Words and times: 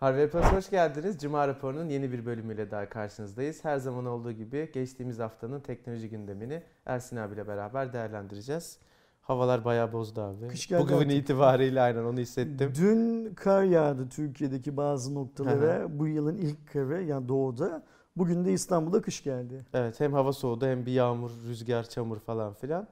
Harvey 0.00 0.28
Plus 0.30 0.44
hoş 0.44 0.70
geldiniz. 0.70 1.18
Cuma 1.18 1.48
raporunun 1.48 1.88
yeni 1.88 2.12
bir 2.12 2.26
bölümüyle 2.26 2.70
daha 2.70 2.88
karşınızdayız. 2.88 3.64
Her 3.64 3.78
zaman 3.78 4.06
olduğu 4.06 4.32
gibi 4.32 4.70
geçtiğimiz 4.74 5.18
haftanın 5.18 5.60
teknoloji 5.60 6.10
gündemini 6.10 6.62
Ersin 6.86 7.16
abiyle 7.16 7.48
beraber 7.48 7.92
değerlendireceğiz. 7.92 8.78
Havalar 9.20 9.64
bayağı 9.64 9.92
bozdu 9.92 10.20
abi. 10.20 10.48
Kış 10.48 10.66
geldi 10.68 10.82
Bugün 10.82 10.96
artık. 10.96 11.12
itibariyle 11.12 11.80
aynen 11.80 12.04
onu 12.04 12.18
hissettim. 12.18 12.72
Dün 12.78 13.34
kar 13.34 13.62
yağdı 13.62 14.08
Türkiye'deki 14.08 14.76
bazı 14.76 15.14
noktalara. 15.14 15.98
bu 15.98 16.06
yılın 16.06 16.36
ilk 16.36 16.72
karı 16.72 17.02
yani 17.02 17.28
doğuda. 17.28 17.82
Bugün 18.16 18.44
de 18.44 18.52
İstanbul'da 18.52 19.02
kış 19.02 19.24
geldi. 19.24 19.64
Evet 19.74 20.00
hem 20.00 20.12
hava 20.12 20.32
soğudu 20.32 20.66
hem 20.66 20.86
bir 20.86 20.92
yağmur, 20.92 21.30
rüzgar, 21.48 21.88
çamur 21.88 22.18
falan 22.18 22.54
filan. 22.54 22.86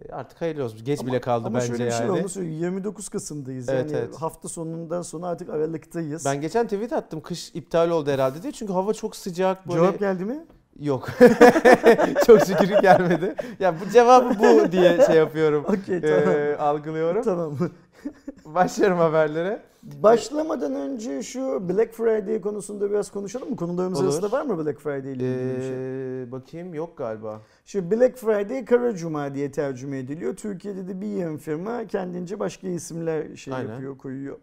E, 0.00 0.12
Artık 0.12 0.40
hayırlı 0.40 0.64
olsun. 0.64 0.84
Geç 0.84 1.00
Ama- 1.00 1.08
bile 1.08 1.20
kaldı 1.20 1.46
Ama 1.46 1.58
bence 1.58 1.66
şöyle 1.66 1.86
bir 1.86 1.90
şey 1.90 2.06
yani. 2.06 2.20
onu 2.20 2.28
söyleyeyim. 2.28 2.60
29 2.60 3.08
Kasım'dayız. 3.08 3.68
Evet, 3.68 3.90
yani 3.90 4.02
evet. 4.04 4.16
hafta 4.16 4.48
sonundan 4.48 5.02
sonra 5.02 5.26
artık 5.26 5.50
Aralık'tayız. 5.50 6.24
Ben 6.24 6.40
geçen 6.40 6.64
tweet 6.64 6.92
attım 6.92 7.20
kış 7.20 7.50
iptal 7.54 7.90
oldu 7.90 8.10
herhalde 8.10 8.42
diye. 8.42 8.52
Çünkü 8.52 8.72
hava 8.72 8.94
çok 8.94 9.16
sıcak 9.16 9.68
böyle. 9.68 9.78
Cevap 9.80 9.98
geldi 9.98 10.24
mi? 10.24 10.44
Yok. 10.80 11.08
çok 12.26 12.40
şükür 12.40 12.68
gelmedi. 12.82 13.34
Ya 13.60 13.74
bu 13.80 13.90
cevabı 13.90 14.38
bu 14.38 14.72
diye 14.72 15.06
şey 15.06 15.16
yapıyorum. 15.16 15.64
Okey 15.68 16.00
tamam. 16.00 16.36
e, 16.36 16.56
algılıyorum. 16.56 17.22
tamam. 17.22 17.58
Başlıyorum 18.44 18.98
haberlere. 18.98 19.62
Başlamadan 19.84 20.74
önce 20.74 21.22
şu 21.22 21.68
Black 21.68 21.92
Friday 21.94 22.40
konusunda 22.40 22.90
biraz 22.90 23.10
konuşalım 23.10 23.50
mı? 23.50 23.56
Konularımız 23.56 23.98
Olur. 23.98 24.06
arasında 24.06 24.32
var 24.32 24.42
mı 24.42 24.64
Black 24.64 24.80
Friday 24.80 24.98
ile 24.98 25.12
ilgili 25.12 25.56
bir 25.56 25.62
şey? 25.62 26.22
Ee, 26.22 26.32
bakayım 26.32 26.74
yok 26.74 26.98
galiba. 26.98 27.40
Şu 27.64 27.90
Black 27.90 28.16
Friday 28.18 28.64
Kara 28.64 28.94
Cuma 28.96 29.34
diye 29.34 29.50
tercüme 29.52 29.98
ediliyor. 29.98 30.36
Türkiye'de 30.36 30.88
de 30.88 31.00
bir 31.00 31.06
yığın 31.06 31.36
firma 31.36 31.86
kendince 31.86 32.40
başka 32.40 32.68
isimler 32.68 33.36
şey 33.36 33.54
Aynen. 33.54 33.72
yapıyor, 33.72 33.98
koyuyor. 33.98 34.38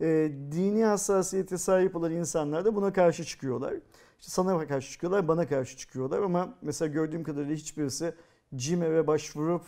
Ee, 0.00 0.30
dini 0.52 0.84
hassasiyete 0.84 1.58
sahip 1.58 1.96
olan 1.96 2.12
insanlar 2.12 2.64
da 2.64 2.74
buna 2.74 2.92
karşı 2.92 3.24
çıkıyorlar. 3.24 3.74
İşte 4.18 4.30
sana 4.30 4.66
karşı 4.66 4.90
çıkıyorlar, 4.92 5.28
bana 5.28 5.48
karşı 5.48 5.76
çıkıyorlar 5.76 6.22
ama 6.22 6.54
mesela 6.62 6.92
gördüğüm 6.92 7.24
kadarıyla 7.24 7.54
hiçbirisi 7.54 8.14
CİMER'e 8.54 9.06
başvurup 9.06 9.62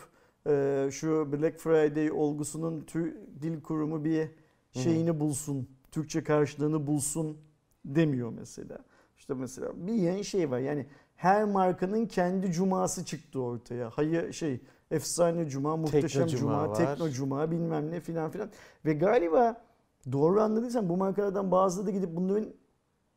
e, 0.47 0.89
şu 0.93 1.33
Black 1.33 1.59
Friday 1.61 2.13
olgusunun 2.13 2.81
tü- 2.81 3.15
dil 3.43 3.63
kurumu 3.63 4.05
bir 4.05 4.29
şeyini 4.73 5.21
bulsun, 5.21 5.69
Türkçe 5.91 6.25
karşılığını 6.25 6.87
bulsun 6.87 7.37
demiyor 7.85 8.31
mesela. 8.39 8.79
İşte 9.19 9.35
mesela 9.35 9.69
bir 9.87 9.93
yeni 9.95 10.25
şey 10.25 10.51
var 10.51 10.59
yani 10.59 10.87
her 11.17 11.45
markanın 11.45 12.07
kendi 12.07 12.53
cuması 12.53 13.05
çıktı 13.05 13.41
ortaya. 13.41 13.91
Hayır 13.91 14.33
şey 14.33 14.61
efsane 14.91 15.49
cuma, 15.49 15.77
muhteşem 15.77 16.23
Tekno 16.27 16.39
cuma, 16.39 16.53
Cuma 16.53 16.69
var. 16.69 16.75
tekno 16.77 17.11
cuma 17.11 17.51
bilmem 17.51 17.91
ne 17.91 18.01
filan 18.01 18.31
filan. 18.31 18.51
Ve 18.85 18.93
galiba 18.93 19.63
doğru 20.13 20.41
anladıysam 20.41 20.89
bu 20.89 20.97
markalardan 20.97 21.51
bazıları 21.51 21.87
da 21.87 21.91
gidip 21.91 22.17
bunların 22.17 22.49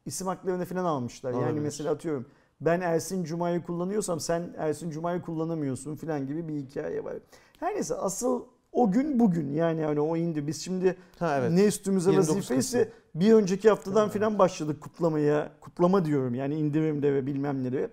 isim 0.05 0.27
haklarını 0.27 0.65
filan 0.65 0.85
almışlar. 0.85 1.31
Yani 1.31 1.43
Olabilir. 1.43 1.59
mesela 1.61 1.91
atıyorum 1.91 2.25
ben 2.61 2.81
Ersin 2.81 3.23
Cuma'yı 3.23 3.63
kullanıyorsam 3.63 4.19
sen 4.19 4.53
Ersin 4.57 4.89
Cuma'yı 4.89 5.21
kullanamıyorsun 5.21 5.95
filan 5.95 6.27
gibi 6.27 6.47
bir 6.47 6.55
hikaye 6.55 7.03
var. 7.03 7.13
Her 7.59 7.75
neyse 7.75 7.95
asıl 7.95 8.43
o 8.71 8.91
gün 8.91 9.19
bugün 9.19 9.53
yani 9.53 9.81
hani 9.81 9.99
o 9.99 10.17
indi. 10.17 10.47
Biz 10.47 10.61
şimdi 10.61 10.95
Ha 11.19 11.37
evet. 11.39 11.51
ne 11.51 11.65
üstümüze 11.65 12.11
29 12.11 12.35
vazifeyse 12.35 12.89
bir 13.15 13.33
önceki 13.33 13.69
haftadan 13.69 14.03
Evet. 14.03 14.13
filan 14.13 14.39
başladık 14.39 14.81
kutlamaya. 14.81 15.51
Kutlama 15.61 16.05
diyorum 16.05 16.35
yani 16.35 16.55
indirimde 16.55 17.13
ve 17.13 17.25
bilmem 17.25 17.63
ne 17.63 17.71
de. 17.71 17.89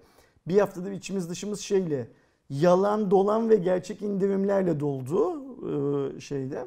Bir 0.49 0.59
haftada 0.59 0.91
içimiz 0.91 1.31
dışımız 1.31 1.61
şeyle 1.61 2.09
yalan 2.51 3.11
dolan 3.11 3.51
ve 3.51 3.57
gerçek 3.57 4.03
indirimlerle 4.03 4.81
doldu 4.81 5.43
e, 6.17 6.21
şeyde. 6.21 6.67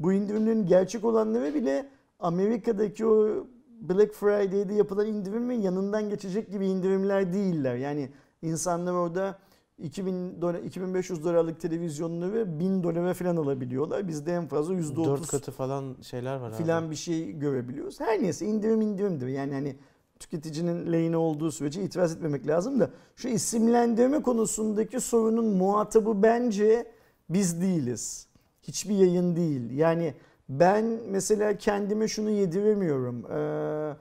Bu 0.00 0.12
indirimlerin 0.12 0.66
gerçek 0.66 1.04
olanları 1.04 1.54
bile 1.54 1.88
Amerika'daki 2.20 3.06
o 3.06 3.46
Black 3.80 4.14
Friday'de 4.14 4.74
yapılan 4.74 5.06
indirimin 5.06 5.60
yanından 5.60 6.10
geçecek 6.10 6.50
gibi 6.50 6.66
indirimler 6.66 7.32
değiller. 7.32 7.74
Yani 7.76 8.08
insanlar 8.42 8.92
orada 8.92 9.38
2000 9.82 10.42
dolar, 10.42 10.54
2500 10.54 11.24
dolarlık 11.24 11.60
televizyonları 11.60 12.60
1000 12.60 12.82
dolara 12.82 13.14
falan 13.14 13.36
alabiliyorlar. 13.36 14.08
Bizde 14.08 14.32
en 14.32 14.46
fazla 14.46 14.74
%30 14.74 15.04
Dört 15.04 15.26
katı 15.26 15.52
falan 15.52 15.96
şeyler 16.02 16.36
var 16.36 16.48
abi. 16.48 16.56
filan 16.56 16.90
bir 16.90 16.96
şey 16.96 17.32
görebiliyoruz. 17.32 18.00
Her 18.00 18.22
neyse 18.22 18.46
indirim 18.46 18.80
indirimdir. 18.80 19.26
Yani 19.26 19.52
hani 19.54 19.76
tüketicinin 20.18 20.92
lehine 20.92 21.16
olduğu 21.16 21.50
sürece 21.52 21.82
itiraz 21.82 22.12
etmemek 22.16 22.46
lazım 22.46 22.80
da 22.80 22.90
şu 23.16 23.28
isimlendirme 23.28 24.22
konusundaki 24.22 25.00
sorunun 25.00 25.44
muhatabı 25.44 26.22
bence 26.22 26.86
biz 27.30 27.60
değiliz. 27.60 28.26
Hiçbir 28.62 28.94
yayın 28.94 29.36
değil. 29.36 29.70
Yani 29.70 30.14
ben 30.48 30.84
mesela 31.08 31.58
kendime 31.58 32.08
şunu 32.08 32.30
yediremiyorum. 32.30 33.32
Ee, 33.32 33.96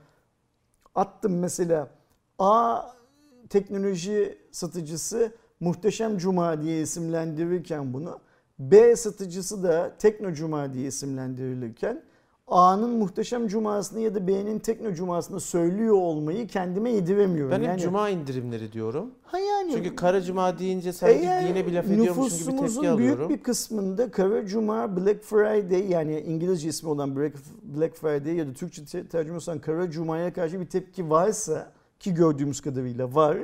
attım 0.96 1.40
mesela 1.40 1.90
A 2.40 2.82
teknoloji 3.50 4.38
satıcısı 4.52 5.32
Muhteşem 5.62 6.18
Cuma 6.18 6.62
diye 6.62 6.82
isimlendirirken 6.82 7.94
bunu 7.94 8.20
B 8.60 8.96
satıcısı 8.96 9.64
da 9.64 9.96
Tekno 10.00 10.34
Cuma 10.34 10.74
diye 10.74 10.88
isimlendirilirken 10.88 12.04
A'nın 12.48 12.90
Muhteşem 12.90 13.48
Cumasını 13.48 14.00
ya 14.00 14.16
da 14.16 14.28
B'nin 14.28 14.60
Tekno 14.60 14.94
Cumasını 14.94 15.40
söylüyor 15.40 15.96
olmayı 15.96 16.48
kendime 16.48 16.92
yediremiyorum. 16.92 17.52
Ben 17.52 17.60
hep 17.60 17.68
yani, 17.68 17.82
cuma 17.82 18.10
indirimleri 18.10 18.72
diyorum. 18.72 19.12
ha 19.24 19.40
yani, 19.40 19.72
Çünkü 19.72 19.96
kara 19.96 20.22
cuma 20.22 20.60
deyince 20.60 20.94
sanki 20.94 21.16
eğer 21.16 21.48
dine 21.50 21.68
bir 21.68 21.74
laf 21.74 21.86
ediyormuşum 21.86 22.16
gibi 22.16 22.32
tepki 22.38 22.56
nüfusumuzun 22.56 22.86
alıyorum. 22.86 23.30
büyük 23.30 23.40
bir 23.40 23.44
kısmında 23.44 24.12
Kara 24.12 24.46
Cuma, 24.46 24.98
Black 24.98 25.24
Friday 25.24 25.92
yani 25.92 26.20
İngilizce 26.20 26.70
ismi 26.70 26.90
olan 26.90 27.16
Black, 27.16 27.36
Black 27.64 27.96
Friday 27.96 28.36
ya 28.36 28.48
da 28.48 28.54
Türkçe 28.54 28.86
te- 28.86 29.08
tercümesi 29.08 29.52
olan 29.52 29.62
Kara 29.62 29.92
Cuma'ya 29.92 30.34
karşı 30.34 30.60
bir 30.60 30.66
tepki 30.66 31.10
varsa 31.10 31.72
ki 32.00 32.14
gördüğümüz 32.14 32.62
kadarıyla 32.62 33.16
var. 33.16 33.38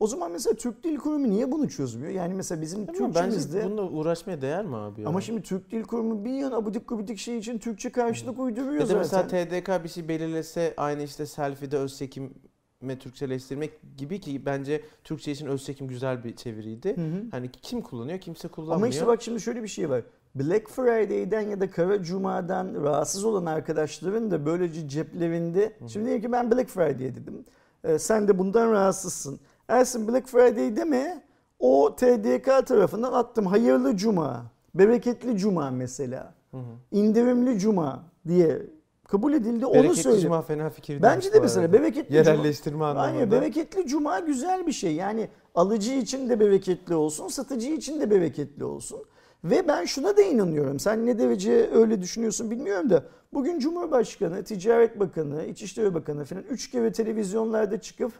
O 0.00 0.06
zaman 0.06 0.32
mesela 0.32 0.56
Türk 0.56 0.84
Dil 0.84 0.96
Kurumu 0.96 1.30
niye 1.30 1.52
bunu 1.52 1.68
çözmüyor? 1.68 2.12
Yani 2.12 2.34
mesela 2.34 2.60
bizim 2.60 2.78
Ama 2.80 2.92
Türkçemizde... 2.92 3.58
bence 3.58 3.66
bununla 3.66 3.82
uğraşmaya 3.82 4.40
değer 4.40 4.64
mi 4.64 4.76
abi? 4.76 5.00
ya? 5.00 5.08
Ama 5.08 5.20
şimdi 5.20 5.42
Türk 5.42 5.70
Dil 5.70 5.82
Kurumu 5.84 6.24
bir 6.24 6.30
yan 6.30 6.52
abidik 6.52 6.88
gubidik 6.88 7.18
şey 7.18 7.38
için 7.38 7.58
Türkçe 7.58 7.92
karşılık 7.92 8.38
uyduruyor 8.38 8.80
da 8.80 8.86
zaten. 8.86 8.98
mesela 8.98 9.26
TDK 9.26 9.84
bir 9.84 9.88
şey 9.88 10.08
belirlese 10.08 10.74
aynı 10.76 11.02
işte 11.02 11.26
selfie'de 11.26 11.76
öz 11.76 11.98
çekime 11.98 12.98
Türkçeleştirmek 13.00 13.70
gibi 13.96 14.20
ki 14.20 14.46
bence 14.46 14.82
Türkçe 15.04 15.32
için 15.32 15.46
öz 15.46 15.64
çekim 15.64 15.88
güzel 15.88 16.24
bir 16.24 16.36
çeviriydi. 16.36 16.96
Hı 16.96 17.00
hı. 17.00 17.22
Hani 17.30 17.50
kim 17.52 17.80
kullanıyor 17.82 18.20
kimse 18.20 18.48
kullanmıyor. 18.48 18.76
Ama 18.76 18.88
işte 18.88 19.06
bak 19.06 19.22
şimdi 19.22 19.40
şöyle 19.40 19.62
bir 19.62 19.68
şey 19.68 19.90
var. 19.90 20.02
Black 20.34 20.68
Friday'den 20.68 21.40
ya 21.40 21.60
da 21.60 21.70
Kara 21.70 22.02
Cuma'dan 22.02 22.82
rahatsız 22.82 23.24
olan 23.24 23.46
arkadaşların 23.46 24.30
da 24.30 24.46
böylece 24.46 24.88
ceplerinde... 24.88 25.72
Şimdi 25.86 26.06
diyelim 26.06 26.22
ki 26.22 26.32
ben 26.32 26.50
Black 26.50 26.68
Friday 26.68 26.98
dedim. 26.98 27.44
Ee, 27.84 27.98
sen 27.98 28.28
de 28.28 28.38
bundan 28.38 28.72
rahatsızsın. 28.72 29.40
Ersin 29.68 30.08
Black 30.08 30.28
Friday 30.28 30.76
deme. 30.76 31.22
O 31.58 31.96
TDK 31.96 32.66
tarafından 32.66 33.12
attım. 33.12 33.46
Hayırlı 33.46 33.96
Cuma, 33.96 34.44
bereketli 34.74 35.38
Cuma 35.38 35.70
mesela. 35.70 36.34
Hı 36.50 36.56
hı. 36.56 36.62
indirimli 36.92 37.58
Cuma 37.58 38.02
diye 38.28 38.62
kabul 39.08 39.32
edildi. 39.32 39.66
Onu 39.66 39.74
Bereketli 39.74 40.02
söyle. 40.02 40.20
cuma 40.20 40.42
fena 40.42 40.70
fikir 40.70 41.02
Bence 41.02 41.32
de 41.32 41.40
mesela 41.40 41.72
bereketli 41.72 42.08
Cuma. 42.08 42.18
Yerelleştirme 42.18 42.84
anlamında. 42.84 43.00
Aynen 43.12 43.30
bereketli 43.30 43.86
cuma 43.86 44.18
güzel 44.18 44.66
bir 44.66 44.72
şey. 44.72 44.94
Yani 44.94 45.28
alıcı 45.54 45.92
için 45.92 46.28
de 46.28 46.40
bereketli 46.40 46.94
olsun, 46.94 47.28
satıcı 47.28 47.68
için 47.68 48.00
de 48.00 48.10
bereketli 48.10 48.64
olsun. 48.64 49.00
Ve 49.44 49.68
ben 49.68 49.84
şuna 49.84 50.16
da 50.16 50.22
inanıyorum. 50.22 50.78
Sen 50.80 51.06
ne 51.06 51.18
derece 51.18 51.70
öyle 51.72 52.02
düşünüyorsun 52.02 52.50
bilmiyorum 52.50 52.90
da. 52.90 53.04
Bugün 53.32 53.58
Cumhurbaşkanı, 53.58 54.44
Ticaret 54.44 55.00
Bakanı, 55.00 55.44
İçişleri 55.44 55.94
Bakanı 55.94 56.24
falan 56.24 56.42
üç 56.42 56.70
kere 56.70 56.92
televizyonlarda 56.92 57.80
çıkıp 57.80 58.12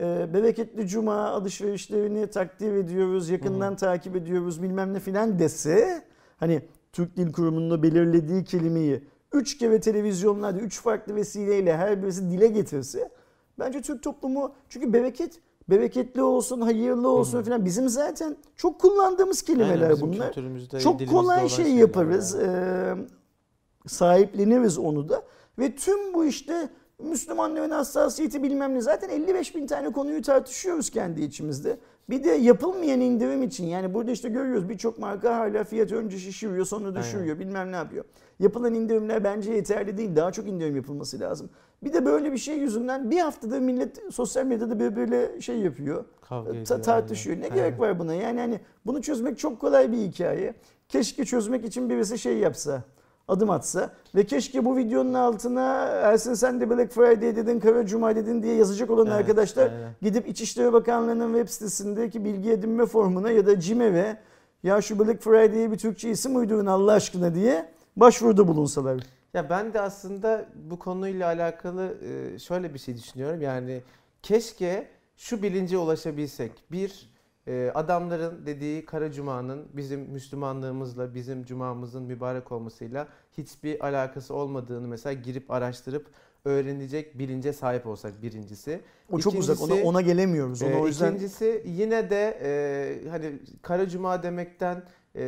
e, 0.00 0.34
bereketli 0.34 0.88
cuma 0.88 1.28
alışverişlerini 1.28 2.26
takdir 2.26 2.72
ediyoruz, 2.72 3.30
yakından 3.30 3.76
takip 3.76 4.16
ediyoruz 4.16 4.62
bilmem 4.62 4.94
ne 4.94 5.00
filan 5.00 5.38
dese 5.38 6.04
hani 6.36 6.62
Türk 6.92 7.16
Dil 7.16 7.32
Kurumu'nun 7.32 7.82
belirlediği 7.82 8.44
kelimeyi 8.44 9.04
üç 9.32 9.58
kere 9.58 9.80
televizyonlarda 9.80 10.60
üç 10.60 10.80
farklı 10.80 11.16
vesileyle 11.16 11.76
her 11.76 12.02
birisi 12.02 12.30
dile 12.30 12.46
getirse 12.46 13.10
bence 13.58 13.82
Türk 13.82 14.02
toplumu 14.02 14.52
çünkü 14.68 14.92
bereket 14.92 15.40
bereketli 15.70 16.22
olsun, 16.22 16.60
hayırlı 16.60 17.08
olsun 17.08 17.42
falan 17.42 17.64
bizim 17.64 17.88
zaten 17.88 18.36
çok 18.56 18.80
kullandığımız 18.80 19.42
kelimeler 19.42 19.90
Aynen, 19.90 20.00
bunlar. 20.00 20.34
Çok 20.80 21.08
kolay 21.08 21.48
şey 21.48 21.74
yaparız. 21.74 22.34
yani. 22.34 22.46
Ee, 22.46 23.88
sahipleniriz 23.88 24.78
onu 24.78 25.08
da. 25.08 25.22
Ve 25.58 25.74
tüm 25.74 26.14
bu 26.14 26.24
işte 26.24 26.68
Müslümanların 27.02 27.70
hassasiyeti 27.70 28.42
bilmem 28.42 28.74
ne. 28.74 28.80
Zaten 28.80 29.08
55 29.08 29.54
bin 29.54 29.66
tane 29.66 29.92
konuyu 29.92 30.22
tartışıyoruz 30.22 30.90
kendi 30.90 31.22
içimizde. 31.22 31.76
Bir 32.10 32.24
de 32.24 32.30
yapılmayan 32.30 33.00
indirim 33.00 33.42
için 33.42 33.66
yani 33.66 33.94
burada 33.94 34.10
işte 34.10 34.28
görüyoruz 34.28 34.68
birçok 34.68 34.98
marka 34.98 35.36
hala 35.38 35.64
fiyat 35.64 35.92
önce 35.92 36.18
şişiriyor 36.18 36.64
sonra 36.64 36.96
düşürüyor 36.96 37.38
bilmem 37.38 37.72
ne 37.72 37.76
yapıyor. 37.76 38.04
Yapılan 38.38 38.74
indirimler 38.74 39.24
bence 39.24 39.52
yeterli 39.52 39.98
değil. 39.98 40.16
Daha 40.16 40.32
çok 40.32 40.48
indirim 40.48 40.76
yapılması 40.76 41.20
lazım. 41.20 41.50
Bir 41.84 41.92
de 41.92 42.06
böyle 42.06 42.32
bir 42.32 42.38
şey 42.38 42.58
yüzünden 42.58 43.10
bir 43.10 43.18
haftada 43.20 43.60
millet 43.60 44.02
sosyal 44.10 44.44
medyada 44.44 44.80
birbiriyle 44.80 45.40
şey 45.40 45.58
yapıyor. 45.58 46.04
Kavga 46.20 46.52
Ta- 46.52 46.58
ediyor, 46.58 46.82
tartışıyor. 46.82 47.36
aynen. 47.36 47.50
Ne 47.50 47.54
gerek 47.54 47.80
var 47.80 47.98
buna? 47.98 48.14
Yani 48.14 48.40
hani 48.40 48.60
bunu 48.86 49.02
çözmek 49.02 49.38
çok 49.38 49.60
kolay 49.60 49.92
bir 49.92 49.96
hikaye. 49.96 50.54
Keşke 50.88 51.24
çözmek 51.24 51.64
için 51.64 51.90
birisi 51.90 52.18
şey 52.18 52.38
yapsa. 52.38 52.82
Adım 53.30 53.50
atsa 53.50 53.90
ve 54.14 54.26
keşke 54.26 54.64
bu 54.64 54.76
videonun 54.76 55.14
altına 55.14 55.84
Ersin 55.84 56.34
sen 56.34 56.60
de 56.60 56.70
Black 56.70 56.92
Friday 56.92 57.36
dedin, 57.36 57.60
Kara 57.60 57.86
Cuma 57.86 58.16
dedin 58.16 58.42
diye 58.42 58.54
yazacak 58.54 58.90
olan 58.90 59.06
Evet, 59.06 59.16
arkadaşlar 59.16 59.66
aynen. 59.72 59.92
gidip 60.02 60.28
İçişleri 60.28 60.72
Bakanlığı'nın 60.72 61.34
web 61.34 61.48
sitesindeki 61.48 62.24
bilgi 62.24 62.50
edinme 62.50 62.86
formuna 62.86 63.30
ya 63.30 63.46
da 63.46 63.60
CİMEV'e 63.60 64.16
ya 64.62 64.82
şu 64.82 64.98
Black 64.98 65.22
Friday'e 65.22 65.72
bir 65.72 65.78
Türkçe 65.78 66.10
isim 66.10 66.36
uydurun 66.36 66.66
Allah 66.66 66.92
aşkına 66.92 67.34
diye 67.34 67.72
başvuruda 67.96 68.48
bulunsalar. 68.48 69.00
Ya 69.34 69.50
ben 69.50 69.74
de 69.74 69.80
aslında 69.80 70.46
bu 70.70 70.78
konuyla 70.78 71.26
alakalı 71.26 71.94
e, 72.04 72.38
şöyle 72.38 72.74
bir 72.74 72.78
şey 72.78 72.96
düşünüyorum. 72.96 73.40
Yani 73.40 73.82
keşke 74.22 74.88
şu 75.16 75.42
bilince 75.42 75.78
ulaşabilsek. 75.78 76.52
Bir, 76.72 77.10
e, 77.46 77.70
adamların 77.74 78.46
dediği 78.46 78.84
Kara 78.84 79.12
Cuma'nın 79.12 79.66
bizim 79.72 80.00
Müslümanlığımızla, 80.00 81.14
bizim 81.14 81.44
Cuma'mızın 81.44 82.02
mübarek 82.02 82.52
olmasıyla 82.52 83.08
hiçbir 83.38 83.84
alakası 83.86 84.34
olmadığını 84.34 84.88
mesela 84.88 85.12
girip 85.12 85.50
araştırıp 85.50 86.06
öğrenecek 86.44 87.18
bilince 87.18 87.52
sahip 87.52 87.86
olsak 87.86 88.22
birincisi. 88.22 88.80
O 89.12 89.18
çok 89.18 89.34
uzak 89.34 89.60
ona, 89.60 89.72
İkincisi- 89.74 89.84
ona 89.88 90.00
gelemiyoruz. 90.00 90.62
Ona 90.62 90.70
Ee, 90.70 90.76
o 90.80 90.86
yüzden 90.86 91.08
İkincisi 91.10 91.62
yine 91.66 92.10
de 92.10 92.38
e, 92.42 93.08
hani 93.08 93.32
Kara 93.62 93.88
Cuma 93.88 94.22
demekten 94.22 94.82
e, 95.16 95.22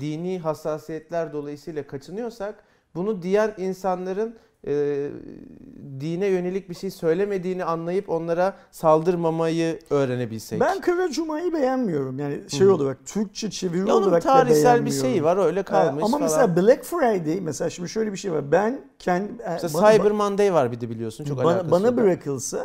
dini 0.00 0.38
hassasiyetler 0.38 1.32
dolayısıyla 1.32 1.86
kaçınıyorsak 1.86 2.64
bunu 2.94 3.22
diyen 3.22 3.54
insanların 3.58 4.36
e, 4.66 5.08
dine 6.00 6.26
yönelik 6.26 6.68
bir 6.70 6.74
şey 6.74 6.90
söylemediğini 6.90 7.64
anlayıp 7.64 8.10
onlara 8.10 8.56
saldırmamayı 8.70 9.78
öğrenebilsek. 9.90 10.60
ben 10.60 10.80
Kara 10.80 11.10
Cuma'yı 11.10 11.52
beğenmiyorum. 11.52 12.18
Yani 12.18 12.50
şey 12.50 12.66
Hı. 12.66 12.74
olarak 12.74 13.06
Türkçe 13.06 13.50
çeviri 13.50 13.88
Ya 13.88 13.94
olarak 13.94 14.24
da 14.24 14.28
tarihsel 14.32 14.60
bir 14.60 14.64
beğenmiyorum. 14.64 15.00
şeyi 15.10 15.24
var 15.24 15.36
öyle 15.46 15.60
Ee, 15.60 15.62
kalmış 15.62 16.04
Ama 16.04 16.18
falan. 16.18 16.22
mesela 16.22 16.56
Black 16.56 16.84
Friday 16.84 17.40
mesela 17.40 17.70
şimdi 17.70 17.88
şöyle 17.88 18.12
bir 18.12 18.16
şey 18.16 18.32
var. 18.32 18.52
Ben 18.52 18.80
kendi 18.98 19.32
Mesela 19.62 19.92
Cyber 19.92 20.10
Monday 20.10 20.52
var 20.54 20.72
bir 20.72 20.80
de 20.80 20.90
biliyorsun 20.90 21.24
çok 21.24 21.38
bana, 21.38 21.48
alakası 21.48 21.70
bana 21.70 21.96
bırakılsa 21.96 22.64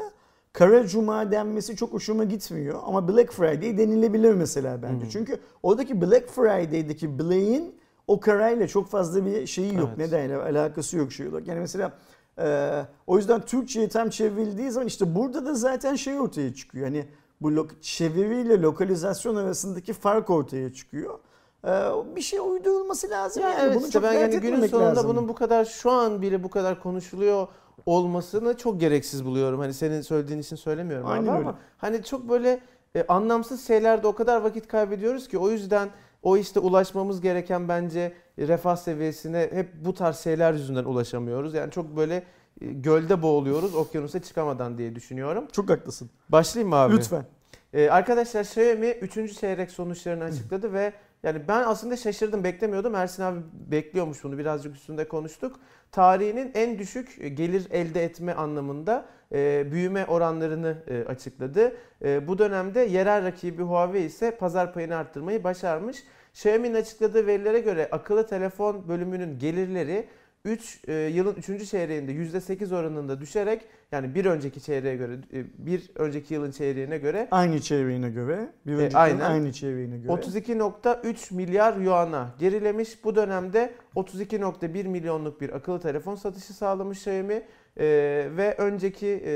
Kara 0.54 0.88
Cuma 0.88 1.32
denmesi 1.32 1.76
çok 1.76 1.94
hoşuma 1.94 2.24
gitmiyor 2.24 2.80
ama 2.86 3.08
Black 3.08 3.32
Friday 3.34 3.78
denilebilir 3.78 4.34
mesela 4.34 4.82
bence. 4.84 5.06
Hı. 5.06 5.10
Çünkü 5.10 5.40
oradaki 5.64 6.02
Black 6.02 6.30
Friday'deki 6.30 7.20
Black'in 7.20 7.76
o 8.08 8.20
karayla 8.20 8.68
çok 8.68 8.88
fazla 8.90 9.26
bir 9.26 9.48
şeyi 9.48 9.76
yok. 9.76 9.88
Evet. 9.90 9.98
Ne 9.98 10.12
derler 10.12 10.36
alakası 10.40 10.98
yok 10.98 11.12
şey 11.12 11.28
olarak. 11.28 11.48
Yani 11.48 11.60
mesela 11.60 11.92
e, 12.40 12.72
o 13.08 13.18
yüzden 13.18 13.42
Türkçe'ye 13.42 13.90
tam 13.90 14.10
çevrildiği 14.10 14.72
zaman 14.72 14.88
işte 14.88 15.16
burada 15.16 15.46
da 15.46 15.54
zaten 15.56 15.96
şey 15.96 16.20
ortaya 16.20 16.54
çıkıyor. 16.54 16.86
Hani 16.88 17.06
bu 17.42 17.52
lo- 17.52 17.82
çeviriyle 17.82 18.62
lokalizasyon 18.62 19.36
arasındaki 19.36 19.94
fark 19.94 20.30
ortaya 20.30 20.74
çıkıyor. 20.74 21.20
E, 21.68 21.72
bir 22.16 22.22
şey 22.22 22.40
uydurulması 22.40 23.10
lazım. 23.10 23.44
Ya 23.44 23.50
yani. 23.50 23.62
evet 23.62 23.76
Bunu 23.76 23.82
işte 23.86 23.92
çok 23.94 24.04
ben 24.04 24.14
yani 24.14 24.40
günün 24.40 24.68
sonunda 24.68 24.90
lazım. 24.90 25.10
bunun 25.10 25.28
bu 25.28 25.36
kadar 25.36 25.66
şu 25.66 25.92
an 25.92 26.22
bile 26.22 26.44
bu 26.44 26.50
kadar 26.50 26.84
konuşuluyor 26.84 27.48
olmasını 27.86 28.58
çok 28.58 28.80
gereksiz 28.80 29.26
buluyorum. 29.26 29.60
Hani 29.60 29.74
senin 29.74 30.02
söylediğin 30.02 30.40
için 30.40 30.56
söylemiyorum 30.56 31.08
Aynen 31.08 31.24
abi 31.28 31.30
öyle. 31.38 31.40
ama 31.48 31.58
hani 31.78 32.04
çok 32.04 32.30
böyle 32.30 32.60
e, 32.96 33.06
anlamsız 33.08 33.68
şeylerde 33.68 34.08
o 34.08 34.16
kadar 34.16 34.42
vakit 34.42 34.68
kaybediyoruz 34.68 35.28
ki 35.28 35.38
o 35.38 35.50
yüzden 35.50 35.90
o 36.24 36.38
işte 36.38 36.60
ulaşmamız 36.60 37.22
gereken 37.22 37.68
bence 37.68 38.14
refah 38.40 38.76
seviyesine 38.76 39.50
hep 39.52 39.86
bu 39.86 39.94
tarz 39.94 40.18
şeyler 40.18 40.54
yüzünden 40.54 40.84
ulaşamıyoruz. 40.84 41.54
Yani 41.54 41.72
çok 41.72 41.96
böyle 41.96 42.24
e, 42.62 42.66
gölde 42.66 43.22
boğuluyoruz 43.22 43.76
okyanusa 43.76 44.22
çıkamadan 44.22 44.78
diye 44.78 44.96
düşünüyorum. 44.96 45.48
Çok 45.52 45.70
haklısın. 45.70 46.10
Başlayayım 46.30 46.70
mı 46.70 46.76
abi? 46.76 46.96
Lütfen. 46.98 47.26
Ee, 47.74 47.90
arkadaşlar 47.90 48.42
Xiaomi 48.42 48.88
3. 48.88 49.40
çeyrek 49.40 49.72
sonuçlarını 49.72 50.24
açıkladı 50.24 50.74
ve 50.74 50.94
yani 51.24 51.48
ben 51.48 51.64
aslında 51.64 51.98
şaşırdım 51.98 52.44
beklemiyordum. 52.44 52.96
Ersin 52.96 53.24
abi 53.24 53.40
bekliyormuş 53.54 54.24
bunu 54.24 54.38
birazcık 54.38 54.76
üstünde 54.76 55.08
konuştuk. 55.08 55.60
Tarihinin 55.92 56.52
en 56.54 56.80
düşük 56.80 57.38
gelir 57.38 57.68
elde 57.72 58.04
etme 58.04 58.34
anlamında 58.34 59.06
e, 59.32 59.72
büyüme 59.72 60.06
oranlarını 60.06 60.78
e, 60.88 61.04
açıkladı. 61.04 61.76
E, 62.04 62.28
bu 62.28 62.38
dönemde 62.38 62.80
yerel 62.80 63.24
rakibi 63.24 63.64
Huawei 63.64 64.06
ise 64.06 64.38
pazar 64.38 64.74
payını 64.74 64.96
arttırmayı 64.96 65.44
başarmış. 65.44 66.04
Xiaomi'nin 66.34 66.74
açıkladığı 66.74 67.28
verilere 67.28 67.60
göre 67.60 67.90
akıllı 67.92 68.28
telefon 68.28 68.88
bölümünün 68.88 69.40
gelirleri 69.40 70.08
3 70.46 70.82
yılın 70.88 71.36
3. 71.36 71.70
çeyreğinde 71.70 72.12
%8 72.12 72.76
oranında 72.76 73.22
düşerek 73.22 73.62
yani 73.92 74.16
bir 74.16 74.26
önceki 74.26 74.62
çeyreğe 74.62 74.96
göre 74.96 75.14
e, 75.34 75.44
bir 75.58 75.92
önceki 75.96 76.34
yılın 76.34 76.52
çeyreğine 76.52 76.98
göre 76.98 77.28
Aynı 77.32 77.62
çevreye 77.62 78.10
göre. 78.10 78.50
Bir 78.66 78.72
E, 78.72 78.76
önceki 78.76 78.98
aynen. 78.98 79.20
aynı 79.32 79.52
çevreye 79.54 79.98
göre. 79.98 80.12
32.3 80.12 81.34
milyar 81.34 81.78
yuana 81.78 82.36
gerilemiş. 82.40 83.04
Bu 83.04 83.16
dönemde 83.16 83.74
32.1 83.96 84.88
milyonluk 84.88 85.42
bir 85.42 85.56
akıllı 85.56 85.80
telefon 85.80 86.16
satışı 86.16 86.54
sağlamış 86.54 86.98
Xiaomi 86.98 87.42
Ee, 87.78 88.28
ve 88.38 88.56
önceki 88.58 89.08
e, 89.26 89.32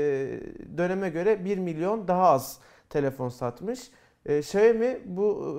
döneme 0.78 1.08
göre 1.08 1.44
1 1.44 1.58
milyon 1.58 2.08
daha 2.08 2.28
az 2.30 2.58
telefon 2.90 3.28
satmış. 3.28 3.90
Ee, 4.26 4.38
Xiaomi 4.38 4.98
bu 5.04 5.54
e, 5.54 5.56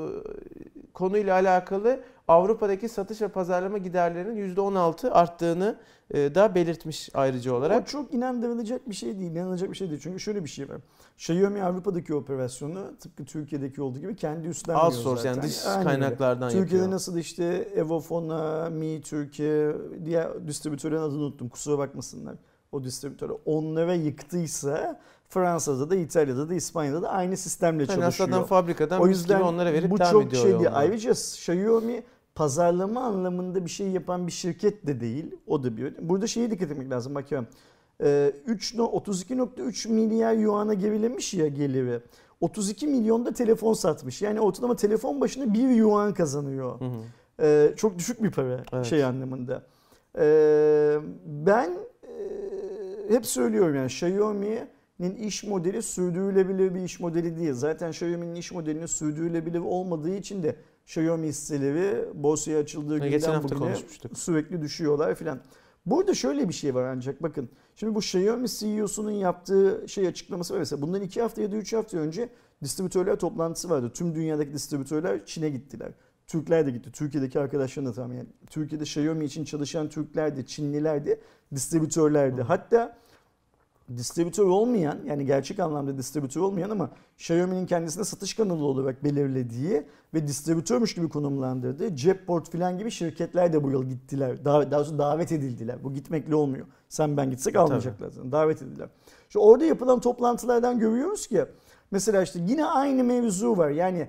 konuyla 0.94 1.34
alakalı 1.36 2.00
Avrupa'daki 2.30 2.90
satış 2.90 3.22
ve 3.22 3.28
pazarlama 3.28 3.78
giderlerinin 3.78 4.56
%16 4.56 5.10
arttığını 5.10 5.76
e, 6.14 6.36
da 6.36 6.56
belirtmiş 6.56 7.10
ayrıca 7.14 7.54
O 7.54 7.56
olarak. 7.56 7.88
çok 7.88 8.14
inandırılacak 8.14 8.90
bir 8.90 8.96
şey 8.96 9.20
değil, 9.20 9.32
inanılacak 9.32 9.72
bir 9.72 9.76
şey 9.76 9.90
değil. 9.90 10.00
Çünkü 10.04 10.20
şöyle 10.20 10.44
bir 10.44 10.50
şey 10.50 10.70
var. 10.70 10.78
Xiaomi 11.18 11.64
Avrupa'daki 11.64 12.16
operasyonu 12.16 12.98
tıpkı 13.00 13.26
Türkiye'deki 13.26 13.82
olduğu 13.82 14.00
gibi 14.00 14.16
kendi 14.16 14.48
üstlenmiyor 14.48 14.86
Outsource 14.88 15.22
zaten. 15.22 15.34
yani 15.36 15.44
dış 15.50 15.66
öyle. 15.66 15.84
kaynaklardan 15.84 16.50
Türkiye'de 16.50 16.76
yapıyor. 16.76 16.92
nasıl 16.92 17.18
işte 17.18 17.46
Evofona, 17.76 18.70
Mi 18.70 19.02
Türkiye, 19.02 19.76
diğer 20.06 20.48
distribütörlerin 20.48 21.02
adını 21.02 21.20
unuttum 21.24 21.50
kusura 21.50 21.78
bakmasınlar. 21.78 22.36
O 22.72 22.84
distribütörü 22.84 23.34
onlara 23.46 23.94
yıktıysa 23.94 25.00
Fransa'da 25.30 25.90
da 25.90 25.96
İtalya'da 25.96 26.50
da 26.50 26.54
İspanya'da 26.54 27.02
da 27.02 27.10
aynı 27.10 27.38
sistemle 27.38 27.84
Yani 27.84 27.88
çalışıyor. 27.96 28.30
aslında 28.30 28.44
fabrikadan 28.46 29.02
O 29.02 29.08
yüzden 29.08 29.42
onlara 29.42 29.74
verip 29.74 29.92
bu 29.92 29.98
çok 29.98 30.36
şey 30.36 30.52
yoluna. 30.52 30.70
Ayrıca 30.70 31.12
Xiaomi 31.12 32.04
pazarlama 32.40 33.02
anlamında 33.02 33.66
bir 33.66 33.70
şey 33.70 33.88
yapan 33.88 34.28
bir 34.28 34.32
şirket 34.32 34.88
de 34.88 35.00
değil. 35.00 35.36
O 35.48 35.64
da 35.64 35.78
bir. 35.78 36.10
Burada 36.10 36.28
şeye 36.28 36.52
dikkat 36.52 36.72
etmek 36.72 36.90
lazım. 36.92 37.16
Bakıyorum. 37.16 37.48
Ee, 38.04 38.34
3 38.46 38.76
no- 38.76 38.86
32.3 38.86 39.88
milyar 39.90 40.34
yuana 40.34 40.74
gerilemiş 40.74 41.34
ya 41.34 41.48
geliri. 41.48 42.00
32 42.42 42.88
milyonda 42.88 43.34
telefon 43.34 43.74
satmış. 43.74 44.22
Yani 44.22 44.40
ortalama 44.42 44.76
telefon 44.76 45.22
başına 45.22 45.54
1 45.54 45.70
yuan 45.70 46.14
kazanıyor. 46.14 46.80
Hı 46.80 46.86
hı. 46.86 47.00
Ee, 47.42 47.74
çok 47.78 47.98
düşük 47.98 48.24
bir 48.24 48.32
para 48.32 48.64
Evet. 48.74 48.86
şey 48.86 49.04
anlamında. 49.04 49.64
Ee, 50.20 50.98
ben 51.26 51.72
e, 52.04 53.14
hep 53.14 53.26
söylüyorum 53.26 53.76
yani 53.76 53.86
Xiaomi'nin 53.86 55.16
iş 55.16 55.44
modeli 55.44 55.82
sürdürülebilir 55.82 56.76
bir 56.76 56.80
iş 56.82 57.00
modeli 57.00 57.38
değil. 57.38 57.54
Zaten 57.54 57.90
Xiaomi'nin 57.90 58.36
iş 58.36 58.52
modelinin 58.52 58.86
sürdürülebilir 58.86 59.60
olmadığı 59.60 60.16
için 60.16 60.44
de 60.44 60.56
Xiaomi 60.90 61.28
hisseleri 61.28 62.06
borsaya 62.14 62.60
açıldığı 62.60 62.98
Geçen 62.98 63.20
günden 63.20 63.34
hafta 63.34 63.56
bugüne 63.56 63.76
sürekli 64.14 64.62
düşüyorlar 64.62 65.16
filan. 65.16 65.40
Burada 65.86 66.14
şöyle 66.14 66.50
bir 66.50 66.54
şey 66.54 66.76
var 66.76 66.84
ancak 66.84 67.24
bakın. 67.24 67.50
Şimdi 67.76 67.96
bu 67.96 68.00
Xiaomi 68.00 68.50
CEO'sunun 68.50 69.12
yaptığı 69.12 69.86
şey 69.88 70.08
açıklaması 70.08 70.54
var. 70.54 70.60
Mesela 70.60 70.82
bundan 70.82 71.02
iki 71.02 71.22
hafta 71.22 71.42
ya 71.42 71.52
da 71.52 71.56
üç 71.56 71.74
hafta 71.74 71.98
önce 71.98 72.30
distribütörler 72.64 73.16
toplantısı 73.16 73.70
vardı. 73.70 73.92
Tüm 73.94 74.16
dünyadaki 74.16 74.54
distribütörler 74.54 75.26
Çin'e 75.26 75.50
gittiler. 75.50 75.92
Türkler 76.28 76.66
de 76.66 76.72
gitti. 76.72 76.92
Türkiye'deki 76.92 77.40
arkadaşlarına 77.40 77.94
tamam 77.94 78.18
yani. 78.18 78.28
Türkiye'de 78.50 78.84
Xiaomi 78.84 79.26
için 79.26 79.46
çalışan 79.46 79.90
Türkler 79.90 80.38
de, 80.38 80.46
Çinliler 80.46 81.06
de, 81.06 81.20
distribütörler 81.56 82.38
de. 82.38 82.42
Hatta 82.42 82.98
distribütör 83.98 84.46
olmayan 84.46 84.98
yani 85.06 85.26
gerçek 85.26 85.60
anlamda 85.60 85.98
distribütör 85.98 86.42
olmayan 86.42 86.70
ama 86.70 86.92
Xiaomi'nin 87.18 87.66
kendisine 87.66 88.04
satış 88.04 88.34
kanalı 88.34 88.66
olarak 88.66 89.04
belirlediği 89.04 89.84
ve 90.14 90.28
distribütörmüş 90.28 90.96
gibi 90.96 91.10
konumlandırdığı 91.10 91.98
Jetport 91.98 92.52
falan 92.52 92.78
gibi 92.78 92.92
şirketler 92.92 93.54
de 93.54 93.64
bu 93.64 93.72
yıl 93.72 93.84
gittiler. 93.84 94.46
Daha, 94.46 94.72
daha 94.72 94.80
doğrusu 94.80 94.98
davet 94.98 95.32
edildiler. 95.32 95.84
Bu 95.84 95.94
gitmekle 95.94 96.36
olmuyor. 96.36 96.66
Sen 96.90 97.18
ben 97.18 97.32
gitsek 97.32 97.56
almayacaklar 97.56 98.10
zaten. 98.10 98.32
Davet 98.32 98.62
edildiler. 98.62 98.90
İşte 99.28 99.40
orada 99.40 99.66
yapılan 99.66 100.00
toplantılardan 100.00 100.80
görüyoruz 100.80 101.28
ki 101.28 101.46
mesela 101.92 102.22
işte 102.22 102.40
yine 102.48 102.66
aynı 102.66 103.04
mevzu 103.04 103.58
var. 103.58 103.70
Yani 103.70 104.08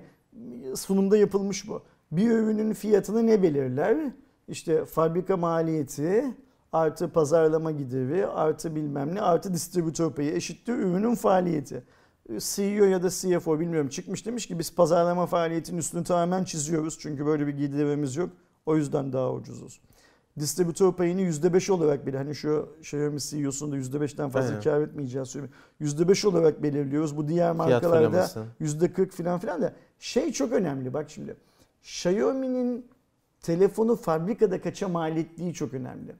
sunumda 0.75 1.17
yapılmış 1.17 1.67
bu. 1.67 1.81
Bir 2.11 2.31
ürünün 2.31 2.73
fiyatını 2.73 3.27
ne 3.27 3.43
belirler? 3.43 3.97
İşte 4.47 4.85
fabrika 4.85 5.37
maliyeti 5.37 6.35
artı 6.71 7.09
pazarlama 7.09 7.71
gideri 7.71 8.27
artı 8.27 8.75
bilmem 8.75 9.15
ne 9.15 9.21
artı 9.21 9.53
distribütör 9.53 10.11
payı 10.11 10.35
eşittir 10.35 10.73
ürünün 10.73 11.15
faaliyeti. 11.15 11.83
CEO 12.37 12.85
ya 12.85 13.03
da 13.03 13.09
CFO 13.09 13.59
bilmiyorum 13.59 13.89
çıkmış 13.89 14.25
demiş 14.25 14.47
ki 14.47 14.59
biz 14.59 14.75
pazarlama 14.75 15.25
faaliyetinin 15.25 15.77
üstünü 15.77 16.03
tamamen 16.03 16.43
çiziyoruz. 16.43 16.99
Çünkü 16.99 17.25
böyle 17.25 17.47
bir 17.47 17.53
giderimiz 17.57 18.15
yok. 18.15 18.29
O 18.65 18.77
yüzden 18.77 19.13
daha 19.13 19.33
ucuzuz. 19.33 19.81
Distribütör 20.39 20.93
payını 20.93 21.21
%5 21.21 21.71
olarak 21.71 22.07
bile 22.07 22.17
hani 22.17 22.35
şu 22.35 22.69
Xiaomi 22.79 23.21
CEO'sunda 23.21 23.77
%5'ten 23.77 24.29
fazla 24.29 24.49
Aynen. 24.49 24.61
kar 24.61 24.81
etmeyeceğiz 24.81 25.27
söyleyeyim. 25.27 25.53
%5 25.81 26.27
olarak 26.27 26.63
belirliyoruz. 26.63 27.17
Bu 27.17 27.27
diğer 27.27 27.51
markalarda 27.51 27.89
fırlaması. 27.89 28.43
%40 28.61 29.11
falan 29.11 29.39
filan 29.39 29.61
da 29.61 29.73
şey 29.99 30.31
çok 30.31 30.51
önemli 30.51 30.93
bak 30.93 31.09
şimdi. 31.09 31.35
Xiaomi'nin 31.83 32.85
telefonu 33.41 33.95
fabrikada 33.95 34.61
kaça 34.61 34.87
mal 34.87 35.17
ettiği 35.17 35.53
çok 35.53 35.73
önemli. 35.73 36.15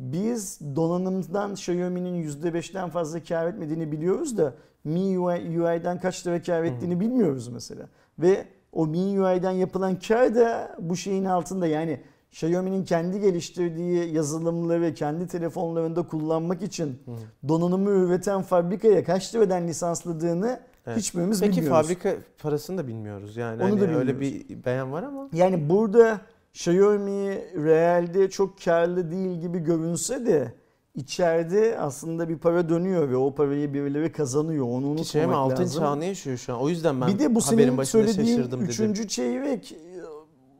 Biz 0.00 0.60
donanımdan 0.76 1.52
Xiaomi'nin 1.52 2.28
%5'ten 2.28 2.90
fazla 2.90 3.22
kar 3.22 3.46
etmediğini 3.46 3.92
biliyoruz 3.92 4.38
da 4.38 4.54
UI'den 4.86 6.00
kaç 6.00 6.26
lira 6.26 6.42
kar 6.42 6.64
ettiğini 6.64 7.00
bilmiyoruz 7.00 7.48
mesela. 7.48 7.88
Ve 8.18 8.44
o 8.72 8.86
MIUI'den 8.86 9.50
yapılan 9.50 9.98
kar 9.98 10.34
da 10.34 10.76
bu 10.80 10.96
şeyin 10.96 11.24
altında 11.24 11.66
yani 11.66 12.00
Xiaomi'nin 12.32 12.84
kendi 12.84 13.20
geliştirdiği 13.20 14.14
yazılımları 14.14 14.94
kendi 14.94 15.26
telefonlarında 15.26 16.02
kullanmak 16.02 16.62
için 16.62 17.02
donanımı 17.48 17.90
üreten 17.90 18.42
fabrikaya 18.42 19.04
kaç 19.04 19.34
liradan 19.34 19.68
lisansladığını 19.68 20.60
Evet. 20.86 20.98
hiçbirimiz 20.98 21.40
Peki 21.40 21.56
bilmiyoruz. 21.56 21.82
fabrika 21.88 22.14
parasını 22.42 22.78
da 22.78 22.86
bilmiyoruz 22.86 23.36
yani. 23.36 23.62
Onu 23.62 23.70
Hani 23.70 23.80
da 23.80 23.86
öyle 23.98 24.20
bir 24.20 24.64
beyan 24.64 24.92
var 24.92 25.02
ama. 25.02 25.28
Yani 25.32 25.68
burada 25.70 26.20
Xiaomi 26.54 27.28
realde 27.64 28.30
çok 28.30 28.62
karlı 28.64 29.10
değil 29.10 29.40
gibi 29.40 29.58
görünse 29.58 30.26
de 30.26 30.54
içeride 30.94 31.78
aslında 31.78 32.28
bir 32.28 32.38
para 32.38 32.68
dönüyor 32.68 33.10
ve 33.10 33.16
o 33.16 33.34
parayı 33.34 33.74
birileri 33.74 34.12
kazanıyor. 34.12 34.64
Onu 34.64 34.74
unutmamak 34.74 35.00
Xiaomi 35.00 35.34
altın 35.34 35.62
lazım. 35.62 35.82
çağını 35.82 36.04
yaşıyor 36.04 36.36
şu 36.36 36.54
an. 36.54 36.60
O 36.60 36.68
yüzden 36.68 37.00
ben 37.00 37.08
bir 37.08 37.18
de 37.18 37.34
bu 37.34 37.40
haberin 37.40 37.64
senin 37.64 37.78
başında 37.78 38.02
söylediğin 38.02 38.36
şaşırdım 38.36 38.60
dedim. 38.60 38.70
üçüncü 38.70 39.08
çeyrek 39.08 39.72
e, 39.72 39.76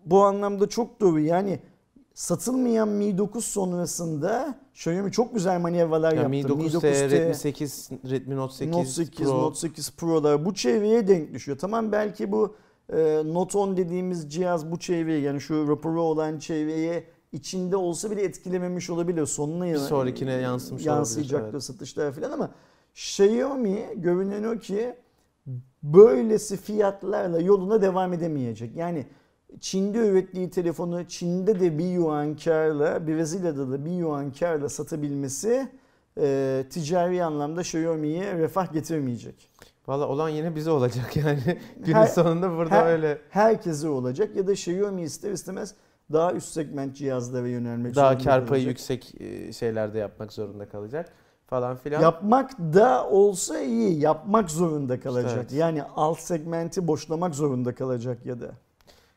bu 0.07 0.23
anlamda 0.23 0.69
çok 0.69 1.01
doğru. 1.01 1.21
Yani 1.21 1.61
satılmayan 2.15 2.89
Mi 2.89 3.19
9 3.19 3.45
sonrasında 3.45 4.55
Xiaomi 4.75 5.13
çok 5.13 5.35
güzel 5.35 5.61
manevralar 5.61 6.13
Ya 6.13 6.17
yaptı. 6.17 6.31
Mi 6.31 6.41
9T, 6.41 7.11
Redmi 7.11 7.35
8, 7.35 7.91
Redmi 8.11 8.37
Note 8.37 8.55
8, 8.55 8.75
Note 8.75 8.89
8, 8.89 9.27
Pro. 9.27 9.39
Note 9.39 9.59
8 9.59 9.91
Pro'lar 9.91 10.45
bu 10.45 10.55
çevreye 10.55 11.09
denk 11.09 11.35
düşüyor. 11.35 11.59
Tamam 11.59 11.93
belki 11.93 12.33
bu 12.33 12.55
e, 12.93 13.23
Note 13.25 13.59
10 13.59 13.77
dediğimiz 13.77 14.33
cihaz 14.33 14.71
bu 14.71 14.79
çevreye 14.79 15.21
yani 15.21 15.41
şu 15.41 15.69
raporu 15.69 16.03
olan 16.03 16.39
çevreye 16.39 17.05
içinde 17.33 17.77
olsa 17.77 18.11
bile 18.11 18.23
etkilememiş 18.23 18.91
olabilir. 18.91 19.27
Sonuna 19.27 19.67
Bir 19.67 19.89
sonrakine 19.89 20.33
yansımış 20.33 20.87
yansıyacaktır 20.87 21.49
olabilir, 21.49 21.97
evet. 21.99 22.15
falan 22.15 22.31
ama 22.33 22.51
Xiaomi 22.95 23.87
görünen 23.97 24.45
o 24.45 24.59
ki 24.59 24.95
böylesi 25.83 26.57
fiyatlarla 26.57 27.41
yoluna 27.41 27.83
devam 27.83 28.13
edemeyecek. 28.13 28.77
Yani 28.77 29.07
Çin'de 29.61 29.99
ürettiği 29.99 30.51
telefonu 30.51 31.09
Çin'de 31.09 31.61
de 31.61 31.79
bir 31.79 31.89
yuan 31.91 32.37
karla, 32.37 33.07
Brezilya'da 33.07 33.71
da 33.71 33.85
bir 33.85 33.91
yuan 33.91 34.33
karla 34.33 34.69
satabilmesi 34.69 35.69
e, 36.21 36.65
ticari 36.71 37.25
anlamda 37.25 37.61
Xiaomi'ye 37.61 38.35
refah 38.35 38.73
getirmeyecek. 38.73 39.51
Valla 39.91 40.09
olan 40.09 40.29
yine 40.29 40.57
bize 40.57 40.71
olacak 40.71 41.17
yani. 41.25 41.59
Günün 41.77 41.95
Her- 41.97 42.07
sonunda 42.07 42.57
burada 42.57 42.75
her- 42.75 42.87
öyle 42.87 43.19
Herkese 43.31 43.89
olacak 43.89 44.37
ya 44.37 44.47
da 44.47 44.53
Xiaomi 44.53 45.03
ister 45.03 45.31
istemez 45.31 45.75
daha 46.13 46.33
üst 46.33 46.49
segment 46.53 46.97
cihazlara 46.97 47.49
yönelmek 47.49 47.95
daha 47.97 48.09
zorunda 48.13 48.25
kar 48.25 48.47
payı 48.47 48.65
yüksek 48.65 49.21
e, 49.21 49.53
şeylerde 49.53 49.99
yapmak 49.99 50.33
zorunda 50.33 50.69
kalacak 50.69 51.13
falan 51.47 51.77
filan. 51.77 52.03
Yapmak 52.03 52.59
da 52.59 53.09
olsa 53.09 53.59
iyi, 53.61 54.01
yapmak 54.01 54.51
zorunda 54.51 55.01
kalacak. 55.01 55.33
Evet. 55.37 55.53
Yani 55.53 55.83
alt 55.97 56.19
segmenti 56.19 56.87
boşlamak 56.87 57.35
zorunda 57.35 57.75
kalacak 57.75 58.27
ya 58.27 58.41
da. 58.41 58.51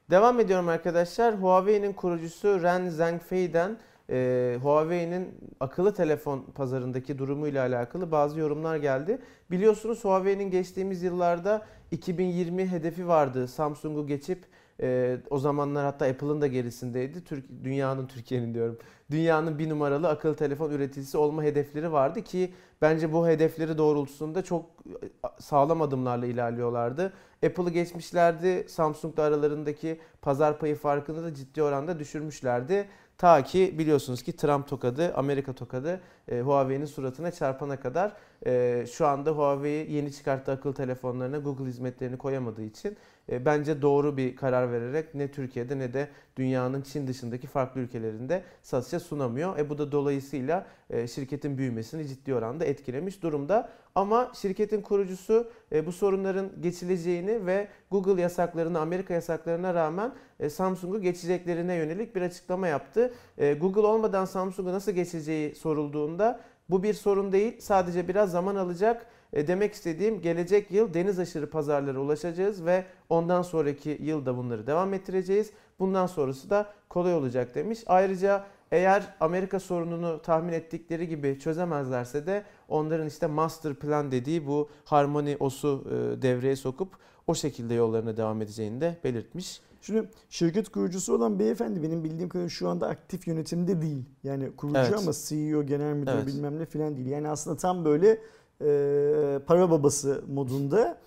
Devam 0.09 0.39
ediyorum 0.39 0.67
arkadaşlar. 0.67 1.35
Huawei'nin 1.41 1.93
kurucusu 1.93 2.63
Ren 2.63 2.89
Zhengfei'den 2.89 3.77
e, 4.09 4.57
Huawei'nin 4.61 5.27
akıllı 5.59 5.93
telefon 5.93 6.41
pazarındaki 6.55 7.17
durumuyla 7.17 7.61
alakalı 7.67 8.11
bazı 8.11 8.39
yorumlar 8.39 8.77
geldi. 8.77 9.19
Biliyorsunuz 9.51 10.05
Huawei'nin 10.05 10.51
geçtiğimiz 10.51 11.03
yıllarda 11.03 11.65
2020 11.91 12.67
hedefi 12.71 13.07
vardı. 13.07 13.47
Samsung'u 13.47 14.07
geçip 14.07 14.45
e, 14.81 15.17
o 15.29 15.37
zamanlar 15.37 15.85
hatta 15.85 16.05
Apple'ın 16.05 16.41
da 16.41 16.47
gerisindeydi. 16.47 17.23
Türk, 17.23 17.45
dünyanın, 17.63 18.07
Türkiye'nin 18.07 18.53
diyorum. 18.53 18.77
Dünyanın 19.11 19.59
bir 19.59 19.69
numaralı 19.69 20.09
akıllı 20.09 20.35
telefon 20.35 20.71
üreticisi 20.71 21.17
olma 21.17 21.43
hedefleri 21.43 21.91
vardı 21.91 22.21
ki 22.21 22.53
bence 22.81 23.13
bu 23.13 23.27
hedefleri 23.27 23.77
doğrultusunda 23.77 24.43
çok 24.43 24.65
e, 24.85 25.07
sağlam 25.39 25.81
adımlarla 25.81 26.25
ilerliyorlardı. 26.25 27.13
Apple'ı 27.45 27.69
geçmişlerdi. 27.69 28.65
Samsung'la 28.69 29.23
aralarındaki 29.23 29.99
pazar 30.21 30.59
payı 30.59 30.75
farkını 30.75 31.23
da 31.23 31.33
ciddi 31.33 31.63
oranda 31.63 31.99
düşürmüşlerdi. 31.99 32.87
Ta 33.17 33.43
ki 33.43 33.75
biliyorsunuz 33.77 34.23
ki 34.23 34.35
Trump 34.35 34.67
tokadı, 34.67 35.13
Amerika 35.15 35.53
tokadı 35.53 36.01
e, 36.27 36.41
Huawei'nin 36.41 36.85
suratına 36.85 37.31
çarpana 37.31 37.79
kadar 37.79 38.13
e, 38.45 38.85
şu 38.91 39.07
anda 39.07 39.31
Huawei 39.31 39.91
yeni 39.91 40.11
çıkarttığı 40.11 40.51
akıllı 40.51 40.73
telefonlarına 40.73 41.37
Google 41.37 41.65
hizmetlerini 41.65 42.17
koyamadığı 42.17 42.63
için 42.63 42.97
e, 43.31 43.45
bence 43.45 43.81
doğru 43.81 44.17
bir 44.17 44.35
karar 44.35 44.71
vererek 44.71 45.15
ne 45.15 45.31
Türkiye'de 45.31 45.79
ne 45.79 45.93
de 45.93 46.07
dünyanın 46.35 46.81
Çin 46.81 47.07
dışındaki 47.07 47.47
farklı 47.47 47.81
ülkelerinde 47.81 48.43
satışa 48.61 48.99
sunamıyor. 48.99 49.57
E 49.57 49.69
bu 49.69 49.77
da 49.77 49.91
dolayısıyla 49.91 50.65
e, 50.89 51.07
şirketin 51.07 51.57
büyümesini 51.57 52.07
ciddi 52.07 52.35
oranda 52.35 52.65
etkilemiş 52.65 53.23
durumda. 53.23 53.69
Ama 53.95 54.31
şirketin 54.35 54.81
kurucusu 54.81 55.51
e, 55.71 55.85
bu 55.85 55.91
sorunların 55.91 56.51
geçileceğini 56.61 57.45
ve 57.45 57.67
Google 57.91 58.21
yasaklarına, 58.21 58.79
Amerika 58.79 59.13
yasaklarına 59.13 59.73
rağmen 59.73 60.13
e, 60.39 60.49
Samsung'u 60.49 61.01
geçeceklerine 61.01 61.73
yönelik 61.73 62.15
bir 62.15 62.21
açıklama 62.21 62.67
yaptı. 62.67 63.13
E, 63.37 63.53
Google 63.53 63.81
olmadan 63.81 64.25
Samsung'u 64.25 64.71
nasıl 64.71 64.91
geçeceği 64.91 65.55
sorulduğunda 65.55 66.39
bu 66.69 66.83
bir 66.83 66.93
sorun 66.93 67.31
değil, 67.31 67.59
sadece 67.59 68.07
biraz 68.07 68.31
zaman 68.31 68.55
alacak. 68.55 69.05
E, 69.33 69.47
demek 69.47 69.73
istediğim 69.73 70.21
gelecek 70.21 70.71
yıl 70.71 70.93
deniz 70.93 71.19
aşırı 71.19 71.49
pazarlara 71.49 71.99
ulaşacağız 71.99 72.65
ve 72.65 72.85
ondan 73.09 73.41
sonraki 73.41 73.97
yılda 74.01 74.37
bunları 74.37 74.67
devam 74.67 74.93
ettireceğiz. 74.93 75.51
Bundan 75.79 76.07
sonrası 76.07 76.49
da 76.49 76.73
kolay 76.89 77.13
olacak 77.13 77.55
demiş. 77.55 77.83
Ayrıca 77.87 78.45
eğer 78.71 79.03
Amerika 79.19 79.59
sorununu 79.59 80.21
tahmin 80.21 80.53
ettikleri 80.53 81.07
gibi 81.07 81.39
çözemezlerse 81.39 82.25
de 82.25 82.43
onların 82.67 83.07
işte 83.07 83.27
master 83.27 83.73
plan 83.73 84.11
dediği 84.11 84.47
bu 84.47 84.69
harmoni 84.85 85.37
osu 85.39 85.85
e, 85.87 86.21
devreye 86.21 86.55
sokup 86.55 86.97
o 87.27 87.35
şekilde 87.35 87.73
yollarına 87.73 88.17
devam 88.17 88.41
edeceğini 88.41 88.81
de 88.81 88.97
belirtmiş. 89.03 89.61
Şimdi 89.83 90.09
şirket 90.29 90.69
kurucusu 90.69 91.15
olan 91.15 91.39
beyefendi 91.39 91.83
benim 91.83 92.03
bildiğim 92.03 92.29
kadarıyla 92.29 92.49
şu 92.49 92.69
anda 92.69 92.87
aktif 92.87 93.27
yönetimde 93.27 93.81
değil. 93.81 94.05
Yani 94.23 94.55
kurucu 94.55 94.79
Evet. 94.79 94.93
ama 94.97 95.11
CEO, 95.13 95.63
genel 95.63 95.93
müdür 95.93 96.11
Evet. 96.11 96.27
bilmem 96.27 96.59
ne 96.59 96.65
falan 96.65 96.97
değil. 96.97 97.07
Yani 97.07 97.29
aslında 97.29 97.57
tam 97.57 97.85
böyle 97.85 98.21
e, 98.61 99.39
para 99.47 99.71
babası 99.71 100.23
modunda. 100.27 100.97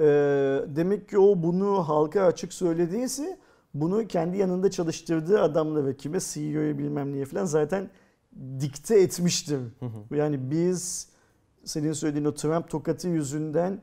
E, 0.00 0.04
demek 0.76 1.08
ki 1.08 1.18
o 1.18 1.42
bunu 1.42 1.88
halka 1.88 2.22
açık 2.22 2.52
söylediyse 2.52 3.38
bunu 3.74 4.06
kendi 4.06 4.38
yanında 4.38 4.70
çalıştırdığı 4.70 5.40
adamla 5.42 5.86
ve 5.86 5.96
kime 5.96 6.18
CEO'ya 6.20 6.78
bilmem 6.78 7.12
neye 7.12 7.24
falan 7.24 7.44
zaten 7.44 7.90
dikte 8.60 9.00
etmiştir. 9.00 9.58
Hı 9.80 9.86
hı. 9.86 10.16
Yani 10.16 10.50
biz 10.50 11.08
senin 11.64 11.92
söylediğin 11.92 12.24
o 12.24 12.34
Trump 12.34 12.70
tokatı 12.70 13.08
yüzünden 13.08 13.80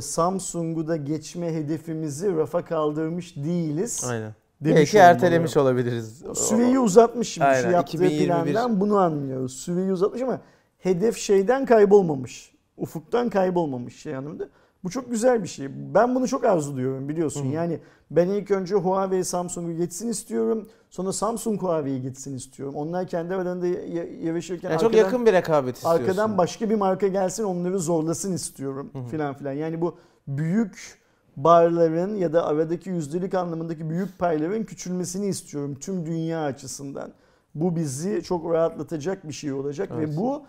Samsung'u 0.00 0.88
da 0.88 0.96
geçme 0.96 1.54
hedefimizi 1.54 2.36
rafa 2.36 2.64
kaldırmış 2.64 3.36
değiliz. 3.36 4.04
Aynen. 4.10 4.34
demiş 4.60 4.76
Belki 4.76 4.98
ertelemiş 4.98 5.56
olabiliriz. 5.56 6.22
Süreyi 6.34 6.78
uzatmış 6.78 7.28
şimdi 7.28 7.46
şu 7.46 7.50
Aynen, 7.52 7.70
yaptığı 7.70 8.04
2021. 8.04 8.52
plandan 8.52 8.80
bunu 8.80 8.96
anlıyoruz. 8.98 9.52
Süreyi 9.52 9.92
uzatmış 9.92 10.22
ama 10.22 10.40
hedef 10.78 11.16
şeyden 11.16 11.66
kaybolmamış. 11.66 12.54
Ufuktan 12.76 13.30
kaybolmamış 13.30 14.02
şey 14.02 14.16
anlamında. 14.16 14.48
Bu 14.84 14.90
çok 14.90 15.10
güzel 15.10 15.42
bir 15.42 15.48
şey. 15.48 15.68
Ben 15.94 16.14
bunu 16.14 16.28
çok 16.28 16.44
arzuluyorum 16.44 17.08
biliyorsun. 17.08 17.44
Hı. 17.50 17.54
Yani 17.54 17.80
ben 18.10 18.28
ilk 18.28 18.50
önce 18.50 18.74
Huawei 18.74 19.24
Samsung'u 19.24 19.76
geçsin 19.76 20.08
istiyorum. 20.08 20.68
Sonra 20.90 21.12
Samsung 21.12 21.62
Huawei'yi 21.62 22.02
geçsin 22.02 22.36
istiyorum. 22.36 22.74
Onlar 22.74 23.06
kendi 23.06 23.34
aralarında 23.34 23.66
ya- 23.66 24.20
yarışırken 24.22 24.70
Yani 24.70 24.80
çok 24.80 24.90
arkadan- 24.90 25.04
yakın 25.04 25.26
bir 25.26 25.32
rekabet 25.32 25.76
istiyorsun. 25.76 26.00
Arkadan 26.00 26.38
başka 26.38 26.70
bir 26.70 26.74
marka 26.74 27.08
gelsin 27.08 27.44
onları 27.44 27.78
zorlasın 27.78 28.32
istiyorum 28.32 28.90
hı. 28.92 29.04
filan 29.10 29.34
filan. 29.34 29.52
Yani 29.52 29.80
bu 29.80 29.96
büyük 30.28 30.98
barların 31.36 32.14
ya 32.16 32.32
da 32.32 32.46
aradaki 32.46 32.90
yüzdelik 32.90 33.34
anlamındaki 33.34 33.90
büyük 33.90 34.18
payların 34.18 34.64
küçülmesini 34.64 35.26
istiyorum 35.26 35.74
tüm 35.80 36.06
dünya 36.06 36.44
açısından. 36.44 37.12
Bu 37.54 37.76
bizi 37.76 38.22
çok 38.22 38.52
rahatlatacak 38.52 39.28
bir 39.28 39.32
şey 39.32 39.52
olacak 39.52 39.88
Evet. 39.94 40.08
ve 40.08 40.16
bu 40.16 40.42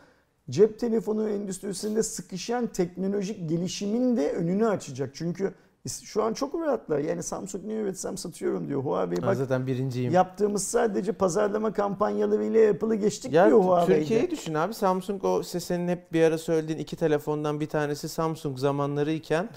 cep 0.50 0.80
telefonu 0.80 1.30
endüstrisinde 1.30 2.04
sıkışan 2.04 2.68
teknolojik 2.68 3.50
gelişimin 3.50 4.18
de 4.18 4.32
önünü 4.32 4.68
açacak. 4.68 5.12
Çünkü 5.14 5.54
şu 6.04 6.24
an 6.24 6.34
çok 6.34 6.56
rahatlar. 6.56 7.00
Yani 7.00 7.24
Samsung 7.24 7.66
ne 7.66 7.74
üretsem 7.74 8.18
satıyorum 8.18 8.68
diyor. 8.68 8.84
Huawei 8.84 9.22
bak 9.22 9.36
zaten 9.36 9.68
birinciyim. 9.68 10.14
yaptığımız 10.14 10.64
sadece 10.64 11.12
pazarlama 11.12 11.74
kampanyalarıyla 11.74 12.72
Apple'ı 12.72 12.96
geçtik 12.96 13.34
Ya 13.34 13.48
diyor 13.48 13.64
Huawei'de. 13.64 14.00
Türkiye'yi 14.00 14.32
düşün 14.32 14.54
abi. 14.54 14.74
Samsung 14.74 15.24
o 15.26 15.44
senin 15.44 15.88
hep 15.88 16.14
bir 16.14 16.24
ara 16.24 16.38
söylediğin 16.38 16.80
iki 16.80 16.96
telefondan 16.96 17.60
bir 17.60 17.70
tanesi 17.70 18.10
Samsung 18.10 18.58
zamanları 18.58 19.12
iken 19.12 19.50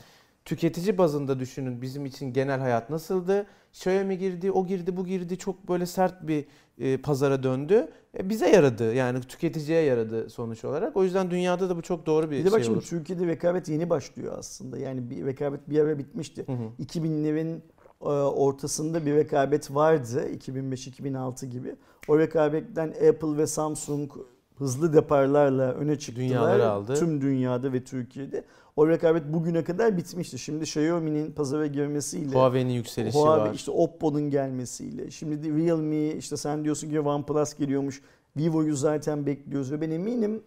tüketici 0.49 0.99
bazında 0.99 1.41
düşünün 1.41 1.83
bizim 1.83 2.07
için 2.07 2.33
genel 2.33 2.61
hayat 2.61 2.91
nasıldı? 2.91 3.47
Xiaomi 3.73 4.19
girdi, 4.19 4.53
o 4.53 4.67
girdi, 4.67 4.97
bu 4.97 5.07
girdi. 5.07 5.39
Çok 5.39 5.69
böyle 5.69 5.87
sert 5.87 6.27
bir 6.29 6.45
e, 6.79 6.97
pazara 6.97 7.43
döndü. 7.43 7.89
E, 8.19 8.29
bize 8.29 8.49
yaradı. 8.49 8.95
Yani 8.95 9.21
tüketiciye 9.21 9.83
yaradı 9.83 10.31
sonuç 10.31 10.65
olarak. 10.65 10.97
O 10.97 11.05
yüzden 11.05 11.31
dünyada 11.31 11.69
da 11.71 11.77
bu 11.77 11.83
çok 11.83 12.07
doğru 12.07 12.31
bir 12.31 12.39
Bir 12.39 12.45
de 12.45 12.53
bak 12.53 12.59
şey 12.59 12.65
şimdi 12.65 12.79
olur. 12.79 12.87
Türkiye'de 12.87 13.27
rekabet 13.27 13.69
yeni 13.69 13.91
başlıyor 13.91 14.35
aslında. 14.39 14.79
Yani 14.79 15.11
bir 15.11 15.27
rekabet 15.27 15.71
bir 15.71 15.81
ara 15.81 15.99
bitmişti. 15.99 16.45
Hı 16.47 16.53
hı. 16.53 16.83
2000'lerin 16.83 17.59
e, 18.03 18.07
ortasında 18.07 19.07
bir 19.07 19.15
rekabet 19.15 19.75
vardı 19.75 20.29
2005-2006 20.33 21.47
gibi. 21.47 21.77
O 22.09 22.19
rekabetten 22.19 22.89
Apple 22.89 23.37
ve 23.37 23.47
Samsung 23.47 24.13
hızlı 24.59 24.93
deparlarla 24.93 25.73
öne 25.73 25.99
çıktılar. 25.99 26.29
Dünyaları 26.29 26.69
aldı. 26.71 26.95
Tüm 26.95 27.21
dünyada 27.21 27.73
ve 27.73 27.85
Türkiye'de. 27.85 28.45
O 28.77 28.89
rekabet 28.89 29.33
bugüne 29.33 29.65
kadar 29.65 29.97
bitmişti. 29.97 30.39
Şimdi 30.39 30.63
Xiaomi'nin 30.65 31.33
pazara 31.33 31.67
girmesiyle 31.67 32.35
Huawei'nin 32.35 32.73
yükselişi 32.73 33.19
Huawei, 33.19 33.49
var. 33.49 33.55
işte 33.55 33.71
Oppo'nun 33.71 34.31
gelmesiyle. 34.31 35.11
Şimdi 35.11 35.43
de 35.43 35.65
Realme 35.65 36.07
işte 36.07 36.37
sen 36.37 36.65
diyorsun 36.65 36.91
ki 36.91 37.01
OnePlus 37.01 37.55
geliyormuş. 37.55 38.03
Vivo'yu 38.37 38.77
zaten 38.77 39.27
bekliyoruz 39.27 39.73
ve 39.73 39.81
ben 39.81 39.91
eminim 39.91 40.43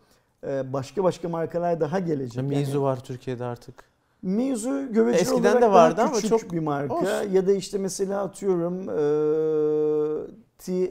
e, 0.48 0.74
başka 0.74 1.04
başka 1.04 1.30
markalar 1.30 1.80
daha 1.80 2.00
gelecek. 2.00 2.44
Meizu 2.44 2.72
Yani 2.72 2.82
var 2.82 3.04
Türkiye'de 3.04 3.44
artık. 3.46 3.84
Meizu 4.22 4.94
göreceli 4.94 5.22
Eskiden 5.22 5.42
olarak 5.42 5.62
de 5.62 5.72
vardı 5.72 6.02
ama 6.02 6.22
çok- 6.22 6.52
bir 6.54 6.60
marka. 6.60 6.94
Olsun. 6.96 7.08
Ya 7.34 7.48
da 7.48 7.52
işte 7.54 7.78
mesela 7.78 8.22
atıyorum 8.24 8.90
e, 8.90 9.02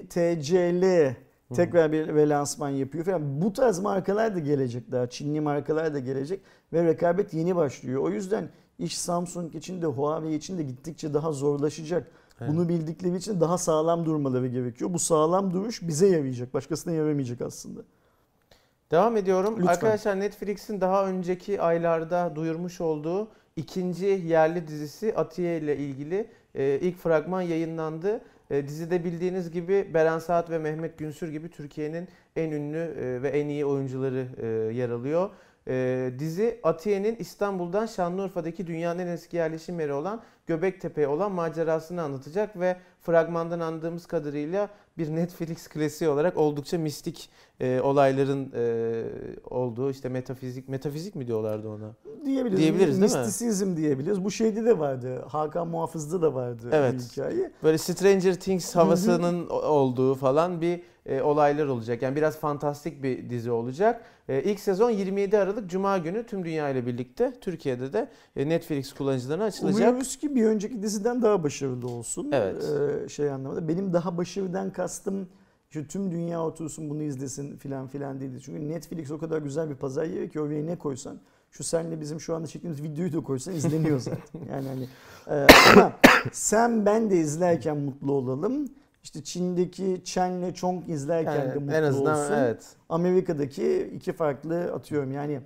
TCL 0.09 1.15
tekrar 1.54 1.92
bir 1.92 2.09
relansman 2.09 2.69
yapıyor 2.69 3.04
falan. 3.04 3.42
Bu 3.42 3.52
tarz 3.52 3.78
markalar 3.78 4.35
da 4.35 4.38
gelecek 4.38 4.92
daha. 4.92 5.07
Çinli 5.07 5.40
markalar 5.40 5.95
da 5.95 5.99
gelecek 5.99 6.40
ve 6.73 6.85
rekabet 6.85 7.35
yeni 7.35 7.57
başlıyor. 7.57 8.02
O 8.02 8.11
yüzden 8.11 8.49
iş 8.78 8.99
Samsung 8.99 9.54
için 9.54 9.83
de 9.83 9.87
Huawei 9.87 10.35
için 10.35 10.59
de 10.59 10.62
gittikçe 10.62 11.14
daha 11.14 11.33
zorlaşacak. 11.33 12.07
Evet. 12.40 12.52
Bunu 12.52 12.69
bildikleri 12.69 13.16
için 13.16 13.40
daha 13.40 13.59
sağlam 13.59 14.07
durmaları 14.07 14.47
gerekiyor. 14.47 14.92
Bu 14.92 14.99
sağlam 14.99 15.52
duruş 15.52 15.83
bize 15.83 16.07
yarayacak. 16.07 16.54
Başkasına 16.54 16.92
yaramayacak 16.92 17.40
aslında. 17.40 17.80
Devam 18.90 19.16
ediyorum. 19.16 19.54
Lütfen. 19.59 19.73
Arkadaşlar 19.73 20.21
Netflix'in 20.21 20.80
daha 20.80 21.07
önceki 21.07 21.62
aylarda 21.62 22.33
duyurmuş 22.37 22.80
olduğu 22.80 23.28
ikinci 23.57 24.07
yerli 24.07 24.69
dizisi 24.69 25.14
Atiye 25.16 25.59
ile 25.59 25.76
ilgili 25.76 26.30
e, 26.54 26.78
ilk 26.83 26.99
fragman 26.99 27.42
yayınlandı. 27.42 28.21
E, 28.50 28.69
dizide 28.69 29.04
bildiğiniz 29.04 29.50
gibi 29.50 29.95
Beren 29.95 30.19
Saat 30.19 30.50
ve 30.50 30.59
Mehmet 30.59 30.99
Günsür 30.99 31.28
gibi 31.28 31.50
Türkiye'nin 31.50 32.09
en 32.37 32.50
ünlü 32.50 32.78
e, 32.78 33.23
ve 33.23 33.28
en 33.28 33.49
iyi 33.49 33.66
oyuncuları 33.66 34.26
e, 34.42 34.47
yer 34.75 34.90
alıyor. 34.90 35.30
E, 35.69 36.11
dizi 36.19 36.61
Atiye'nin 36.62 37.16
İstanbul'dan 37.16 37.87
Şanlıurfa'daki 37.87 38.66
dünyanın 38.66 38.99
en 38.99 39.07
eski 39.07 39.37
yerleşim 39.37 39.80
yeri 39.80 39.92
olan 39.92 40.23
Göbektepe'ye 40.50 41.09
olan 41.09 41.33
macerasını 41.33 42.02
anlatacak 42.02 42.61
ve 42.61 42.76
fragmandan 43.00 43.61
andığımız 43.61 44.07
kadarıyla 44.07 44.69
bir 44.99 45.14
Netflix 45.16 45.69
klasiği 45.69 46.11
olarak 46.11 46.37
oldukça 46.37 46.78
mistik 46.78 47.30
e, 47.61 47.80
olayların 47.80 48.52
e, 48.54 49.04
olduğu 49.50 49.90
işte 49.90 50.09
metafizik 50.09 50.69
metafizik 50.69 51.14
mi 51.14 51.26
diyorlardı 51.26 51.69
ona? 51.69 51.95
Diyebiliriz. 52.25 52.59
Diyebiliriz, 52.59 53.00
değil 53.00 53.12
mi? 53.12 53.19
Mistisizm 53.19 53.76
diyebiliriz. 53.76 54.25
Bu 54.25 54.30
şeyde 54.30 54.64
de 54.64 54.78
vardı. 54.78 55.25
Hakan 55.28 55.69
Muhafız'da 55.69 56.23
da 56.23 56.35
vardı 56.35 56.69
Evet. 56.73 56.95
bu 56.95 57.12
hikaye. 57.12 57.50
Böyle 57.62 57.78
Stranger 57.78 58.35
Things 58.35 58.76
havasının 58.76 59.49
olduğu 59.49 60.14
falan 60.14 60.61
bir 60.61 60.80
e, 61.07 61.23
olaylar 61.23 61.66
olacak. 61.66 62.02
Yani 62.02 62.16
biraz 62.16 62.38
fantastik 62.38 63.02
bir 63.02 63.30
dizi 63.30 63.50
olacak. 63.50 64.04
E, 64.28 64.42
ilk 64.42 64.61
sezon 64.61 64.90
27 64.90 65.38
Aralık 65.38 65.71
Cuma 65.71 65.99
günü 65.99 66.26
tüm 66.26 66.45
dünya 66.45 66.69
ile 66.69 66.87
birlikte 66.87 67.33
Türkiye'de 67.40 67.92
de 67.92 68.09
e, 68.37 68.49
Netflix 68.49 68.92
kullanıcılarına 68.92 69.45
açılacak. 69.45 69.88
Umuyoruz 69.88 70.16
ki 70.16 70.35
bir 70.41 70.47
önceki 70.47 70.83
diziden 70.83 71.23
daha 71.23 71.43
başarılı 71.43 71.89
olsun. 71.89 72.29
Evet. 72.33 72.65
Ee, 73.05 73.09
şey 73.09 73.31
anlamında. 73.31 73.69
Benim 73.69 73.93
daha 73.93 74.17
başarıdan 74.17 74.73
kastım 74.73 75.29
şu 75.71 75.89
tüm 75.89 76.11
dünya 76.11 76.45
otursun 76.45 76.91
bunu 76.91 77.03
izlesin 77.03 77.57
filan 77.57 77.87
filan 77.89 78.21
değildi. 78.21 78.39
Çünkü 78.45 78.69
Netflix 78.69 79.11
o 79.11 79.19
kadar 79.19 79.39
güzel 79.43 79.71
bir 79.71 79.75
pazar 79.75 80.05
yeri 80.05 80.31
ki 80.31 80.41
oraya 80.41 80.67
ne 80.67 80.79
koysan 80.79 81.21
şu 81.51 81.65
senle 81.65 82.01
bizim 82.01 82.21
şu 82.21 82.35
anda 82.35 82.47
çektiğimiz 82.47 82.83
videoyu 82.83 83.13
da 83.13 83.21
koysan 83.21 83.55
izleniyor 83.55 83.99
zaten. 84.01 84.41
Yani 84.51 84.69
hani 84.69 84.89
e, 85.39 85.47
ama 85.73 85.93
sen 86.33 86.87
ben 86.87 87.11
de 87.11 87.17
izlerken 87.17 87.77
mutlu 87.77 88.13
olalım. 88.13 88.69
İşte 89.03 89.25
Çin'deki 89.25 90.01
Chen'le 90.05 90.53
Chong 90.53 90.89
izlerken 90.91 91.37
Yani 91.37 91.55
de 91.55 91.59
mutlu 91.59 91.73
en 91.75 91.83
azından 91.83 92.19
olsun. 92.21 92.33
evet. 92.35 92.67
Amerika'daki 92.89 93.93
iki 93.97 94.13
farklı 94.13 94.73
atıyorum 94.73 95.13
yani 95.13 95.41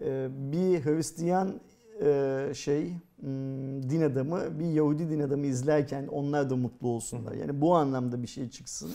e, 0.00 0.28
bir 0.30 0.84
Hristiyan 0.84 1.60
e, 2.04 2.50
şey 2.54 2.92
din 3.90 4.02
adamı 4.02 4.58
bir 4.58 4.64
Yahudi 4.64 5.10
din 5.10 5.20
adamı 5.20 5.46
izlerken 5.46 6.06
onlar 6.06 6.50
da 6.50 6.56
mutlu 6.56 6.88
olsunlar. 6.88 7.32
Yani 7.32 7.60
bu 7.60 7.74
anlamda 7.76 8.22
bir 8.22 8.26
şey 8.26 8.50
çıksın. 8.50 8.90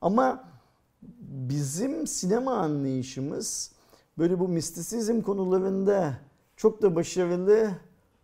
Ama 0.00 0.44
bizim 1.20 2.06
sinema 2.06 2.52
anlayışımız 2.54 3.72
böyle 4.18 4.38
bu 4.40 4.48
mistisizm 4.48 5.20
konularında 5.20 6.14
çok 6.56 6.82
da 6.82 6.94
başarılı 6.96 7.70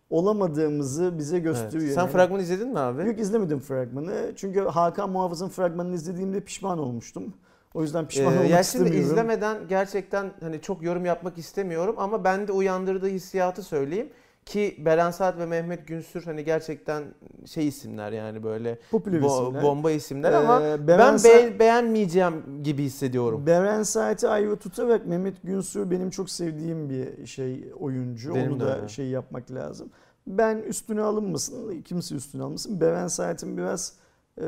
olamadığımızı 0.09 1.17
bize 1.17 1.39
gösteriyor. 1.39 1.83
Evet. 1.83 1.93
Sen 1.95 2.01
Yani- 2.01 2.11
fragmanı 2.11 2.41
izledin 2.41 2.67
mi 2.69 2.79
abi? 2.79 3.07
Yok 3.07 3.19
izlemedim 3.19 3.59
fragmanı. 3.59 4.31
Çünkü 4.35 4.59
Hakan 4.59 5.09
Muhafız'ın 5.09 5.49
fragmanını 5.49 5.95
izlediğimde 5.95 6.39
pişman 6.41 6.79
olmuştum. 6.79 7.33
O 7.73 7.81
yüzden 7.81 8.07
pişman 8.07 8.33
Ee, 8.33 8.37
olmak 8.37 8.49
ya 8.49 8.63
şimdi 8.63 8.83
istemiyorum. 8.83 9.11
izlemeden 9.11 9.57
gerçekten 9.69 10.31
hani 10.41 10.61
çok 10.61 10.83
yorum 10.83 11.05
yapmak 11.05 11.37
istemiyorum 11.37 11.95
ama 11.97 12.23
bende 12.23 12.51
uyandırdığı 12.51 13.07
hissiyatı 13.07 13.63
söyleyeyim 13.63 14.09
ki 14.45 14.75
Beren 14.85 15.11
Saat 15.11 15.37
ve 15.39 15.45
Mehmet 15.45 15.87
Günsür 15.87 16.23
hani 16.23 16.43
gerçekten 16.43 17.03
şey 17.45 17.67
isimler 17.67 18.11
yani 18.11 18.43
böyle 18.43 18.79
Popüler 18.91 19.21
bo- 19.21 19.43
isimler. 19.43 19.63
bomba 19.63 19.91
isimler 19.91 20.31
Ee, 20.31 20.35
ama 20.35 20.59
Beren 20.61 20.87
ben 20.87 21.13
Sa- 21.15 21.23
be- 21.53 21.59
beğenmeyeceğim 21.59 22.63
gibi 22.63 22.83
hissediyorum. 22.83 23.45
Beren 23.47 23.83
Saat'i 23.83 24.27
ayrı 24.27 24.55
tutarak 24.57 25.05
Mehmet 25.07 25.43
Günsür 25.43 25.91
benim 25.91 26.09
çok 26.09 26.29
sevdiğim 26.29 26.89
bir 26.89 27.25
şey 27.25 27.65
oyuncu. 27.79 28.35
Benim 28.35 28.51
Onu 28.51 28.59
de 28.59 28.63
da 28.65 28.77
öyle. 28.77 28.87
şey 28.87 29.07
yapmak 29.07 29.51
lazım. 29.51 29.89
Ben 30.27 30.57
üstüne 30.57 31.01
alınmasın, 31.01 31.81
kimse 31.81 32.15
üstüne 32.15 32.41
alınmasın. 32.41 32.81
Beren 32.81 33.07
Saat'in 33.07 33.57
biraz 33.57 33.93
e, 34.37 34.43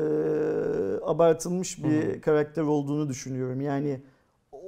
abartılmış 1.04 1.84
bir 1.84 2.14
Hı 2.16 2.20
karakter 2.20 2.62
olduğunu 2.62 3.08
düşünüyorum. 3.08 3.60
Yani 3.60 4.00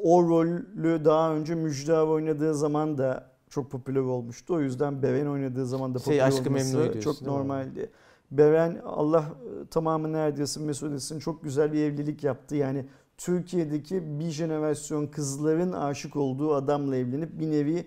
o 0.02 0.22
rolü 0.28 1.04
daha 1.04 1.34
önce 1.34 1.54
Müjdat 1.54 2.08
oynadığı 2.08 2.54
zaman 2.54 2.98
da 2.98 3.30
çok 3.50 3.70
popüler 3.70 4.00
olmuştu. 4.00 4.54
O 4.54 4.60
yüzden 4.60 5.02
Beren 5.02 5.26
oynadığı 5.26 5.66
zaman 5.66 5.94
da 5.94 5.98
Şey, 5.98 6.04
popüler 6.04 6.26
Aşk-ı 6.26 6.48
olması 6.50 7.00
çok 7.00 7.22
normaldi. 7.22 7.90
Beren 8.30 8.80
Allah 8.84 9.20
e, 9.20 9.66
tamamı 9.66 10.12
neredesin 10.12 10.62
mesut 10.62 10.92
etsin 10.92 11.18
çok 11.18 11.44
güzel 11.44 11.72
bir 11.72 11.82
evlilik 11.82 12.24
yaptı. 12.24 12.56
Yani 12.56 12.86
Türkiye'deki 13.18 14.18
bir 14.20 14.30
jenerasyon 14.30 15.06
kızların 15.06 15.72
aşık 15.72 16.16
olduğu 16.16 16.54
adamla 16.54 16.96
evlenip 16.96 17.40
bir 17.40 17.50
nevi 17.50 17.86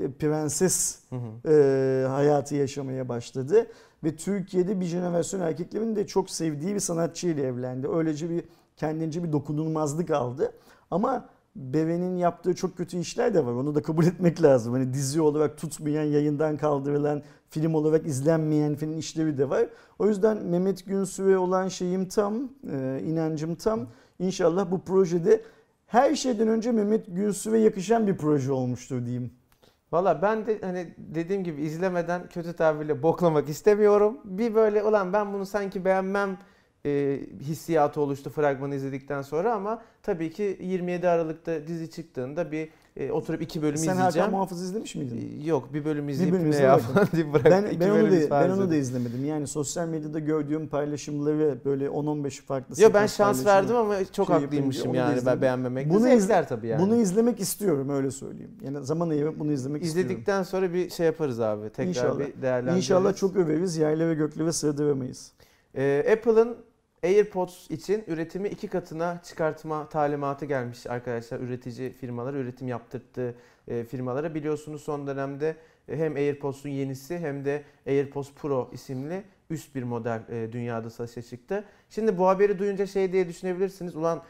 e, 0.00 0.12
prenses 0.12 0.98
Hı 1.10 1.16
hı. 1.16 1.52
e, 1.52 2.06
hayatı 2.08 2.54
yaşamaya 2.54 3.08
başladı. 3.08 3.66
Ve 4.04 4.16
Türkiye'de 4.16 4.80
bir 4.80 4.84
jenerasyon 4.84 5.40
erkeklerin 5.40 5.96
de 5.96 6.06
çok 6.06 6.30
sevdiği 6.30 6.74
bir 6.74 6.80
sanatçıyla 6.80 7.44
evlendi. 7.44 7.88
Öylece 7.88 8.30
bir 8.30 8.44
kendince 8.76 9.24
bir 9.24 9.32
dokunulmazlık 9.32 10.10
aldı. 10.10 10.52
Ama 10.90 11.28
Beren'in 11.56 12.16
yaptığı 12.16 12.54
çok 12.54 12.76
kötü 12.76 12.98
işler 12.98 13.34
de 13.34 13.46
var. 13.46 13.52
Onu 13.52 13.74
da 13.74 13.82
kabul 13.82 14.06
etmek 14.06 14.42
lazım. 14.42 14.72
Hani 14.72 14.94
dizi 14.94 15.20
olarak 15.20 15.58
tutmayan, 15.58 16.04
yayından 16.04 16.56
kaldırılan, 16.56 17.22
film 17.50 17.74
olarak 17.74 18.06
izlenmeyen 18.06 18.74
film 18.74 18.98
işleri 18.98 19.38
de 19.38 19.50
var. 19.50 19.66
O 19.98 20.08
yüzden 20.08 20.36
Mehmet 20.36 20.86
Günsür'e 20.86 21.38
olan 21.38 21.68
şeyim 21.68 22.08
tam, 22.08 22.34
e, 22.72 23.00
inancım 23.04 23.54
tam. 23.54 23.86
İnşallah 24.18 24.70
bu 24.70 24.80
projede 24.80 25.42
her 25.86 26.14
şeyden 26.14 26.48
önce 26.48 26.72
Mehmet 26.72 27.06
Günsür'e 27.08 27.58
yakışan 27.58 28.06
bir 28.06 28.16
proje 28.16 28.52
olmuştur 28.52 29.04
diyeyim. 29.06 29.30
Valla 29.92 30.22
ben 30.22 30.46
de 30.46 30.58
hani 30.60 30.94
dediğim 30.98 31.44
gibi 31.44 31.62
izlemeden 31.62 32.28
kötü 32.28 32.52
tabirle 32.52 33.02
boklamak 33.02 33.48
istemiyorum. 33.48 34.18
Bir 34.24 34.54
böyle 34.54 34.82
ulan 34.82 35.12
ben 35.12 35.32
bunu 35.32 35.46
sanki 35.46 35.84
beğenmem 35.84 36.38
e, 36.86 37.20
hissiyatı 37.40 38.00
oluştu 38.00 38.30
fragmanı 38.30 38.74
izledikten 38.74 39.22
sonra 39.22 39.54
ama 39.54 39.82
tabii 40.02 40.30
ki 40.30 40.58
27 40.60 41.08
Aralık'ta 41.08 41.66
dizi 41.66 41.90
çıktığında 41.90 42.52
bir 42.52 42.68
e, 42.96 43.12
oturup 43.12 43.42
iki 43.42 43.62
bölüm 43.62 43.76
Sen 43.76 43.86
Hakan 43.86 44.08
izleyeceğim. 44.08 44.30
Muhafız 44.30 44.62
izlemiş 44.62 44.94
miydin? 44.94 45.40
E, 45.40 45.46
Yok 45.46 45.74
bir 45.74 45.84
bölüm 45.84 46.08
izleyip 46.08 46.34
bölüm 46.34 46.50
ne 46.50 46.56
ya 46.56 46.78
falan 46.78 47.08
deyip 47.12 47.32
bırak. 47.32 47.44
Ben, 47.44 47.80
ben, 47.80 47.90
onu 47.90 48.10
da, 48.10 48.30
ben 48.30 48.50
onu 48.50 48.70
da 48.70 48.74
izlemedim. 48.76 49.24
Yani 49.24 49.46
sosyal 49.46 49.88
medyada 49.88 50.18
gördüğüm 50.18 50.68
paylaşımları 50.68 51.58
böyle 51.64 51.86
10-15 51.86 52.42
farklı 52.42 52.82
Yo 52.82 52.90
ben 52.94 53.06
şans 53.06 53.46
verdim 53.46 53.76
ama 53.76 54.04
çok 54.04 54.26
şey 54.26 54.36
haklıymışım 54.36 54.94
yani 54.94 55.12
ben 55.12 55.16
izledim. 55.18 55.42
beğenmemekte. 55.42 55.94
Bunu 55.94 56.00
Zevkler 56.00 56.48
tabii 56.48 56.66
yani. 56.66 56.82
Bunu 56.82 56.96
izlemek 56.96 57.40
istiyorum 57.40 57.88
öyle 57.88 58.10
söyleyeyim. 58.10 58.52
Yani 58.62 58.84
zaman 58.84 59.10
ayırıp 59.10 59.38
bunu 59.38 59.52
izlemek 59.52 59.82
istiyorum. 59.82 60.10
İzledikten 60.10 60.42
sonra 60.42 60.72
bir 60.74 60.90
şey 60.90 61.06
yaparız 61.06 61.40
abi. 61.40 61.68
Tekrar 61.70 61.88
İnşallah. 61.88 62.18
bir 62.18 62.42
değerlendiririz. 62.42 62.76
İnşallah 62.84 63.16
çok 63.16 63.36
överiz. 63.36 63.76
Yayla 63.76 64.08
ve 64.08 64.14
göklere 64.14 64.52
sığdıramayız. 64.52 65.32
Ee, 65.76 66.06
Apple'ın 66.12 66.56
AirPods 67.02 67.70
için 67.70 68.04
üretimi 68.06 68.48
iki 68.48 68.68
katına 68.68 69.20
çıkartma 69.24 69.88
talimatı 69.88 70.46
gelmiş 70.46 70.86
arkadaşlar. 70.86 71.40
Üretici 71.40 71.92
firmalar 71.92 72.34
üretim 72.34 72.68
yaptırttığı 72.68 73.34
e, 73.68 73.84
firmalara. 73.84 74.34
Biliyorsunuz 74.34 74.82
son 74.82 75.06
dönemde 75.06 75.56
e, 75.88 75.96
hem 75.96 76.16
AirPods'un 76.16 76.68
yenisi 76.68 77.18
hem 77.18 77.44
de 77.44 77.64
AirPods 77.86 78.32
Pro 78.32 78.70
isimli 78.72 79.24
üst 79.50 79.74
bir 79.74 79.82
model 79.82 80.22
e, 80.28 80.52
dünyada 80.52 80.90
satışa 80.90 81.22
çıktı. 81.22 81.64
Şimdi 81.90 82.18
bu 82.18 82.28
haberi 82.28 82.58
duyunca 82.58 82.86
şey 82.86 83.12
diye 83.12 83.28
düşünebilirsiniz. 83.28 83.96
Ulan 83.96 84.22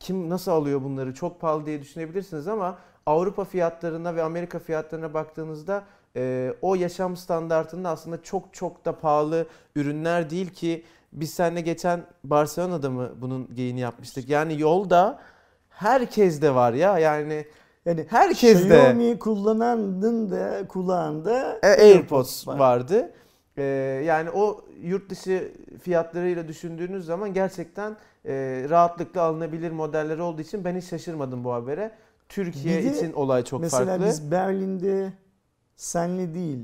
kim 0.00 0.30
nasıl 0.30 0.52
alıyor 0.52 0.82
bunları? 0.82 1.14
Çok 1.14 1.40
pahalı 1.40 1.66
diye 1.66 1.80
düşünebilirsiniz 1.80 2.48
ama 2.48 2.78
Avrupa 3.06 3.44
fiyatlarına 3.44 4.16
ve 4.16 4.22
Amerika 4.22 4.58
fiyatlarına 4.58 5.14
baktığınızda 5.14 5.84
o 6.62 6.74
yaşam 6.74 7.16
standartında 7.16 7.88
aslında 7.88 8.22
çok 8.22 8.54
çok 8.54 8.84
da 8.84 8.98
pahalı 8.98 9.46
ürünler 9.76 10.30
değil 10.30 10.50
ki 10.50 10.84
biz 11.12 11.30
seninle 11.30 11.60
geçen 11.60 12.04
Barcelona'da 12.24 12.90
mı 12.90 13.10
bunun 13.20 13.54
geyini 13.54 13.80
yapmıştık. 13.80 14.28
Yani 14.28 14.60
yolda 14.60 15.18
herkes 15.68 16.42
de 16.42 16.54
var 16.54 16.72
ya 16.72 16.98
yani 16.98 17.44
Yani 17.86 18.06
herkes 18.08 18.68
de 18.68 18.76
Xiaomi 18.76 19.18
kullananın 19.18 20.30
da 20.30 20.68
kulağında 20.68 21.58
e, 21.62 21.66
AirPods 21.66 22.48
vardı. 22.48 23.12
E, 23.56 23.62
yani 24.06 24.30
o 24.30 24.64
yurt 24.82 25.10
dışı 25.10 25.52
fiyatlarıyla 25.82 26.48
düşündüğünüz 26.48 27.04
zaman 27.04 27.34
gerçekten 27.34 27.96
e, 28.26 28.66
rahatlıkla 28.70 29.22
alınabilir 29.22 29.70
modeller 29.70 30.18
olduğu 30.18 30.40
için 30.42 30.64
ben 30.64 30.76
hiç 30.76 30.84
şaşırmadım 30.84 31.44
bu 31.44 31.52
habere. 31.52 31.92
Türkiye 32.28 32.78
Bir 32.78 32.84
de 32.84 32.96
için 32.96 33.12
olay 33.12 33.44
çok 33.44 33.60
Mesela 33.60 33.86
farklı. 33.86 34.06
biz 34.06 34.30
Berlin'de 34.30 35.12
senle 35.76 36.34
değil 36.34 36.58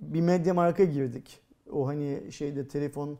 bir 0.00 0.20
medya 0.20 0.54
marka 0.54 0.84
girdik. 0.84 1.40
O 1.72 1.86
hani 1.86 2.32
şeyde 2.32 2.68
telefon 2.68 3.18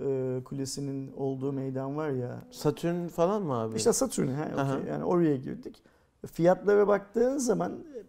e, 0.00 0.40
kulesinin 0.44 1.12
olduğu 1.12 1.52
meydan 1.52 1.96
var 1.96 2.10
ya. 2.10 2.42
Satürn 2.50 3.06
falan 3.08 3.42
mı 3.42 3.54
abi? 3.54 3.76
İşte 3.76 3.92
Satürn 3.92 4.28
okey. 4.28 4.62
Aha. 4.62 4.78
yani 4.88 5.04
oraya 5.04 5.36
girdik. 5.36 5.82
Fiyatlara 6.26 6.88
baktığın 6.88 7.38
zaman 7.38 7.72
e, 7.72 8.02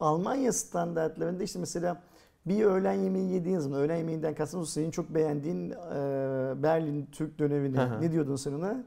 Almanya 0.00 0.52
standartlarında 0.52 1.42
işte 1.44 1.58
mesela 1.58 2.02
bir 2.46 2.64
öğlen 2.64 2.92
yemeği 2.92 3.32
yediğin 3.32 3.58
zaman 3.58 3.80
öğlen 3.80 3.96
yemeğinden 3.96 4.34
kastım 4.34 4.66
senin 4.66 4.90
çok 4.90 5.14
beğendiğin 5.14 5.70
e, 5.70 5.74
Berlin 6.62 7.08
Türk 7.12 7.38
dönevini 7.38 7.80
Aha. 7.80 7.98
ne 7.98 8.12
diyordun 8.12 8.36
sen 8.36 8.52
ona? 8.52 8.84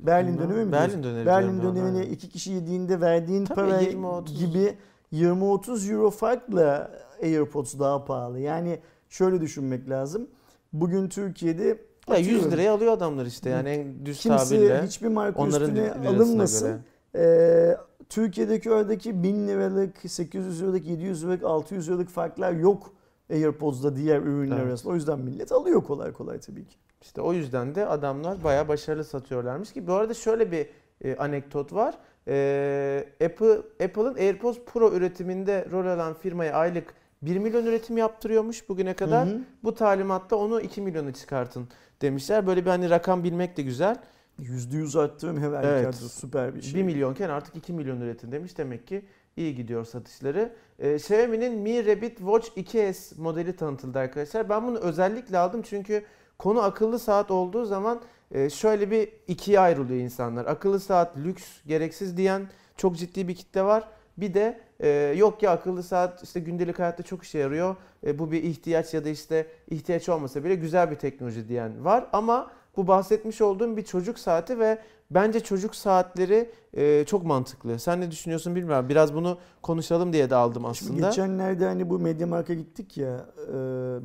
Berlin 0.00 0.38
dönemi 0.38 0.64
mi 0.64 0.72
Berlin 0.72 1.02
dönemi 1.02 1.26
Berlin 1.26 1.62
dönemini 1.62 1.98
aynen. 1.98 2.10
iki 2.10 2.28
kişi 2.28 2.52
yediğinde 2.52 3.00
verdiğin 3.00 3.44
Tabii, 3.44 3.54
para 3.54 3.82
20-30. 3.82 4.38
gibi 4.38 4.76
20-30 5.12 5.92
euro 5.92 6.10
farkla 6.10 6.90
AirPods 7.22 7.78
daha 7.78 8.04
pahalı. 8.04 8.40
Yani 8.40 8.78
şöyle 9.08 9.40
düşünmek 9.40 9.90
lazım. 9.90 10.28
Bugün 10.72 11.08
Türkiye'de 11.08 11.64
ya 12.08 12.16
100 12.16 12.26
atıyorum, 12.28 12.50
liraya 12.52 12.72
alıyor 12.72 12.92
adamlar 12.92 13.26
işte 13.26 13.50
yani 13.50 13.68
en 13.68 14.06
düz 14.06 14.20
kimse 14.20 14.56
tabirle. 14.56 14.82
hiçbir 14.86 15.08
marka 15.08 15.40
Onların 15.42 15.76
üstüne 15.76 16.08
alınmasın. 16.08 16.68
göre. 17.14 17.26
Ee, 17.26 17.76
Türkiye'deki 18.08 18.70
oradaki 18.70 19.22
1000 19.22 19.48
liralık, 19.48 19.96
800 20.10 20.62
liralık, 20.62 20.86
700 20.86 21.22
liralık, 21.24 21.44
600 21.44 21.88
liralık 21.88 22.08
farklar 22.08 22.52
yok 22.52 22.92
AirPods'da 23.30 23.96
diğer 23.96 24.20
ürünler 24.22 24.56
Evet. 24.56 24.66
arasında. 24.66 24.92
O 24.92 24.94
yüzden 24.94 25.18
millet 25.18 25.52
alıyor 25.52 25.84
kolay 25.84 26.12
kolay 26.12 26.38
tabii 26.40 26.66
ki. 26.66 26.76
İşte 27.02 27.20
o 27.20 27.32
yüzden 27.32 27.74
de 27.74 27.86
adamlar 27.86 28.44
bayağı 28.44 28.68
başarılı 28.68 29.04
satıyorlarmış 29.04 29.72
ki 29.72 29.86
bu 29.86 29.92
arada 29.92 30.14
şöyle 30.14 30.52
bir 30.52 30.66
e, 31.04 31.16
anekdot 31.16 31.72
var. 31.72 31.94
E, 32.28 33.04
Apple 33.24 33.56
Apple'ın 33.84 34.14
AirPods 34.14 34.58
Pro 34.72 34.92
üretiminde 34.92 35.66
rol 35.72 35.86
alan 35.86 36.14
firmaya 36.14 36.52
aylık 36.54 36.94
1 37.22 37.38
milyon 37.38 37.66
üretim 37.66 37.96
yaptırıyormuş 37.96 38.68
bugüne 38.68 38.94
kadar. 38.94 39.28
Hı 39.28 39.32
hı. 39.32 39.40
Bu 39.64 39.74
talimatta 39.74 40.36
onu 40.36 40.60
2 40.60 40.80
milyona 40.80 41.12
çıkartın 41.12 41.68
demişler. 42.02 42.46
Böyle 42.46 42.64
bir 42.64 42.70
hani 42.70 42.90
rakam 42.90 43.24
bilmek 43.24 43.56
de 43.56 43.62
güzel. 43.62 43.96
%100 44.38 44.98
arttırım 44.98 45.40
her 45.40 45.48
Evet. 45.48 45.54
halükarda 45.64 45.92
süper 46.08 46.54
bir 46.54 46.62
şey. 46.62 46.74
1 46.74 46.82
milyonken 46.82 47.28
artık 47.28 47.56
2 47.56 47.72
milyon 47.72 48.00
üretin 48.00 48.32
demiş. 48.32 48.58
Demek 48.58 48.86
ki 48.86 49.04
iyi 49.36 49.54
gidiyor 49.54 49.84
satışları. 49.84 50.52
Ee, 50.78 50.94
Xiaomi'nin 50.94 51.58
Mi 51.58 51.86
Rabbit 51.86 52.18
Watch 52.18 52.48
2S 52.56 53.20
modeli 53.20 53.56
tanıtıldı 53.56 53.98
arkadaşlar. 53.98 54.48
Ben 54.48 54.66
bunu 54.66 54.78
özellikle 54.78 55.38
aldım 55.38 55.62
çünkü 55.62 56.04
konu 56.38 56.62
akıllı 56.62 56.98
saat 56.98 57.30
olduğu 57.30 57.64
zaman 57.64 58.02
e, 58.30 58.50
şöyle 58.50 58.90
bir 58.90 59.08
ikiye 59.28 59.60
ayrılıyor 59.60 60.00
insanlar. 60.00 60.46
Akıllı 60.46 60.80
saat 60.80 61.16
lüks, 61.16 61.44
gereksiz 61.66 62.16
diyen 62.16 62.48
çok 62.76 62.96
ciddi 62.96 63.28
bir 63.28 63.34
kitle 63.34 63.62
var. 63.62 63.88
Bir 64.16 64.34
de 64.34 64.60
e, 64.82 65.14
yok 65.18 65.42
ya 65.42 65.50
akıllı 65.50 65.82
saat 65.82 66.22
işte 66.22 66.40
gündelik 66.40 66.78
hayatta 66.78 67.02
çok 67.02 67.22
işe 67.22 67.38
yarıyor. 67.38 67.76
E, 68.06 68.18
bu 68.18 68.32
bir 68.32 68.42
ihtiyaç 68.42 68.94
ya 68.94 69.04
da 69.04 69.08
işte 69.08 69.46
ihtiyaç 69.70 70.08
olmasa 70.08 70.44
bile 70.44 70.54
güzel 70.54 70.90
bir 70.90 70.96
teknoloji 70.96 71.48
diyen 71.48 71.84
var. 71.84 72.06
Ama 72.12 72.50
bu 72.76 72.86
bahsetmiş 72.86 73.40
olduğum 73.40 73.76
bir 73.76 73.84
çocuk 73.84 74.18
saati 74.18 74.58
ve 74.58 74.78
bence 75.10 75.40
çocuk 75.40 75.74
saatleri 75.76 76.50
e, 76.76 77.04
çok 77.04 77.24
mantıklı. 77.24 77.78
Sen 77.78 78.00
ne 78.00 78.10
düşünüyorsun 78.10 78.54
bilmiyorum. 78.54 78.88
Biraz 78.88 79.14
bunu 79.14 79.38
konuşalım 79.62 80.12
diye 80.12 80.30
de 80.30 80.34
aldım 80.34 80.62
Şimdi 80.74 80.92
aslında. 80.92 81.08
geçenlerde 81.08 81.64
hani 81.66 81.90
bu 81.90 81.98
Mediamarkt'a 81.98 82.54
gittik 82.54 82.96
ya 82.96 83.26
e, 83.48 83.52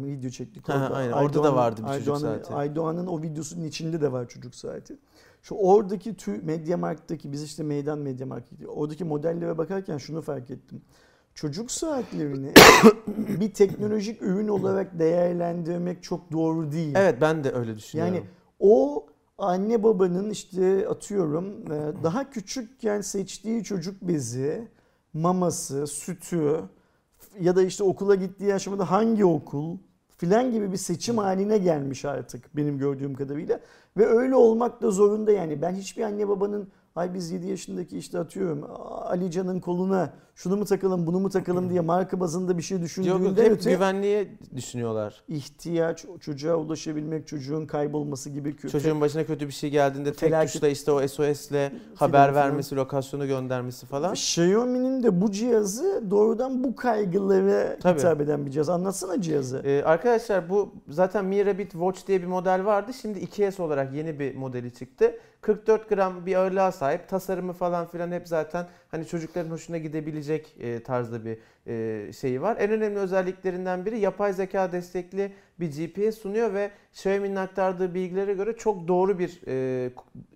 video 0.05 0.29
çektik 0.29 0.69
orada. 0.69 0.95
aynen. 0.95 1.11
Orada 1.11 1.43
da 1.43 1.55
vardı 1.55 1.81
bir 1.83 1.87
çocuk 1.93 2.15
Aydoğan'ın- 2.15 2.19
saati. 2.37 2.53
Aydoğan'ın 2.53 3.07
o 3.07 3.21
videosunun 3.21 3.65
içinde 3.65 4.01
de 4.01 4.11
var 4.11 4.27
çocuk 4.27 4.55
saati. 4.55 4.95
Şu 5.47 5.55
oradaki 5.55 6.15
tü 6.15 6.41
Mediamarkt'taki 6.43 7.31
biz 7.31 7.43
işte 7.43 7.63
meydan 7.63 7.99
Mediamarkt 7.99 8.49
gidiyor. 8.49 8.71
Oradaki 8.75 9.03
modellere 9.03 9.57
bakarken 9.57 9.97
şunu 9.97 10.21
fark 10.21 10.51
ettim. 10.51 10.81
Çocuk 11.33 11.71
saatlerini 11.71 12.53
bir 13.39 13.53
teknolojik 13.53 14.21
ürün 14.21 14.47
olarak 14.47 14.99
değerlendirmek 14.99 16.03
çok 16.03 16.31
doğru 16.31 16.71
değil. 16.71 16.93
Evet 16.97 17.21
ben 17.21 17.43
de 17.43 17.51
öyle 17.51 17.75
düşünüyorum. 17.75 18.15
Yani 18.15 18.25
o 18.59 19.05
anne 19.37 19.83
babanın 19.83 20.29
işte 20.29 20.87
atıyorum 20.87 21.71
e, 21.71 22.03
daha 22.03 22.29
küçükken 22.29 23.01
seçtiği 23.01 23.63
çocuk 23.63 24.01
bezi, 24.01 24.67
maması, 25.13 25.87
sütü 25.87 26.61
ya 27.39 27.55
da 27.55 27.63
işte 27.63 27.83
okula 27.83 28.15
gittiği 28.15 28.53
aşamada 28.53 28.91
hangi 28.91 29.25
okul 29.25 29.77
filan 30.17 30.51
gibi 30.51 30.71
bir 30.71 30.77
seçim 30.77 31.17
haline 31.17 31.57
gelmiş 31.57 32.05
artık 32.05 32.55
benim 32.55 32.77
gördüğüm 32.77 33.13
kadarıyla. 33.13 33.59
Ve 33.97 34.05
öyle 34.05 34.35
olmak 34.35 34.81
da 34.81 34.91
zorunda 34.91 35.31
yani. 35.31 35.61
Ben 35.61 35.75
hiçbir 35.75 36.03
anne 36.03 36.27
babanın 36.27 36.69
ay 36.95 37.13
biz 37.13 37.31
7 37.31 37.47
yaşındaki 37.47 37.97
işte 37.97 38.19
atıyorum 38.19 38.65
Ali 39.01 39.31
Can'ın 39.31 39.59
koluna 39.59 40.13
şunu 40.37 40.57
mu 40.57 40.65
takalım 40.65 41.07
bunu 41.07 41.19
mu 41.19 41.29
takalım 41.29 41.69
diye 41.69 41.81
marka 41.81 42.19
bazında 42.19 42.57
bir 42.57 42.63
şey 42.63 42.81
düşündüğünde 42.81 43.11
yok, 43.27 43.37
hep 43.37 43.51
öte 43.51 43.71
güvenliğe 43.71 44.27
düşünüyorlar. 44.55 45.23
ihtiyaç, 45.27 46.05
çocuğa 46.21 46.55
ulaşabilmek, 46.55 47.27
çocuğun 47.27 47.65
kaybolması 47.65 48.29
gibi 48.29 48.55
kötü. 48.55 48.69
Çocuğun 48.71 49.01
başına 49.01 49.25
kötü 49.25 49.47
bir 49.47 49.53
şey 49.53 49.69
geldiğinde 49.69 50.13
tek 50.13 50.29
Felaket- 50.31 50.51
tuşla 50.53 50.67
işte 50.67 50.91
o 50.91 51.07
SOS'le 51.07 51.71
haber 51.95 52.35
vermesi, 52.35 52.75
lokasyonu 52.75 53.27
göndermesi 53.27 53.85
falan. 53.85 54.13
Xiaomi'nin 54.13 55.03
de 55.03 55.21
bu 55.21 55.31
cihazı 55.31 56.03
doğrudan 56.11 56.63
bu 56.63 56.75
kaygılara 56.75 57.79
Tabii. 57.79 57.99
hitap 57.99 58.21
eden 58.21 58.45
bir 58.45 58.51
cihaz. 58.51 58.69
Anlatsana 58.69 59.21
cihazı. 59.21 59.61
Ee, 59.65 59.83
arkadaşlar 59.83 60.49
bu 60.49 60.73
zaten 60.89 61.25
Mi 61.25 61.45
Rabbit 61.45 61.71
Watch 61.71 62.07
diye 62.07 62.21
bir 62.21 62.27
model 62.27 62.65
vardı. 62.65 62.91
Şimdi 63.01 63.19
2S 63.19 63.61
olarak 63.61 63.93
yeni 63.93 64.19
bir 64.19 64.35
modeli 64.35 64.73
çıktı. 64.73 65.13
44 65.41 65.89
gram 65.89 66.25
bir 66.25 66.35
ağırlığa 66.35 66.71
sahip. 66.71 67.09
Tasarımı 67.09 67.53
falan 67.53 67.87
filan 67.87 68.11
hep 68.11 68.27
zaten 68.27 68.67
hani 68.91 69.07
çocukların 69.07 69.49
hoşuna 69.51 69.77
gidebilecek 69.77 70.26
e, 70.33 70.83
tarzda 70.83 71.25
bir 71.25 71.37
e, 71.67 72.13
şeyi 72.13 72.41
var. 72.41 72.57
En 72.59 72.71
önemli 72.71 72.99
özelliklerinden 72.99 73.85
biri 73.85 73.99
yapay 73.99 74.33
zeka 74.33 74.71
destekli 74.71 75.33
bir 75.59 75.67
GPS 75.67 76.17
sunuyor 76.17 76.53
ve 76.53 76.71
Xiaomi'nin 76.93 77.35
aktardığı 77.35 77.93
bilgilere 77.93 78.33
göre 78.33 78.57
çok 78.57 78.87
doğru 78.87 79.19
bir 79.19 79.41
e, 79.47 79.89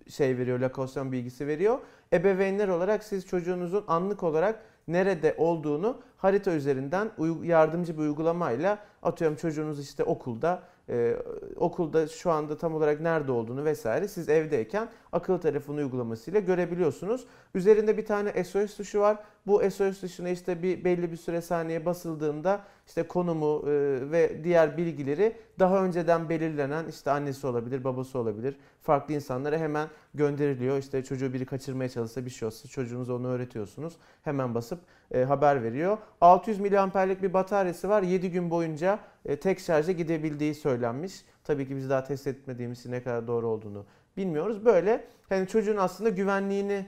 şey 0.08 0.38
veriyor, 0.38 0.58
lokasyon 0.58 1.12
bilgisi 1.12 1.46
veriyor. 1.46 1.78
Ebeveynler 2.12 2.68
olarak 2.68 3.04
siz 3.04 3.26
çocuğunuzun 3.26 3.84
anlık 3.88 4.22
olarak 4.22 4.62
nerede 4.88 5.34
olduğunu 5.38 6.00
harita 6.16 6.52
üzerinden 6.52 7.10
yardımcı 7.42 7.94
bir 7.94 8.02
uygulamayla 8.02 8.78
atıyorum 9.02 9.36
çocuğunuz 9.36 9.80
işte 9.80 10.04
okulda 10.04 10.62
e, 10.88 11.16
okulda 11.56 12.08
şu 12.08 12.30
anda 12.30 12.56
tam 12.56 12.74
olarak 12.74 13.00
nerede 13.00 13.32
olduğunu 13.32 13.64
vesaire 13.64 14.08
siz 14.08 14.28
evdeyken 14.28 14.88
akıllı 15.12 15.40
telefon 15.40 15.76
uygulamasıyla 15.76 16.40
görebiliyorsunuz. 16.40 17.26
Üzerinde 17.54 17.96
bir 17.96 18.06
tane 18.06 18.44
SOS 18.44 18.76
tuşu 18.76 19.00
var. 19.00 19.18
Bu 19.46 19.70
SOS 19.70 20.00
tuşuna 20.00 20.28
işte 20.28 20.62
bir 20.62 20.84
belli 20.84 21.12
bir 21.12 21.16
süre 21.16 21.40
saniye 21.40 21.86
basıldığında 21.86 22.64
işte 22.86 23.02
konumu 23.02 23.62
e, 23.66 23.70
ve 24.10 24.44
diğer 24.44 24.76
bilgileri 24.76 25.36
daha 25.58 25.84
önceden 25.84 26.28
belirlenen 26.28 26.86
işte 26.86 27.10
annesi 27.10 27.46
olabilir, 27.46 27.84
babası 27.84 28.18
olabilir. 28.18 28.56
Farklı 28.82 29.14
insanlara 29.14 29.58
hemen 29.58 29.88
gönderiliyor. 30.14 30.78
İşte 30.78 31.04
çocuğu 31.04 31.32
biri 31.32 31.46
kaçırmaya 31.46 31.88
çalışsa 31.88 32.24
bir 32.24 32.30
şey 32.30 32.46
olsa 32.46 32.68
çocuğunuza 32.68 33.14
onu 33.14 33.28
öğretiyorsunuz. 33.28 33.96
Hemen 34.22 34.54
basıp 34.54 34.80
e, 35.10 35.24
haber 35.24 35.62
veriyor. 35.62 35.98
600 36.20 36.60
miliamperlik 36.60 37.22
bir 37.22 37.32
bataryası 37.32 37.88
var. 37.88 38.02
7 38.02 38.30
gün 38.30 38.50
boyunca 38.50 38.98
e, 39.24 39.36
tek 39.36 39.60
şarja 39.60 39.92
gidebildiği 39.92 40.54
söylenmiş. 40.54 41.24
Tabii 41.44 41.68
ki 41.68 41.76
biz 41.76 41.90
daha 41.90 42.04
test 42.04 42.26
etmediğimiz 42.26 42.86
ne 42.86 43.02
kadar 43.02 43.26
doğru 43.26 43.48
olduğunu 43.48 43.86
bilmiyoruz. 44.16 44.64
Böyle 44.64 45.04
hani 45.28 45.48
çocuğun 45.48 45.76
aslında 45.76 46.10
güvenliğini 46.10 46.86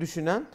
düşünen 0.00 0.46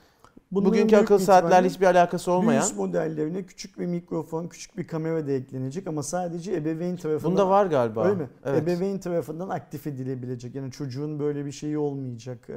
Bunların 0.52 0.72
bugünkü 0.72 0.96
akıl 0.96 1.20
saatlerle 1.20 1.70
hiçbir 1.70 1.86
alakası 1.86 2.32
olmayan. 2.32 2.62
üst 2.64 2.78
modellerine 2.78 3.44
küçük 3.46 3.80
bir 3.80 3.86
mikrofon, 3.86 4.48
küçük 4.48 4.78
bir 4.78 4.88
kamera 4.88 5.28
da 5.28 5.32
eklenecek 5.32 5.88
ama 5.88 6.04
sadece 6.04 6.54
ebeveyn 6.54 6.96
tarafından 6.96 7.32
Bunda 7.32 7.50
var 7.50 7.66
galiba. 7.66 8.06
Öyle 8.06 8.16
mi? 8.16 8.30
Evet. 8.46 8.64
Ebeveyn 8.64 9.00
tarafından 9.00 9.50
aktif 9.50 9.88
edilebilecek. 9.88 10.56
Yani 10.56 10.72
çocuğun 10.72 11.20
böyle 11.20 11.46
bir 11.46 11.52
şeyi 11.52 11.78
olmayacak. 11.78 12.50
Ee, 12.50 12.54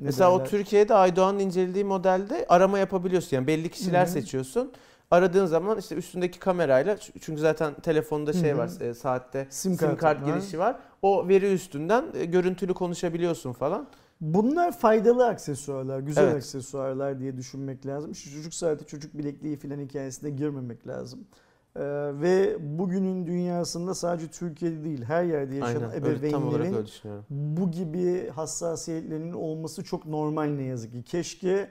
Mesela 0.00 0.32
o 0.32 0.38
derler? 0.38 0.50
Türkiye'de 0.50 0.94
Aydoğan'ın 0.94 1.38
incelediği 1.38 1.84
modelde 1.84 2.46
arama 2.48 2.78
yapabiliyorsun. 2.78 3.36
Yani 3.36 3.46
belli 3.46 3.68
kişiler 3.68 4.06
Hı 4.06 4.08
hı. 4.08 4.12
seçiyorsun. 4.12 4.72
Aradığın 5.10 5.46
zaman 5.46 5.78
işte 5.78 5.94
üstündeki 5.94 6.38
kamerayla 6.38 6.96
çünkü 7.20 7.40
zaten 7.40 7.74
telefonda 7.74 8.32
şey 8.32 8.50
Hı 8.50 8.54
hı. 8.54 8.58
var 8.58 8.70
e, 8.80 8.94
saatte 8.94 9.46
sim, 9.50 9.76
kart 9.76 10.02
var. 10.02 10.14
girişi 10.26 10.58
var. 10.58 10.76
O 11.02 11.28
veri 11.28 11.52
üstünden 11.52 12.04
e, 12.14 12.24
görüntülü 12.24 12.74
konuşabiliyorsun 12.74 13.52
falan. 13.52 13.86
Bunlar 14.20 14.78
faydalı 14.78 15.26
aksesuarlar, 15.26 16.00
güzel 16.00 16.24
Evet. 16.24 16.36
aksesuarlar 16.36 17.20
diye 17.20 17.36
düşünmek 17.36 17.86
lazım. 17.86 18.14
Şu 18.14 18.30
çocuk 18.30 18.54
saati, 18.54 18.86
çocuk 18.86 19.18
bilekliği 19.18 19.56
filan 19.56 19.80
hikayesine 19.80 20.30
girmemek 20.30 20.86
lazım. 20.86 21.20
Ee, 21.76 21.82
ve 22.20 22.56
bugünün 22.78 23.26
dünyasında 23.26 23.94
sadece 23.94 24.28
Türkiye'de 24.28 24.84
değil 24.84 25.02
her 25.04 25.24
yerde 25.24 25.54
yaşayan 25.54 25.90
Aynen. 25.90 26.00
Ebeveynlerin 26.02 26.74
öyle 26.74 26.86
bu 27.30 27.70
gibi 27.70 28.28
hassasiyetlerinin 28.28 29.32
olması 29.32 29.84
çok 29.84 30.06
normal 30.06 30.44
ne 30.44 30.62
yazık 30.62 30.92
ki. 30.92 31.02
Keşke 31.02 31.68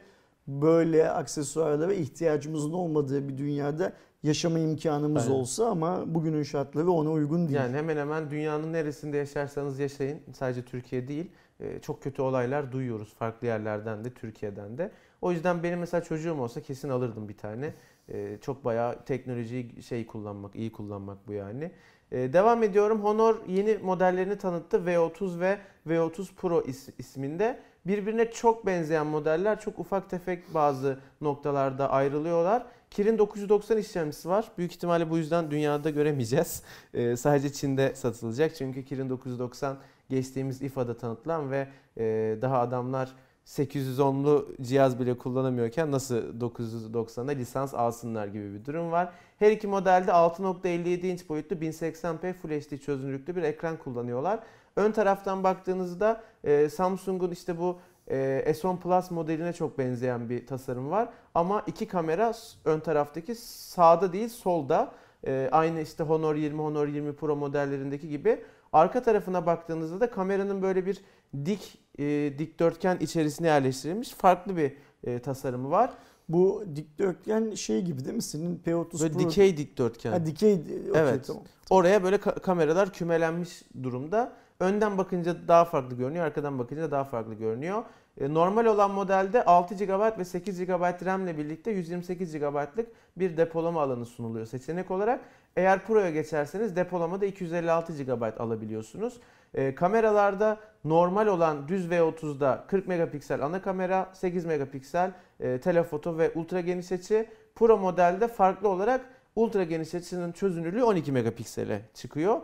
böyle 0.47 1.10
aksesuarlara 1.12 1.93
ihtiyacımızın 1.93 2.73
olmadığı 2.73 3.27
bir 3.29 3.38
dünyada 3.38 3.93
yaşama 4.23 4.60
imkanımız 4.60 5.23
Aynen. 5.23 5.36
olsa 5.36 5.65
ama 5.69 6.15
bugünün 6.15 6.43
şartları 6.43 6.91
ona 6.91 7.12
uygun 7.12 7.47
değil. 7.47 7.60
Yani 7.60 7.77
hemen 7.77 7.97
hemen 7.97 8.31
dünyanın 8.31 8.73
neresinde 8.73 9.17
yaşarsanız 9.17 9.79
yaşayın. 9.79 10.19
Sadece 10.33 10.62
Türkiye 10.65 11.07
değil. 11.07 11.31
E, 11.60 11.80
Çok 11.80 12.04
kötü 12.04 12.22
olaylar 12.22 12.72
duyuyoruz 12.72 13.13
farklı 13.13 13.48
yerlerden 13.48 14.06
de 14.06 14.10
Türkiye'den 14.13 14.78
de. 14.78 14.91
O 15.22 15.32
yüzden 15.32 15.63
benim 15.63 15.80
mesela 15.80 16.04
çocuğum 16.04 16.39
olsa 16.41 16.62
kesin 16.62 16.89
alırdım 16.89 17.30
bir 17.30 17.38
tane. 17.38 17.74
E, 18.10 18.38
Çok 18.41 18.65
bayağı 18.65 19.06
teknolojiyi 19.06 19.84
şey 19.84 20.06
kullanmak, 20.08 20.56
iyi 20.56 20.72
kullanmak 20.72 21.28
bu 21.28 21.34
yani. 21.34 21.72
E, 22.12 22.34
Devam 22.34 22.63
ediyorum. 22.63 23.02
Honor 23.04 23.36
yeni 23.48 23.78
modellerini 23.78 24.38
tanıttı. 24.38 24.78
V30 24.78 25.39
ve 25.39 25.58
V30 25.88 26.34
Pro 26.36 26.60
is- 26.62 26.91
isminde. 26.98 27.60
Birbirine 27.88 28.32
çok 28.32 28.65
benzeyen 28.65 29.08
modeller 29.08 29.60
çok 29.60 29.80
ufak 29.80 30.10
tefek 30.10 30.54
bazı 30.54 31.00
noktalarda 31.22 31.89
ayrılıyorlar. 31.89 32.65
Kirin 32.91 33.17
990 33.17 33.78
işlemcisi 33.78 34.30
var. 34.30 34.52
Büyük 34.58 34.72
ihtimalle 34.72 35.10
bu 35.10 35.17
yüzden 35.17 35.52
dünyada 35.52 35.89
göremeyeceğiz. 35.89 36.63
Ee, 36.93 37.15
sadece 37.15 37.54
Çin'de 37.54 37.96
satılacak. 37.96 38.56
Çünkü 38.56 38.86
Kirin 38.86 39.10
990 39.10 39.78
geçtiğimiz 40.10 40.62
IFA'da 40.62 40.98
tanıtılan 40.98 41.52
ve 41.52 41.67
e, 41.98 42.38
daha 42.41 42.60
adamlar 42.60 43.15
810'lu 43.46 44.56
cihaz 44.62 45.00
bile 45.00 45.17
kullanamıyorken 45.17 45.91
nasıl 45.91 46.39
990'a 46.39 47.32
lisans 47.32 47.74
alsınlar 47.74 48.28
gibi 48.28 48.54
bir 48.54 48.65
durum 48.65 48.91
var. 48.91 49.13
Her 49.39 49.52
iki 49.52 49.67
modelde 49.67 50.12
6.57 50.12 51.08
inç 51.08 51.30
boyutlu 51.30 51.56
1080p 51.56 52.34
Full 52.34 52.50
HD 52.50 52.78
çözünürlüklü 52.78 53.36
bir 53.36 53.43
ekran 53.43 53.78
kullanıyorlar. 53.78 54.39
Ön 54.76 54.91
taraftan 54.91 55.43
baktığınızda 55.43 56.24
e, 56.43 56.70
Samsung'un 56.70 57.32
işte 57.32 57.58
bu 57.58 57.80
e, 58.08 58.43
S10 58.48 58.80
Plus 58.80 59.12
modeline 59.12 59.54
çok 59.54 59.78
benzeyen 59.78 60.30
bir 60.30 60.48
tasarım 60.48 60.91
var. 60.91 61.10
Ama 61.36 61.63
iki 61.67 61.88
kamera 61.88 62.34
ön 62.65 62.80
taraftaki 62.80 63.36
sağda 63.36 64.13
değil 64.13 64.30
solda. 64.30 64.91
E, 65.27 65.49
aynı 65.51 65.82
işte 65.82 66.03
Honor 66.03 66.36
20, 66.36 66.62
Honor 66.62 66.88
20 66.88 67.15
Pro 67.15 67.36
modellerindeki 67.36 68.10
gibi. 68.10 68.43
Arka 68.73 69.03
tarafına 69.03 69.45
baktığınızda 69.45 69.99
da 69.99 70.12
kameranın 70.12 70.62
böyle 70.62 70.86
bir 70.86 71.01
dik 71.45 71.80
e, 71.99 72.34
dikdörtgen 72.38 72.97
içerisine 72.99 73.47
yerleştirilmiş 73.47 74.10
farklı 74.10 74.58
bir 74.58 74.73
e, 75.03 75.19
tasarımı 75.19 75.69
var. 75.71 75.91
Bu 76.30 76.63
dikdörtgen 76.75 77.53
şey 77.53 77.82
gibi 77.82 78.06
değil 78.06 78.15
mi? 78.15 78.21
Senin 78.21 78.62
P30 78.65 79.01
Böyle 79.01 79.13
Pro... 79.13 79.19
dikey 79.19 79.58
dikdörtgen. 79.58 80.12
Ha, 80.12 80.25
dikey. 80.25 80.53
okey, 80.53 80.82
Evet. 80.95 81.27
Tamam. 81.27 81.43
Oraya 81.69 82.03
böyle 82.03 82.15
ka- 82.15 82.39
kameralar 82.39 82.93
kümelenmiş 82.93 83.63
durumda. 83.84 84.34
Önden 84.60 84.97
bakınca 84.97 85.47
daha 85.47 85.65
farklı 85.65 85.97
görünüyor, 85.97 86.25
arkadan 86.25 86.60
bakınca 86.60 86.91
daha 86.91 87.03
farklı 87.03 87.34
görünüyor. 87.34 87.84
E, 88.21 88.34
Normal 88.34 88.65
olan 88.65 88.91
modelde 88.91 89.45
6 89.45 89.75
GB 89.75 90.19
ve 90.19 90.25
8 90.25 90.65
GB 90.65 91.06
RAM 91.06 91.23
ile 91.23 91.38
birlikte 91.38 91.71
128 91.71 92.34
GB'lık 92.34 92.88
bir 93.17 93.38
depolama 93.38 93.82
alanı 93.82 94.06
sunuluyor 94.06 94.45
seçenek 94.45 94.91
olarak. 94.91 95.21
Eğer 95.56 95.86
Pro'ya 95.86 96.10
geçerseniz 96.10 96.75
depolamada 96.75 97.25
256 97.25 98.03
GB 98.03 98.39
alabiliyorsunuz. 98.39 99.19
E, 99.53 99.75
kameralarda 99.75 100.58
normal 100.84 101.27
olan 101.27 101.67
düz 101.67 101.91
V30'da 101.91 102.65
40 102.67 102.88
megapiksel 102.88 103.45
ana 103.45 103.62
kamera, 103.62 104.10
8 104.13 104.45
megapiksel 104.45 105.12
e, 105.39 105.60
telefoto 105.60 106.17
ve 106.17 106.32
ultra 106.36 106.62
geniş 106.62 106.91
açı. 106.91 107.25
Pro 107.56 107.77
modelde 107.77 108.27
farklı 108.27 108.69
olarak 108.69 109.01
ultra 109.36 109.63
geniş 109.63 109.95
açının 109.95 110.32
çözünürlüğü 110.32 110.84
12 110.84 111.12
megapiksele 111.12 111.82
çıkıyor. 111.93 112.41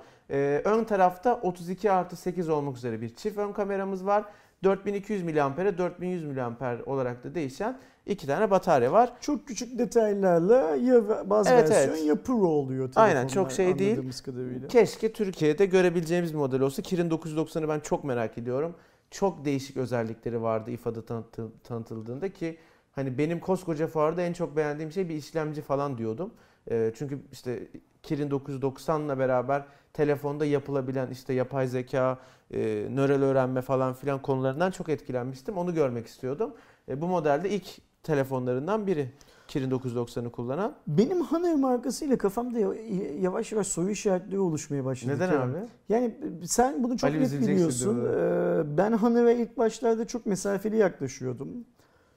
Ön 0.63 0.83
tarafta 0.83 1.35
32 1.35 1.91
artı 1.91 2.15
8 2.15 2.49
olmak 2.49 2.77
üzere 2.77 3.01
bir 3.01 3.15
çift 3.15 3.37
ön 3.37 3.51
kameramız 3.51 4.05
var. 4.05 4.23
4200 4.63 5.23
mAh'e 5.23 5.77
4100 5.77 6.25
mAh 6.25 6.87
olarak 6.87 7.23
da 7.23 7.35
değişen 7.35 7.79
iki 8.05 8.27
tane 8.27 8.51
batarya 8.51 8.91
var. 8.91 9.13
Çok 9.21 9.47
küçük 9.47 9.79
detaylarla 9.79 10.75
ya 10.75 11.29
baz 11.29 11.47
Evet, 11.47 11.69
versiyon 11.69 11.95
evet. 11.95 12.05
ya 12.05 12.15
Pro 12.23 12.47
oluyor 12.47 12.89
Aynen, 12.95 13.27
çok 13.27 13.51
şey 13.51 13.79
değil. 13.79 14.11
kadarıyla. 14.25 14.67
Keşke 14.67 15.13
Türkiye'de 15.13 15.65
görebileceğimiz 15.65 16.33
bir 16.33 16.37
model 16.37 16.61
olsa. 16.61 16.81
Kirin 16.81 17.09
990'ı 17.09 17.67
ben 17.69 17.79
çok 17.79 18.03
merak 18.03 18.37
ediyorum. 18.37 18.75
Çok 19.11 19.45
değişik 19.45 19.77
özellikleri 19.77 20.41
vardı 20.41 20.71
IFA'da 20.71 20.99
tanıtı- 21.05 21.51
tanıtıldığında 21.63 22.33
ki 22.33 22.57
hani 22.91 23.17
benim 23.17 23.39
koskoca 23.39 23.87
fuarda 23.87 24.21
en 24.21 24.33
çok 24.33 24.57
beğendiğim 24.57 24.91
şey 24.91 25.09
bir 25.09 25.15
işlemci 25.15 25.61
falan 25.61 25.97
diyordum. 25.97 26.33
Ee, 26.71 26.91
çünkü 26.95 27.19
işte 27.31 27.67
Kirin 28.03 28.29
990'la 28.29 29.19
beraber 29.19 29.63
telefonda 29.93 30.45
yapılabilen 30.45 31.09
işte 31.11 31.33
yapay 31.33 31.67
zeka, 31.67 32.17
e, 32.51 32.87
nörel 32.91 33.23
öğrenme 33.23 33.61
falan 33.61 33.93
filan 33.93 34.21
konularından 34.21 34.71
çok 34.71 34.89
etkilenmiştim. 34.89 35.57
Onu 35.57 35.73
görmek 35.73 36.07
istiyordum. 36.07 36.53
E, 36.89 37.01
bu 37.01 37.07
modelde 37.07 37.49
ilk 37.49 37.65
telefonlarından 38.03 38.87
biri 38.87 39.11
Kirin 39.47 39.71
990'ı 39.71 40.31
kullanan. 40.31 40.73
Benim 40.87 41.25
Honor 41.25 41.53
markasıyla 41.55 42.17
kafamda 42.17 42.59
ya- 42.59 42.73
yavaş 43.21 43.51
yavaş 43.51 43.67
soru 43.67 43.89
işaretleri 43.89 44.39
oluşmaya 44.39 44.85
başladı. 44.85 45.11
Neden 45.15 45.29
Kerem. 45.29 45.49
abi? 45.51 45.57
Yani 45.89 46.15
sen 46.45 46.83
bunu 46.83 46.97
çok 46.97 47.09
Ali 47.09 47.19
net 47.19 47.41
biliyorsun. 47.41 48.05
Ee, 48.05 48.77
Ben 48.77 48.91
Honor'a 48.93 49.31
ilk 49.31 49.57
başlarda 49.57 50.07
çok 50.07 50.25
mesafeli 50.25 50.77
yaklaşıyordum. 50.77 51.49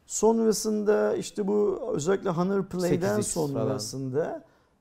Sonrasında 0.07 1.17
işte 1.17 1.49
bu 1.49 1.81
özellikle 1.95 2.31
Honor 2.31 2.65
Play'den 2.67 3.19
8X 3.21 3.53
falan. 3.53 3.79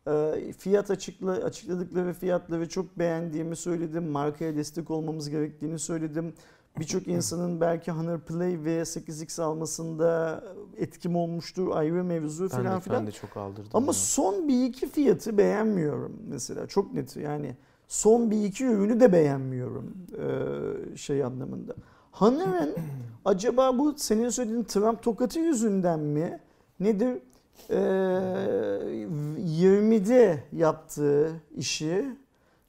Sonrasında 0.05 0.37
e, 0.37 0.53
fiyat 0.53 0.91
açıkla, 0.91 1.31
açıkladıkları 1.31 2.13
fiyatları 2.13 2.69
çok 2.69 2.99
beğendiğimi 2.99 3.55
söyledim. 3.55 4.09
Markaya 4.09 4.55
destek 4.55 4.91
olmamız 4.91 5.29
gerektiğini 5.29 5.79
söyledim. 5.79 6.33
Birçok 6.79 7.07
insanın 7.07 7.61
belki 7.61 7.91
Honor 7.91 8.19
Play 8.19 8.63
ve 8.63 8.81
8X 8.81 9.41
almasında 9.41 10.43
etkim 10.77 11.15
olmuştur 11.15 11.67
ayrı 11.71 12.03
mevzu 12.03 12.43
Ben 12.43 12.49
falan 12.49 12.77
de, 12.77 12.79
filan. 12.81 12.99
ben 12.99 13.07
de 13.07 13.11
çok 13.11 13.37
aldırdım. 13.37 13.71
Ama 13.73 13.87
ya. 13.87 13.93
son 13.93 14.47
bir 14.47 14.65
iki 14.65 14.89
fiyatı 14.89 15.37
beğenmiyorum 15.37 16.19
mesela 16.29 16.67
çok 16.67 16.93
net 16.93 17.15
yani 17.15 17.55
son 17.87 18.31
bir 18.31 18.43
iki 18.43 18.65
ürünü 18.65 18.99
de 18.99 19.13
beğenmiyorum 19.13 19.93
ee, 20.93 20.97
şey 20.97 21.23
anlamında. 21.23 21.73
Honor'ın 22.11 22.75
acaba 23.25 23.77
bu 23.77 23.93
senin 23.97 24.29
söylediğin 24.29 24.63
Trump 24.63 25.03
tokatı 25.03 25.39
yüzünden 25.39 25.99
mi 25.99 26.39
nedir? 26.79 27.17
Ee, 27.69 27.75
20'de 29.37 30.43
yaptığı 30.51 31.41
işi 31.55 32.05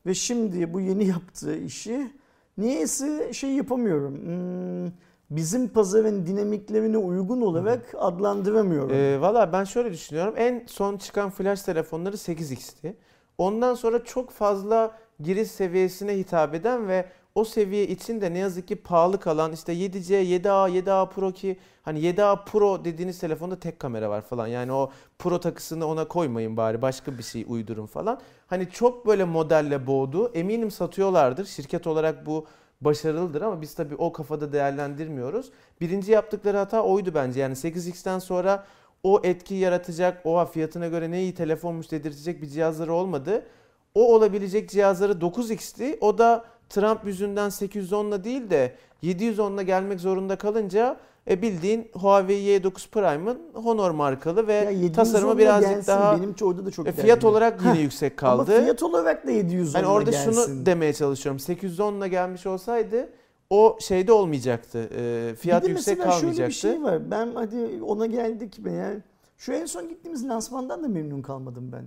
ve 0.07 0.15
şimdi 0.15 0.75
bu 0.75 0.81
yeni 0.81 1.07
yaptığı 1.07 1.57
işi 1.57 2.11
niyeyse 2.59 3.33
şey 3.33 3.51
yapamıyorum. 3.51 4.15
Hmm, 4.15 4.93
bizim 5.31 5.69
pazarın 5.69 6.27
dinamiklerine 6.27 6.99
uygun 6.99 7.41
olarak 7.41 7.95
adlandıramıyorum. 7.99 8.91
Ee, 8.95 9.21
Valla 9.21 9.53
ben 9.53 9.65
şöyle 9.65 9.93
düşünüyorum. 9.93 10.35
En 10.37 10.65
son 10.67 10.97
çıkan 10.97 11.31
flash 11.31 11.63
telefonları 11.63 12.17
8X'ti. 12.17 12.97
Ondan 13.39 13.75
sonra 13.75 14.05
çok 14.05 14.31
fazla 14.31 14.99
giriş 15.21 15.51
seviyesine 15.51 16.19
hitap 16.19 16.55
eden 16.55 16.89
ve 16.89 17.07
o 17.37 17.45
seviye 17.45 17.87
için 17.87 18.21
de 18.21 18.35
ne 18.35 18.39
yazık 18.39 18.69
ki 18.69 18.77
pahalı 18.77 19.21
kalan 19.21 19.53
işte 19.53 19.73
7C, 19.73 20.23
7A, 20.23 20.71
7A 20.71 21.09
Pro 21.09 21.33
ki 21.33 21.57
hani 21.83 22.01
7A 22.01 22.45
Pro 22.45 22.85
dediğiniz 22.85 23.19
telefonda 23.19 23.61
tek 23.61 23.81
kamera 23.81 24.11
var 24.11 24.21
falan. 24.21 24.47
Yani 24.47 24.73
o 24.73 24.91
Pro 25.19 25.41
takısını 25.41 25.87
ona 25.87 26.09
koymayın 26.09 26.57
bari 26.57 26.83
başka 26.83 27.19
bir 27.19 27.23
şey 27.23 27.45
uydurun 27.49 27.87
falan. 27.87 28.21
Hani 28.47 28.71
çok 28.71 29.07
böyle 29.07 29.25
modelle 29.25 29.87
boğdu. 29.87 30.31
Eminim 30.35 30.71
satıyorlardır. 30.71 31.45
Şirket 31.45 31.87
olarak 31.87 32.27
bu 32.27 32.47
başarılıdır 32.81 33.43
ama 33.43 33.63
biz 33.63 33.75
tabii 33.75 33.95
o 33.95 34.13
kafada 34.13 34.53
değerlendirmiyoruz. 34.53 35.51
Birinci 35.81 36.13
yaptıkları 36.13 36.57
hata 36.57 36.83
oydu 36.83 37.11
bence. 37.15 37.41
Yani 37.41 37.55
8X'ten 37.55 38.19
sonra 38.19 38.65
o 39.03 39.21
etki 39.25 39.55
yaratacak, 39.55 40.27
o 40.27 40.47
fiyatına 40.47 40.89
göre 40.89 41.11
ne 41.11 41.23
iyi 41.23 41.35
telefonmuş 41.35 41.91
dedirtecek 41.91 42.43
bir 42.43 42.47
cihazları 42.47 42.93
olmadı. 42.93 43.47
O 43.95 44.15
olabilecek 44.15 44.71
cihazları 44.71 45.13
9X'ti. 45.13 45.99
O 46.01 46.19
da 46.19 46.45
Trump 46.69 47.05
yüzünden 47.05 47.49
810'la 47.51 48.25
değil 48.25 48.51
de 48.51 48.73
710'la 49.03 49.63
gelmek 49.63 50.01
zorunda 50.01 50.37
kalınca 50.37 50.97
e 51.31 51.43
bildiğin 51.43 51.89
Huawei 51.93 52.39
Y9 52.61 52.89
Prime'ın 52.91 53.39
Honor 53.55 53.91
markalı 53.91 54.47
ve 54.47 54.53
Ya 54.53 54.73
710'la 54.73 54.93
tasarımı 54.93 55.39
birazcık 55.39 55.71
gelsin, 55.71 55.93
daha 55.93 56.17
benim 56.19 56.35
orada 56.43 56.67
da 56.67 56.71
çok 56.71 56.87
e, 56.89 56.93
fiyat 56.93 57.17
derdim. 57.17 57.29
olarak 57.29 57.61
yine 57.63 57.75
Heh, 57.75 57.81
yüksek 57.83 58.23
Ama 58.23 58.37
kaldı. 58.45 58.61
fiyat 58.63 58.83
olarak 58.83 59.27
da 59.27 59.31
710 59.31 59.79
Hani 59.79 59.87
orada 59.87 60.11
gelsin. 60.11 60.33
şunu 60.33 60.67
demeye 60.67 60.93
çalışıyorum. 60.93 61.39
810'la 61.39 62.07
gelmiş 62.07 62.47
olsaydı 62.47 63.09
o 63.51 63.79
şeyde 63.81 64.13
olmayacaktı. 64.13 64.79
E, 64.99 65.35
fiyat 65.35 65.63
bir 65.63 65.67
de 65.69 65.71
yüksek 65.73 65.99
mesela 65.99 66.15
kalmayacaktı. 66.19 66.55
şöyle 66.55 66.75
bir 66.77 66.81
şey 66.81 66.93
var. 66.93 67.11
Ben 67.11 67.29
hadi 67.35 67.83
ona 67.87 68.07
geldik 68.07 68.59
mi 68.59 68.73
yani. 68.73 68.99
Şu 69.39 69.53
en 69.53 69.67
son 69.67 69.89
gittiğimiz 69.89 70.29
lansmandan 70.29 70.83
da 70.83 70.89
memnun 70.89 71.23
kalmadım 71.23 71.73
ben. 71.73 71.85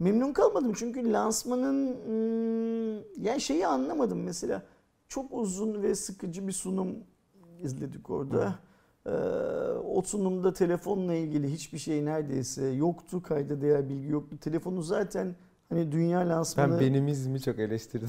Memnun 0.00 0.32
kalmadım 0.32 0.72
çünkü 0.76 1.12
lansmanın 1.12 1.86
hmm, 1.86 3.24
yani 3.24 3.40
şeyi 3.40 3.66
anlamadım 3.66 4.22
mesela. 4.22 4.62
Çok 5.08 5.32
uzun 5.32 5.82
ve 5.82 5.94
sıkıcı 5.94 6.46
bir 6.46 6.52
sunum 6.52 6.96
izledik 7.62 8.10
orada. 8.10 8.58
Ee, 9.06 9.10
o 9.84 10.02
sunumda 10.02 10.52
telefonla 10.52 11.14
ilgili 11.14 11.52
hiçbir 11.52 11.78
şey 11.78 12.04
neredeyse 12.04 12.66
yoktu. 12.66 13.22
Kayda 13.22 13.60
değer 13.60 13.88
bilgi 13.88 14.08
yoktu. 14.08 14.38
Telefonu 14.40 14.82
zaten 14.82 15.34
hani 15.68 15.92
dünya 15.92 16.20
lansmanı... 16.20 16.72
Ben 16.72 16.80
benimizmi 16.80 17.40
çok 17.40 17.58
eleştirdim. 17.58 18.08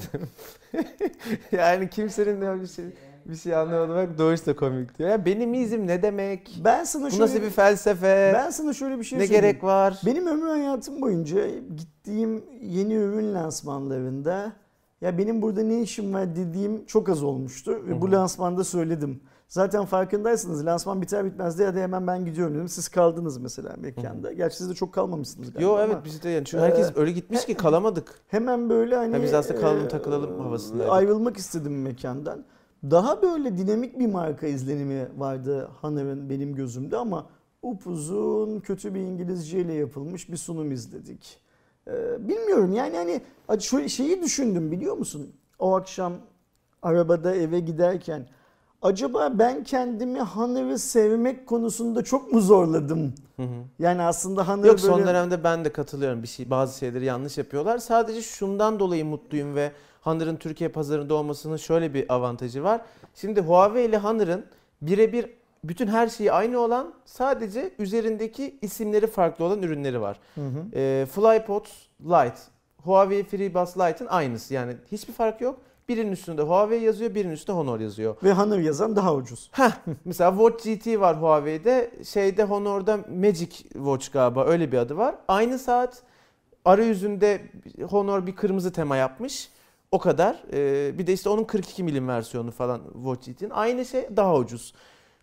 yani 1.52 1.90
kimsenin 1.90 2.42
de 2.42 2.62
bir 2.62 2.68
şey 2.68 2.86
bir 3.26 3.36
şey 3.36 3.56
anlamadı 3.56 3.96
bak 3.96 4.18
Doğuş 4.18 4.46
da 4.46 4.56
komik 4.56 4.98
diyor. 5.00 5.10
Ya 5.10 5.26
benimizm 5.26 5.88
ne 5.88 6.02
demek? 6.02 6.62
Ben 6.64 6.84
sana 6.84 7.06
Bu 7.06 7.10
şöyle, 7.12 7.24
nasıl 7.24 7.42
bir 7.42 7.50
felsefe? 7.50 8.32
ben 8.36 8.50
sana 8.50 8.74
şöyle 8.74 9.00
bir 9.00 9.04
şey 9.04 9.20
ne 9.20 9.24
söyleyeyim. 9.28 9.46
gerek 9.46 9.64
var? 9.64 10.02
Benim 10.06 10.28
ömrü 10.28 10.50
hayatım 10.50 11.02
boyunca 11.02 11.48
gittiğim 11.78 12.44
yeni 12.62 12.94
ürün 12.94 13.34
lansmanlarında 13.34 14.54
ya 15.02 15.18
benim 15.18 15.42
burada 15.42 15.62
ne 15.64 15.82
işim 15.82 16.14
var 16.14 16.36
dediğim 16.36 16.86
çok 16.86 17.10
az 17.10 17.24
olmuştu. 17.24 17.72
Ve 17.88 18.02
bu 18.02 18.12
lansmanda 18.12 18.64
söyledim. 18.64 19.22
Zaten 19.48 19.86
farkındaysınız 19.86 20.66
lansman 20.66 21.02
biter 21.02 21.26
bitmez 21.26 21.60
de 21.60 21.64
ya 21.64 21.76
da 21.76 21.80
hemen 21.80 22.08
ben 22.08 22.26
gidiyorum 22.26 22.56
dedim. 22.56 22.68
Siz 22.70 22.88
kaldınız 22.88 23.38
mesela 23.38 23.76
mekanda. 23.78 24.32
Gerçi 24.34 24.58
siz 24.58 24.70
de 24.70 24.74
çok 24.74 24.94
kalmamışsınız 24.94 25.54
galiba 25.54 25.70
Yo 25.70 25.74
ama 25.76 25.84
evet 25.84 25.98
biz 26.06 26.24
de 26.24 26.30
yani 26.30 26.46
çünkü 26.46 26.64
herkes 26.64 26.88
Ee, 26.90 26.94
öyle 26.96 27.12
gitmiş 27.12 27.46
ki 27.46 27.56
kalamadık. 27.56 28.20
Hemen 28.28 28.70
böyle 28.70 28.96
hani 28.96 29.16
Ya 29.16 29.24
biz 29.24 29.34
aslında 29.34 29.60
kalalım, 29.60 29.86
e, 29.86 29.88
takılalım 29.88 30.40
havasındaydık. 30.40 30.94
Ayrılmak 30.94 31.38
istedim 31.38 31.82
mekandan. 31.82 32.44
Daha 32.84 33.22
böyle 33.22 33.58
dinamik 33.58 34.00
bir 34.00 34.08
marka 34.08 34.48
izlenimi 34.48 35.08
vardı 35.18 35.70
Hanar'ın 35.82 36.30
benim 36.30 36.56
gözümde 36.56 36.98
ama 36.98 37.30
upuzun 37.62 38.60
kötü 38.60 38.94
bir 38.94 39.00
İngilizceyle 39.00 39.74
yapılmış 39.74 40.32
bir 40.32 40.38
sunum 40.38 40.72
izledik. 40.72 41.40
Ee, 41.88 42.28
bilmiyorum 42.28 42.74
yani 42.74 42.98
hani 42.98 43.22
şu 43.62 43.90
şeyi 43.90 44.22
düşündüm 44.22 44.72
biliyor 44.72 44.98
musun? 44.98 45.34
O 45.60 45.76
akşam 45.76 46.14
arabada 46.82 47.36
eve 47.36 47.60
giderken 47.60 48.28
acaba 48.82 49.40
ben 49.40 49.64
kendimi 49.64 50.20
Hanar'ı 50.20 50.80
sevmek 50.80 51.48
konusunda 51.48 52.04
çok 52.04 52.34
mu 52.34 52.42
zorladım? 52.42 53.14
Hı 53.36 53.44
hı. 53.44 53.64
Yani 53.80 54.02
aslında 54.02 54.48
Hanar'ı 54.48 54.68
Yok 54.68 54.78
böyle... 54.78 54.94
son 54.94 55.08
dönemde 55.08 55.44
ben 55.44 55.66
de 55.66 55.72
katılıyorum. 55.72 56.24
Bir 56.24 56.28
şey 56.28 56.50
bazı 56.50 56.78
şeyleri 56.78 57.06
yanlış 57.06 57.38
yapıyorlar. 57.38 57.78
Sadece 57.78 58.22
şundan 58.22 58.80
dolayı 58.80 59.06
mutluyum 59.06 59.56
ve 59.56 59.72
Honor'ın 60.02 60.36
Türkiye 60.36 60.70
pazarında 60.70 61.14
olmasının 61.14 61.58
şöyle 61.58 61.94
bir 61.94 62.14
avantajı 62.14 62.64
var. 62.64 62.82
Şimdi 63.16 63.42
Huawei 63.42 63.86
ile 63.86 63.98
Honor'ın 63.98 64.46
birebir 64.82 65.30
bütün 65.64 65.88
her 65.88 66.08
şeyi 66.08 66.32
aynı 66.32 66.60
olan 66.60 66.94
sadece 67.06 67.72
üzerindeki 67.80 68.58
isimleri 68.62 69.08
farklı 69.08 69.46
olan 69.46 69.62
ürünleri 69.62 70.02
var. 70.02 70.20
Hı 70.36 70.42
hı. 70.42 70.66
Ee, 70.76 71.06
FlyPods 71.12 71.72
Lite, 72.02 72.38
Huawei 72.78 73.24
FreeBuds 73.24 73.78
Lite'ın 73.78 74.08
aynısı. 74.08 74.54
Yani 74.54 74.74
hiçbir 74.92 75.14
fark 75.14 75.42
yok. 75.42 75.60
Birinin 75.90 76.12
üstünde 76.12 76.42
Huawei 76.42 76.84
yazıyor, 76.84 77.16
birinin 77.16 77.34
üstünde 77.34 77.58
Honor 77.58 77.80
yazıyor. 77.80 78.16
Ve 78.24 78.34
Hanır 78.34 78.60
yazan 78.60 78.96
daha 78.96 79.16
ucuz. 79.16 79.50
Heh, 79.52 79.72
mesela 80.06 80.32
Watch 80.32 80.64
GT 80.66 81.00
var 81.00 81.22
Huawei'de. 81.22 81.92
Şeyde 82.06 82.44
Honor'da 82.44 82.98
Magic 82.98 83.52
Watch 83.58 84.12
galiba 84.12 84.46
öyle 84.46 84.72
bir 84.72 84.78
adı 84.78 84.98
var. 84.98 85.16
Aynı 85.28 85.60
saat 85.60 86.04
arayüzünde 86.66 87.42
Honor 87.90 88.28
bir 88.28 88.36
kırmızı 88.36 88.72
tema 88.72 88.98
yapmış. 88.98 89.50
O 89.92 90.00
kadar. 90.00 90.44
Ee, 90.54 90.98
bir 90.98 91.08
de 91.08 91.14
işte 91.14 91.30
onun 91.30 91.44
42 91.44 91.84
milim 91.84 92.08
versiyonu 92.08 92.52
falan 92.52 92.82
Watch 92.94 93.26
GT'nin. 93.28 93.50
Aynı 93.50 93.86
şey 93.86 94.10
daha 94.16 94.36
ucuz. 94.36 94.74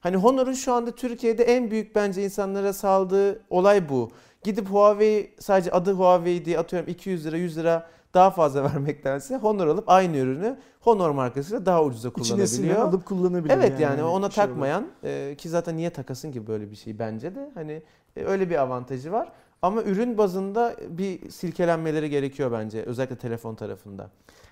Hani 0.00 0.16
Honor'un 0.16 0.52
şu 0.52 0.72
anda 0.72 0.90
Türkiye'de 0.90 1.44
en 1.44 1.70
büyük 1.70 1.94
bence 1.94 2.24
insanlara 2.24 2.72
saldığı 2.72 3.42
olay 3.50 3.88
bu. 3.88 4.10
Gidip 4.42 4.68
Huawei 4.70 5.34
sadece 5.38 5.70
adı 5.70 5.92
Huawei 5.92 6.44
diye 6.44 6.58
atıyorum 6.58 6.88
200 6.88 7.26
lira 7.26 7.36
100 7.36 7.58
lira 7.58 7.86
daha 8.14 8.30
fazla 8.30 8.64
vermektense 8.74 9.36
Honor 9.36 9.66
alıp 9.66 9.88
aynı 9.88 10.16
ürünü 10.16 10.58
Honor 10.80 11.10
markasıyla 11.10 11.66
daha 11.66 11.84
ucuza 11.84 12.08
İçine 12.08 12.24
kullanabiliyor. 12.24 12.76
alıp 12.78 13.06
kullanabiliyor. 13.06 13.58
Evet 13.60 13.80
yani, 13.80 14.02
ona 14.02 14.30
şey 14.30 14.44
takmayan 14.44 14.86
e, 15.04 15.34
ki 15.38 15.48
zaten 15.48 15.76
niye 15.76 15.90
takasın 15.90 16.32
ki 16.32 16.46
böyle 16.46 16.70
bir 16.70 16.76
şey 16.76 16.98
bence 16.98 17.34
de 17.34 17.50
hani 17.54 17.82
e, 18.16 18.24
öyle 18.24 18.50
bir 18.50 18.56
avantajı 18.56 19.12
var. 19.12 19.32
Ama 19.62 19.82
ürün 19.82 20.18
bazında 20.18 20.76
bir 20.88 21.30
silkelenmeleri 21.30 22.10
gerekiyor 22.10 22.52
bence 22.52 22.82
özellikle 22.82 23.16
telefon 23.16 23.54
tarafında. 23.54 24.10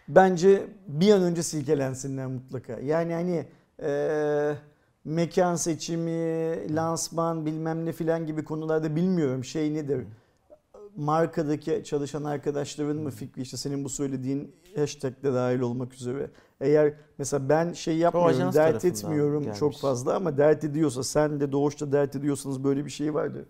Bence 0.08 0.66
bir 0.88 1.12
an 1.12 1.22
önce 1.22 1.42
silkelensinler 1.42 2.26
mutlaka. 2.26 2.78
Yani 2.80 3.12
hani 3.12 3.46
e, 3.82 4.54
mekan 5.04 5.56
seçimi, 5.56 6.74
lansman 6.76 7.46
bilmem 7.46 7.86
ne 7.86 7.92
filan 7.92 8.26
gibi 8.26 8.44
konularda 8.44 8.96
bilmiyorum 8.96 9.44
şey 9.44 9.74
nedir. 9.74 10.06
Markadaki 10.96 11.82
çalışan 11.84 12.24
arkadaşların 12.24 12.96
mı 12.96 13.10
fikri 13.10 13.42
işte 13.42 13.56
senin 13.56 13.84
bu 13.84 13.88
söylediğin 13.88 14.54
hashtag'de 14.76 15.32
dahil 15.32 15.60
olmak 15.60 15.94
üzere. 15.94 16.30
Eğer 16.60 16.94
mesela 17.18 17.48
ben 17.48 17.72
şey 17.72 17.96
yapmıyorum, 17.96 18.54
dert 18.54 18.84
etmiyorum 18.84 19.42
gelmiş. 19.42 19.58
çok 19.58 19.76
fazla 19.76 20.14
ama 20.14 20.38
dert 20.38 20.64
ediyorsa 20.64 21.02
sen 21.02 21.40
de 21.40 21.52
Doğuş'ta 21.52 21.92
dert 21.92 22.16
ediyorsanız 22.16 22.64
böyle 22.64 22.84
bir 22.84 22.90
şey 22.90 23.14
vardı. 23.14 23.46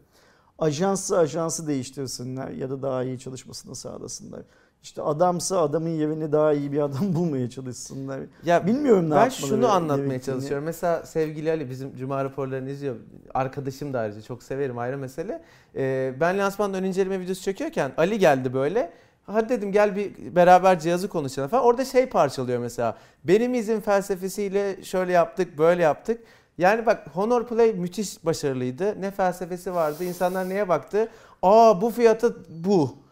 Ajansı 0.58 1.18
ajansı 1.18 1.66
değiştirsinler 1.66 2.50
ya 2.50 2.70
da 2.70 2.82
daha 2.82 3.04
iyi 3.04 3.18
çalışmasını 3.18 3.74
sağlasınlar. 3.74 4.42
İşte 4.86 5.02
adamsa 5.02 5.60
adamın 5.62 5.88
yerine 5.88 6.32
daha 6.32 6.52
iyi 6.52 6.72
bir 6.72 6.78
adam 6.78 7.14
bulmaya 7.14 7.50
çalışsınlar. 7.50 8.20
Ya 8.44 8.66
Bilmiyorum 8.66 9.10
ne 9.10 9.14
ben 9.14 9.28
şunu 9.28 9.68
anlatmaya 9.68 10.06
gerektiğini. 10.06 10.24
çalışıyorum. 10.34 10.64
Mesela 10.64 11.06
sevgili 11.06 11.50
Ali 11.50 11.70
bizim 11.70 11.96
Cuma 11.96 12.24
raporlarını 12.24 12.70
izliyor. 12.70 12.96
Arkadaşım 13.34 13.92
da 13.92 13.98
ayrıca 14.00 14.22
çok 14.22 14.42
severim 14.42 14.78
ayrı 14.78 14.98
mesele. 14.98 15.42
Ee, 15.76 16.14
ben 16.20 16.38
lansmandan 16.38 16.82
ön 16.82 16.88
inceleme 16.88 17.20
videosu 17.20 17.42
çekiyorken 17.42 17.92
Ali 17.96 18.18
geldi 18.18 18.54
böyle. 18.54 18.92
Hadi 19.26 19.48
dedim 19.48 19.72
gel 19.72 19.96
bir 19.96 20.36
beraber 20.36 20.80
cihazı 20.80 21.08
konuşalım 21.08 21.48
falan. 21.48 21.64
Orada 21.64 21.84
şey 21.84 22.06
parçalıyor 22.06 22.58
mesela. 22.60 22.96
Benim 23.24 23.54
izin 23.54 23.80
felsefesiyle 23.80 24.82
şöyle 24.82 25.12
yaptık 25.12 25.58
böyle 25.58 25.82
yaptık. 25.82 26.20
Yani 26.58 26.86
bak 26.86 27.06
Honor 27.12 27.46
Play 27.46 27.72
müthiş 27.72 28.24
başarılıydı. 28.24 29.00
Ne 29.00 29.10
felsefesi 29.10 29.74
vardı. 29.74 30.04
İnsanlar 30.04 30.48
neye 30.48 30.68
baktı? 30.68 31.08
Aa 31.42 31.80
bu 31.80 31.90
fiyatı 31.90 32.36
bu. 32.48 33.05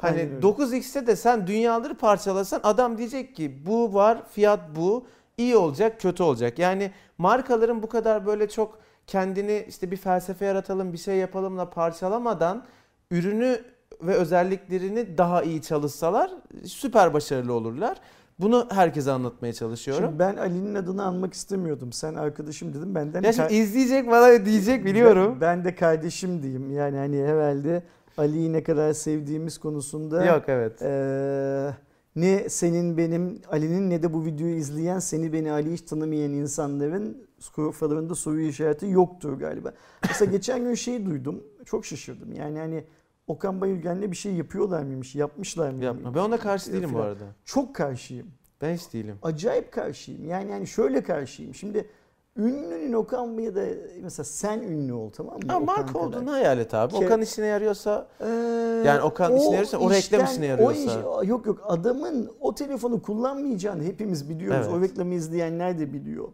Hani 0.00 0.20
Aynen 0.20 0.34
öyle. 0.34 0.46
9x'te 0.46 1.06
de 1.06 1.16
sen 1.16 1.46
dünyaları 1.46 1.94
parçalasan 1.94 2.60
adam 2.62 2.98
diyecek 2.98 3.36
ki 3.36 3.66
bu 3.66 3.94
var 3.94 4.22
fiyat 4.30 4.60
bu 4.76 5.06
iyi 5.38 5.56
olacak 5.56 6.00
kötü 6.00 6.22
olacak. 6.22 6.58
Yani 6.58 6.90
markaların 7.18 7.82
bu 7.82 7.88
kadar 7.88 8.26
böyle 8.26 8.48
çok 8.48 8.78
kendini 9.06 9.64
işte 9.68 9.90
bir 9.90 9.96
felsefe 9.96 10.44
yaratalım 10.44 10.92
bir 10.92 10.98
şey 10.98 11.16
yapalımla 11.16 11.70
parçalamadan 11.70 12.64
ürünü 13.10 13.60
ve 14.02 14.14
özelliklerini 14.14 15.18
daha 15.18 15.42
iyi 15.42 15.62
çalışsalar 15.62 16.30
süper 16.64 17.14
başarılı 17.14 17.52
olurlar. 17.52 17.96
Bunu 18.38 18.68
herkese 18.70 19.10
anlatmaya 19.10 19.52
çalışıyorum. 19.52 20.04
Şimdi 20.04 20.18
ben 20.18 20.36
Ali'nin 20.36 20.74
adını 20.74 21.04
anmak 21.04 21.34
istemiyordum. 21.34 21.92
Sen 21.92 22.14
arkadaşım 22.14 22.74
dedim 22.74 22.94
benden. 22.94 23.22
ya 23.22 23.32
şimdi 23.32 23.54
izleyecek 23.54 24.10
bana 24.10 24.46
diyecek 24.46 24.84
biliyorum. 24.84 25.38
Ben, 25.40 25.58
ben 25.58 25.64
de 25.64 25.74
kardeşim 25.74 26.42
diyeyim. 26.42 26.70
Yani 26.70 26.96
hani 26.96 27.24
herhalde 27.24 27.82
Ali'yi 28.16 28.52
ne 28.52 28.62
kadar 28.62 28.92
sevdiğimiz 28.92 29.58
konusunda 29.58 30.24
Yok 30.24 30.44
evet. 30.48 30.82
eee, 30.82 31.74
ne 32.16 32.48
senin 32.48 32.96
benim 32.96 33.40
Ali'nin 33.50 33.90
ne 33.90 34.02
de 34.02 34.12
bu 34.12 34.24
videoyu 34.24 34.54
izleyen 34.54 34.98
seni 34.98 35.32
beni 35.32 35.52
Ali 35.52 35.72
hiç 35.72 35.80
tanımayan 35.82 36.32
insanların 36.32 37.26
kafalarında 37.56 38.14
soru 38.14 38.40
işareti 38.40 38.86
yoktur 38.86 39.32
galiba. 39.32 39.72
Mesela 40.08 40.30
geçen 40.30 40.64
gün 40.64 40.74
şeyi 40.74 41.06
duydum. 41.06 41.42
Çok 41.64 41.86
şaşırdım. 41.86 42.32
Yani 42.32 42.58
hani 42.58 42.84
Okan 43.26 43.60
Bayülgen'le 43.60 44.10
bir 44.10 44.16
şey 44.16 44.32
yapıyorlar 44.34 44.82
mıymış? 44.82 45.14
Yapmışlar 45.14 45.70
mı? 45.70 45.84
Yapma. 45.84 46.14
Ben 46.14 46.20
ona 46.20 46.36
karşı 46.36 46.72
değilim 46.72 46.90
bu 46.94 46.98
arada. 47.00 47.24
Çok 47.44 47.74
karşıyım. 47.74 48.26
Ben 48.62 48.74
hiç 48.74 48.92
değilim. 48.92 49.16
Acayip 49.22 49.72
karşıyım. 49.72 50.24
Yani 50.24 50.50
yani 50.50 50.66
şöyle 50.66 51.02
karşıyım. 51.02 51.54
Şimdi 51.54 51.88
ünlünün 52.38 52.92
Okan 52.92 53.38
Bey'e 53.38 53.54
de 53.54 53.78
mesela 54.02 54.24
sen 54.24 54.58
ünlü 54.60 54.92
ol 54.92 55.10
tamam 55.10 55.34
mı? 55.34 55.40
Ha, 55.52 55.60
marka 55.60 55.86
kadar. 55.86 56.00
olduğunu 56.00 56.32
hayal 56.32 56.58
et 56.58 56.74
abi. 56.74 56.94
Ke- 56.94 57.04
Okan 57.06 57.20
işine 57.22 57.46
yarıyorsa 57.46 58.06
Ee, 58.20 58.26
Yani 58.86 59.02
Okan 59.02 59.36
işine 59.36 59.50
yarıyorsa, 59.54 59.78
o 59.78 59.90
reklam 59.90 60.24
işine 60.24 60.44
o 60.46 60.48
yarıyorsa. 60.48 61.00
iş- 61.22 61.28
yok 61.28 61.46
yok 61.46 61.64
adamın 61.68 62.30
o 62.40 62.54
telefonu 62.54 63.02
kullanmayacağını 63.02 63.82
hepimiz 63.82 64.28
biliyoruz. 64.28 64.66
Evet. 64.70 64.76
O 64.76 64.80
reklamı 64.80 65.14
izleyenler 65.14 65.78
de 65.78 65.92
biliyor. 65.92 66.28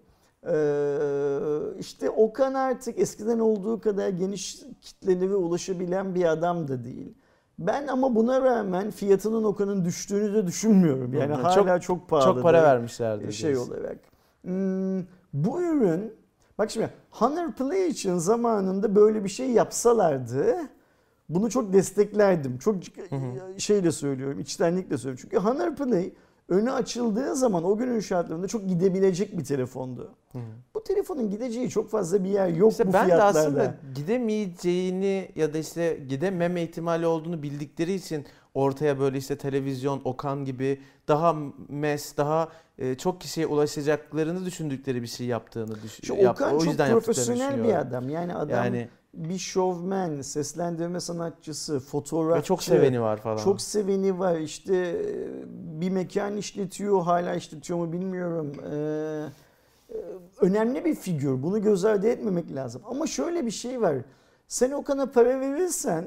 Ee, 0.46 1.78
işte 1.78 2.10
Okan 2.10 2.54
artık 2.54 2.98
eskiden 2.98 3.38
olduğu 3.38 3.80
kadar 3.80 4.08
geniş 4.08 4.60
kitlelere 4.80 5.34
ulaşabilen 5.34 6.14
bir 6.14 6.24
adam 6.24 6.68
da 6.68 6.84
değil. 6.84 7.14
Ben 7.58 7.86
ama 7.86 8.14
buna 8.14 8.40
rağmen 8.42 8.90
fiyatının 8.90 9.44
Okan'ın 9.44 9.84
düştüğünü 9.84 10.34
de 10.34 10.46
düşünmüyorum. 10.46 11.14
Yani 11.14 11.32
Hı 11.34 11.36
hala 11.42 11.80
çok, 11.80 12.08
pahalı. 12.08 12.24
çok 12.34 12.42
para 12.42 12.58
da. 12.58 12.62
vermişlerdir. 12.62 13.32
şey 13.32 13.50
diyorsun. 13.50 13.72
olarak. 13.72 13.98
Hmm, 14.42 14.98
bu 15.32 15.62
ürün 15.62 16.12
bak 16.58 16.70
şimdi 16.70 16.90
Honor 17.10 17.52
Play 17.52 17.88
için 17.88 18.18
zamanında 18.18 18.94
böyle 18.94 19.24
bir 19.24 19.28
şey 19.28 19.50
yapsalardı 19.50 20.56
bunu 21.28 21.50
çok 21.50 21.72
desteklerdim. 21.72 22.58
Çok 22.58 22.76
şeyle 23.58 23.92
söylüyorum, 23.92 24.40
içtenlikle 24.40 24.98
söylüyorum. 24.98 25.20
Çünkü 25.22 25.36
Honor 25.44 25.76
Play 25.76 26.12
önü 26.48 26.70
açıldığı 26.72 27.36
zaman 27.36 27.64
o 27.64 27.76
günün 27.76 28.00
şartlarında 28.00 28.48
çok 28.48 28.68
gidebilecek 28.68 29.38
bir 29.38 29.44
telefondu. 29.44 30.14
Hı. 30.32 30.38
Bu 30.74 30.84
telefonun 30.84 31.30
gideceği 31.30 31.70
çok 31.70 31.90
fazla 31.90 32.24
bir 32.24 32.28
yer 32.28 32.48
yok 32.48 32.72
İşte 32.72 32.88
bu 32.88 32.92
ben 32.92 33.02
de 33.02 33.06
fiyatlarda. 33.06 33.38
aslında 33.38 33.74
gidemeyeceğini 33.94 35.28
ya 35.36 35.54
da 35.54 35.58
işte 35.58 35.98
gidememe 36.08 36.62
ihtimali 36.62 37.06
olduğunu 37.06 37.42
bildikleri 37.42 37.94
için 37.94 38.26
ortaya 38.54 39.00
böyle 39.00 39.18
işte 39.18 39.38
televizyon, 39.38 40.00
Okan 40.04 40.44
gibi 40.44 40.80
daha 41.08 41.36
mes, 41.68 42.16
daha 42.16 42.48
e, 42.78 42.94
çok 42.94 43.20
kişiye 43.20 43.46
ulaşacaklarını 43.46 44.44
düşündükleri 44.44 45.02
bir 45.02 45.06
şey 45.06 45.26
yaptığını 45.26 45.82
düşünüyorum. 45.82 46.30
Okan 46.30 46.50
çok 46.50 46.64
yaptıklarını 46.66 47.00
profesyonel 47.00 47.64
bir 47.64 47.74
adam. 47.74 48.08
Yani 48.08 48.34
adam 48.34 48.50
Yani 48.50 48.88
bir 49.14 49.38
şovmen, 49.38 50.22
seslendirme 50.22 51.00
sanatçısı, 51.00 51.80
fotoğrafçı. 51.80 52.42
ve 52.42 52.44
çok 52.44 52.62
seveni 52.62 53.00
var 53.00 53.16
falan. 53.16 53.36
Çok 53.36 53.60
seveni 53.60 54.18
var. 54.18 54.38
İşte 54.38 54.76
e, 54.76 55.80
bir 55.80 55.90
mekan 55.90 56.36
işletiyor, 56.36 57.02
hala 57.02 57.34
işletiyor 57.34 57.78
mu 57.78 57.92
bilmiyorum. 57.92 58.52
Ee, 58.72 59.26
önemli 60.40 60.84
bir 60.84 60.94
figür. 60.94 61.42
Bunu 61.42 61.62
göz 61.62 61.84
ardı 61.84 62.08
etmemek 62.08 62.54
lazım. 62.54 62.82
Ama 62.84 63.06
şöyle 63.06 63.46
bir 63.46 63.50
şey 63.50 63.80
var. 63.80 63.96
Sen 64.48 64.70
Okan'a 64.70 65.10
para 65.10 65.40
verirsen 65.40 66.04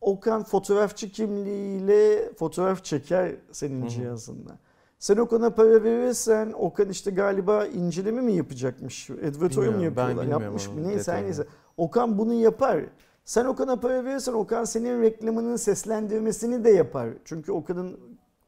Okan 0.00 0.44
fotoğrafçı 0.44 1.12
kimliğiyle 1.12 2.32
fotoğraf 2.34 2.84
çeker 2.84 3.32
senin 3.52 3.80
Hı 3.82 3.84
hı. 3.84 3.90
cihazında. 3.90 4.58
Sen 4.98 5.16
Okan'a 5.16 5.54
para 5.54 5.84
verirsen 5.84 6.52
Okan 6.52 6.88
işte 6.88 7.10
galiba 7.10 7.66
inceleme 7.66 8.20
mi 8.20 8.32
yapacakmış? 8.32 9.10
Advertorial 9.10 9.72
mu 9.72 9.84
yapıyorlar? 9.84 10.24
Yapmış 10.24 10.68
mı? 10.68 10.74
Neyse 10.76 10.98
detayını. 10.98 11.24
neyse. 11.26 11.46
Okan 11.76 12.18
bunu 12.18 12.32
yapar. 12.32 12.80
Sen 13.24 13.44
Okan'a 13.44 13.80
para 13.80 14.04
verirsen 14.04 14.32
Okan 14.32 14.64
senin 14.64 15.02
reklamının 15.02 15.56
seslendirmesini 15.56 16.64
de 16.64 16.70
yapar. 16.70 17.08
Çünkü 17.24 17.52
Okan'ın 17.52 18.00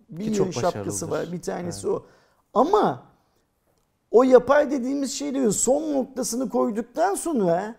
bir 0.09 0.25
yığın 0.25 0.51
şapkası 0.51 1.11
var. 1.11 1.33
Bir 1.33 1.43
tanesi 1.43 1.89
o. 1.89 2.07
Ama 2.55 3.03
o 4.11 4.23
yapar 4.23 4.71
dediğimiz 4.71 5.13
şeylerin 5.13 5.51
son 5.51 5.93
noktasını 5.93 6.49
koyduktan 6.49 7.15
sonra 7.15 7.75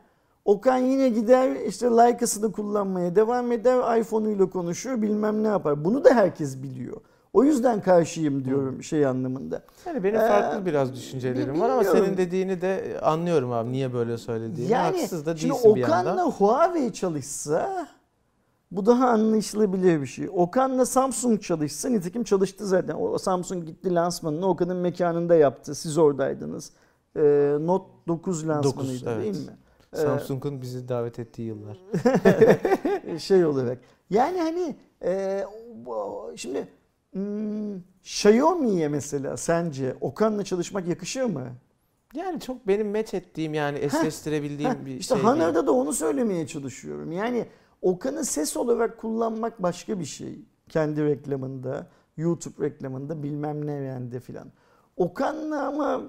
Okan 0.46 0.78
yine 0.78 1.10
gider 1.10 1.56
işte 1.68 1.86
Leica'sını 1.88 2.52
kullanmaya 2.52 3.16
devam 3.16 3.52
eder. 3.52 3.98
iPhone'uyla 4.00 4.50
konuşur 4.50 5.02
bilmem 5.02 5.44
ne 5.44 5.48
yapar. 5.48 5.86
Bunu 5.86 6.04
da 6.04 6.14
herkes 6.14 6.64
biliyor. 6.64 6.98
O 7.34 7.44
yüzden 7.44 7.82
karşıyım 7.82 8.46
diyorum 8.46 8.84
şey 8.84 9.06
anlamında. 9.06 9.64
Yani 9.86 10.04
benim 10.04 10.16
Ee, 10.20 10.28
farklı 10.28 10.66
biraz 10.66 10.94
düşüncelerim 10.96 11.62
var 11.62 11.70
ama 11.70 11.84
senin 11.84 12.18
dediğini 12.18 12.62
de 12.62 13.00
anlıyorum 13.04 13.52
abi 13.52 13.72
niye 13.72 13.94
böyle 13.94 14.18
söylediğini. 14.18 14.72
Yani 14.72 14.98
Haksız 15.00 15.26
da 15.26 15.36
şimdi 15.38 15.54
değilsin 15.54 15.76
bir 15.76 15.82
yandan. 15.82 16.02
Okan'la 16.06 16.32
Huawei 16.32 16.94
çalışsa 16.94 17.88
bu 18.72 18.86
daha 18.86 19.10
anlaşılabilir 19.10 20.02
bir 20.02 20.06
şey. 20.06 20.30
Okan'la 20.34 20.86
Samsung 20.86 21.42
çalışsa 21.42 21.90
nitekim 21.90 22.24
çalıştı 22.24 22.68
zaten. 22.68 22.96
O 23.00 23.18
Samsung 23.18 23.66
gitti 23.66 23.96
lansmanını 23.96 24.48
Okan'ın 24.48 24.78
mekanında 24.78 25.36
yaptı. 25.36 25.76
Siz 25.76 25.98
oradaydınız. 25.98 26.72
Ee, 27.16 27.22
Note 27.62 27.86
9 28.08 28.48
lansmanıydı 28.48 28.66
Dokuz, 28.86 29.04
evet. 29.08 29.24
değil 29.24 29.46
mi? 29.46 29.58
Ee, 29.94 29.98
Samsung'un 29.98 30.62
bizi 30.62 30.88
davet 30.90 31.20
ettiği 31.20 31.48
yıllar. 31.48 31.78
şey 33.20 33.46
olarak. 33.46 33.80
Yani 34.10 34.40
hani 34.42 34.76
e, 35.04 35.44
şimdi 36.36 36.68
hmm, 37.12 37.76
Xiaomi'ye 38.04 38.88
mesela 38.88 39.38
sence 39.38 39.96
Okan'la 40.02 40.44
çalışmak 40.44 40.88
yakışır 40.88 41.24
mı? 41.24 41.48
Yani 42.14 42.40
çok 42.40 42.68
benim 42.68 42.92
match 42.92 43.14
ettiğim 43.14 43.54
yani 43.54 43.80
eşleştirebildiğim 43.80 44.72
Heh, 44.72 44.86
bir 44.86 44.96
işte 44.96 45.16
şey 45.16 45.24
değil. 45.24 45.36
Honor'da 45.36 45.68
da 45.68 45.72
onu 45.72 45.94
söylemeye 45.94 46.48
çalışıyorum. 46.48 47.12
Yani 47.12 47.46
Okan'ı 47.82 48.26
ses 48.26 48.58
olarak 48.58 48.98
kullanmak 48.98 49.64
başka 49.64 50.00
bir 50.00 50.06
şey. 50.06 50.40
Kendi 50.70 51.06
reklamında, 51.06 51.88
YouTube 52.18 52.66
reklamında 52.66 53.24
bilmem 53.24 53.68
ne 53.68 53.72
yerinde 53.72 54.20
filan. 54.20 54.52
Okan'la 54.98 55.68
ama 55.68 56.02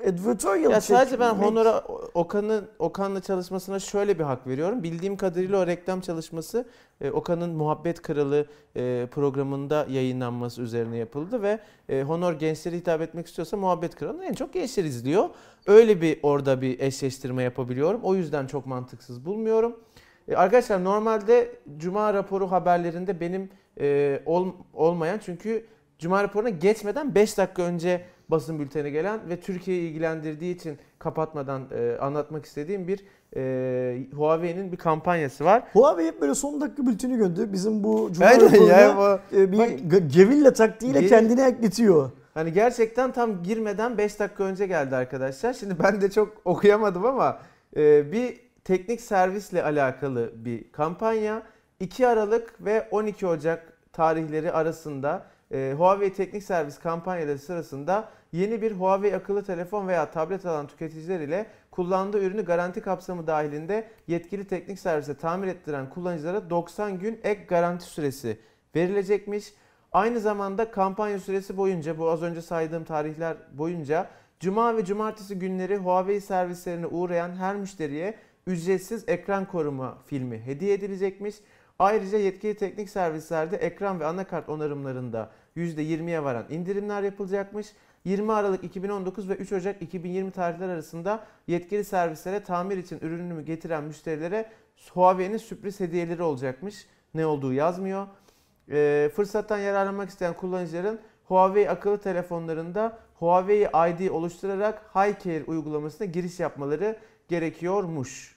advertorial 0.00 0.70
Ya 0.70 0.80
sadece 0.80 1.20
ben 1.20 1.30
çekmek- 1.30 1.46
Honor'a 1.46 1.78
Okan'ın 2.14 2.68
Okan'la 2.78 3.20
çalışmasına 3.22 3.78
şöyle 3.78 4.18
bir 4.18 4.24
hak 4.24 4.46
veriyorum. 4.46 4.82
Bildiğim 4.82 5.16
kadarıyla 5.16 5.58
o 5.58 5.66
reklam 5.66 6.00
çalışması 6.00 6.64
e, 7.00 7.10
Okan'ın 7.10 7.50
Muhabbet 7.50 8.02
Kralı 8.02 8.46
e, 8.76 9.06
programında 9.10 9.86
yayınlanması 9.90 10.62
üzerine 10.62 10.96
yapıldı 10.96 11.42
ve 11.42 11.58
e, 11.88 12.02
Honor 12.02 12.32
gençlere 12.32 12.76
hitap 12.76 13.00
etmek 13.00 13.26
istiyorsa 13.26 13.56
Muhabbet 13.56 13.94
Kralı'nı 13.96 14.24
en 14.24 14.32
çok 14.32 14.52
gençler 14.52 14.84
izliyor. 14.84 15.28
Öyle 15.66 16.00
bir 16.00 16.18
orada 16.22 16.60
bir 16.60 16.80
eşleştirme 16.80 17.42
yapabiliyorum. 17.42 18.00
O 18.02 18.14
yüzden 18.14 18.46
çok 18.46 18.66
mantıksız 18.66 19.24
bulmuyorum. 19.24 19.76
E, 20.28 20.36
arkadaşlar 20.36 20.84
normalde 20.84 21.56
Cuma 21.76 22.14
raporu 22.14 22.50
haberlerinde 22.50 23.20
benim 23.20 23.50
e, 23.80 24.20
ol- 24.26 24.52
olmayan 24.74 25.18
çünkü 25.24 25.66
Cuma 25.98 26.22
raporuna 26.22 26.48
geçmeden 26.48 27.14
5 27.14 27.38
dakika 27.38 27.62
önce 27.62 28.04
basın 28.28 28.58
bülteni 28.58 28.92
gelen 28.92 29.20
ve 29.28 29.40
Türkiye'yi 29.40 29.90
ilgilendirdiği 29.90 30.54
için 30.54 30.78
kapatmadan 30.98 31.62
e, 31.74 31.96
anlatmak 32.00 32.44
istediğim 32.44 32.88
bir 32.88 33.04
e, 33.36 34.06
Huawei'nin 34.16 34.72
bir 34.72 34.76
kampanyası 34.76 35.44
var. 35.44 35.62
Huawei 35.72 36.06
hep 36.06 36.20
böyle 36.20 36.34
son 36.34 36.60
dakika 36.60 36.86
bülteni 36.86 37.16
gönderiyor. 37.16 37.52
Bizim 37.52 37.84
bu 37.84 38.10
Cuma 38.12 38.26
bu 38.96 39.36
e, 39.36 39.52
bir 39.52 39.58
Bak- 39.58 39.70
ge- 39.70 40.08
gevilla 40.08 40.52
taktiğiyle 40.52 40.98
Ge- 41.00 41.08
kendini 41.08 41.40
ekletiyor. 41.40 42.10
Hani 42.34 42.52
gerçekten 42.52 43.12
tam 43.12 43.42
girmeden 43.42 43.98
5 43.98 44.20
dakika 44.20 44.44
önce 44.44 44.66
geldi 44.66 44.96
arkadaşlar. 44.96 45.52
Şimdi 45.52 45.74
ben 45.82 46.00
de 46.00 46.10
çok 46.10 46.36
okuyamadım 46.44 47.06
ama 47.06 47.38
e, 47.76 48.12
bir 48.12 48.40
teknik 48.64 49.00
servisle 49.00 49.62
alakalı 49.62 50.32
bir 50.36 50.72
kampanya. 50.72 51.42
2 51.80 52.06
Aralık 52.06 52.64
ve 52.64 52.88
12 52.90 53.26
Ocak 53.26 53.72
tarihleri 53.92 54.52
arasında 54.52 55.22
e, 55.52 55.74
Huawei 55.76 56.12
Teknik 56.12 56.42
Servis 56.42 56.78
kampanyaları 56.78 57.38
sırasında 57.38 58.08
yeni 58.36 58.62
bir 58.62 58.72
Huawei 58.72 59.14
akıllı 59.14 59.44
telefon 59.44 59.88
veya 59.88 60.10
tablet 60.10 60.46
alan 60.46 60.66
tüketiciler 60.66 61.20
ile 61.20 61.46
kullandığı 61.70 62.24
ürünü 62.24 62.44
garanti 62.44 62.80
kapsamı 62.80 63.26
dahilinde 63.26 63.88
yetkili 64.06 64.44
teknik 64.44 64.78
servise 64.78 65.16
tamir 65.16 65.48
ettiren 65.48 65.90
kullanıcılara 65.90 66.50
90 66.50 66.98
gün 66.98 67.20
ek 67.24 67.44
garanti 67.48 67.84
süresi 67.84 68.38
verilecekmiş. 68.76 69.54
Aynı 69.92 70.20
zamanda 70.20 70.70
kampanya 70.70 71.18
süresi 71.18 71.56
boyunca 71.56 71.98
bu 71.98 72.10
az 72.10 72.22
önce 72.22 72.42
saydığım 72.42 72.84
tarihler 72.84 73.36
boyunca 73.52 74.08
Cuma 74.40 74.76
ve 74.76 74.84
Cumartesi 74.84 75.38
günleri 75.38 75.76
Huawei 75.76 76.20
servislerine 76.20 76.86
uğrayan 76.86 77.36
her 77.36 77.56
müşteriye 77.56 78.14
ücretsiz 78.46 79.04
ekran 79.08 79.44
koruma 79.44 79.98
filmi 80.06 80.40
hediye 80.40 80.74
edilecekmiş. 80.74 81.36
Ayrıca 81.78 82.18
yetkili 82.18 82.56
teknik 82.56 82.90
servislerde 82.90 83.56
ekran 83.56 84.00
ve 84.00 84.06
anakart 84.06 84.48
onarımlarında 84.48 85.30
%20'ye 85.56 86.24
varan 86.24 86.44
indirimler 86.50 87.02
yapılacakmış. 87.02 87.66
20 88.06 88.32
Aralık 88.32 88.64
2019 88.64 89.28
ve 89.28 89.34
3 89.34 89.52
Ocak 89.52 89.82
2020 89.82 90.30
tarihler 90.30 90.68
arasında 90.68 91.24
yetkili 91.46 91.84
servislere 91.84 92.44
tamir 92.44 92.76
için 92.76 92.98
ürününü 93.02 93.44
getiren 93.44 93.84
müşterilere 93.84 94.50
Huawei'nin 94.92 95.36
sürpriz 95.36 95.80
hediyeleri 95.80 96.22
olacakmış. 96.22 96.86
Ne 97.14 97.26
olduğu 97.26 97.52
yazmıyor. 97.52 98.06
Ee, 98.70 99.10
fırsattan 99.16 99.58
yararlanmak 99.58 100.08
isteyen 100.08 100.34
kullanıcıların 100.34 101.00
Huawei 101.24 101.70
akıllı 101.70 101.98
telefonlarında 101.98 102.98
Huawei 103.14 103.62
ID 103.62 104.10
oluşturarak 104.10 104.90
HiCare 104.94 105.44
uygulamasına 105.46 106.06
giriş 106.06 106.40
yapmaları 106.40 106.98
gerekiyormuş. 107.28 108.36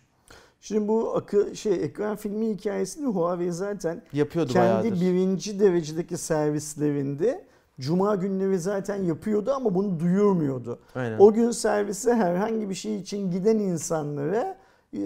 Şimdi 0.61 0.87
bu 0.87 1.15
akı 1.15 1.55
şey 1.55 1.73
ekran 1.73 2.15
filmi 2.15 2.49
hikayesini 2.49 3.07
Huawei 3.07 3.51
zaten 3.51 4.01
Yapıyordu 4.13 4.53
kendi 4.53 4.65
bayağıdır. 4.65 5.01
birinci 5.01 5.59
derecedeki 5.59 6.17
servislerinde 6.17 7.48
Cuma 7.79 8.15
günleri 8.15 8.59
zaten 8.59 9.03
yapıyordu 9.03 9.51
ama 9.51 9.75
bunu 9.75 9.99
duyurmuyordu. 9.99 10.79
Aynen. 10.95 11.19
O 11.19 11.33
gün 11.33 11.51
servise 11.51 12.13
herhangi 12.13 12.69
bir 12.69 12.75
şey 12.75 12.95
için 12.95 13.31
giden 13.31 13.59
insanlara 13.59 14.57
e, 14.93 14.99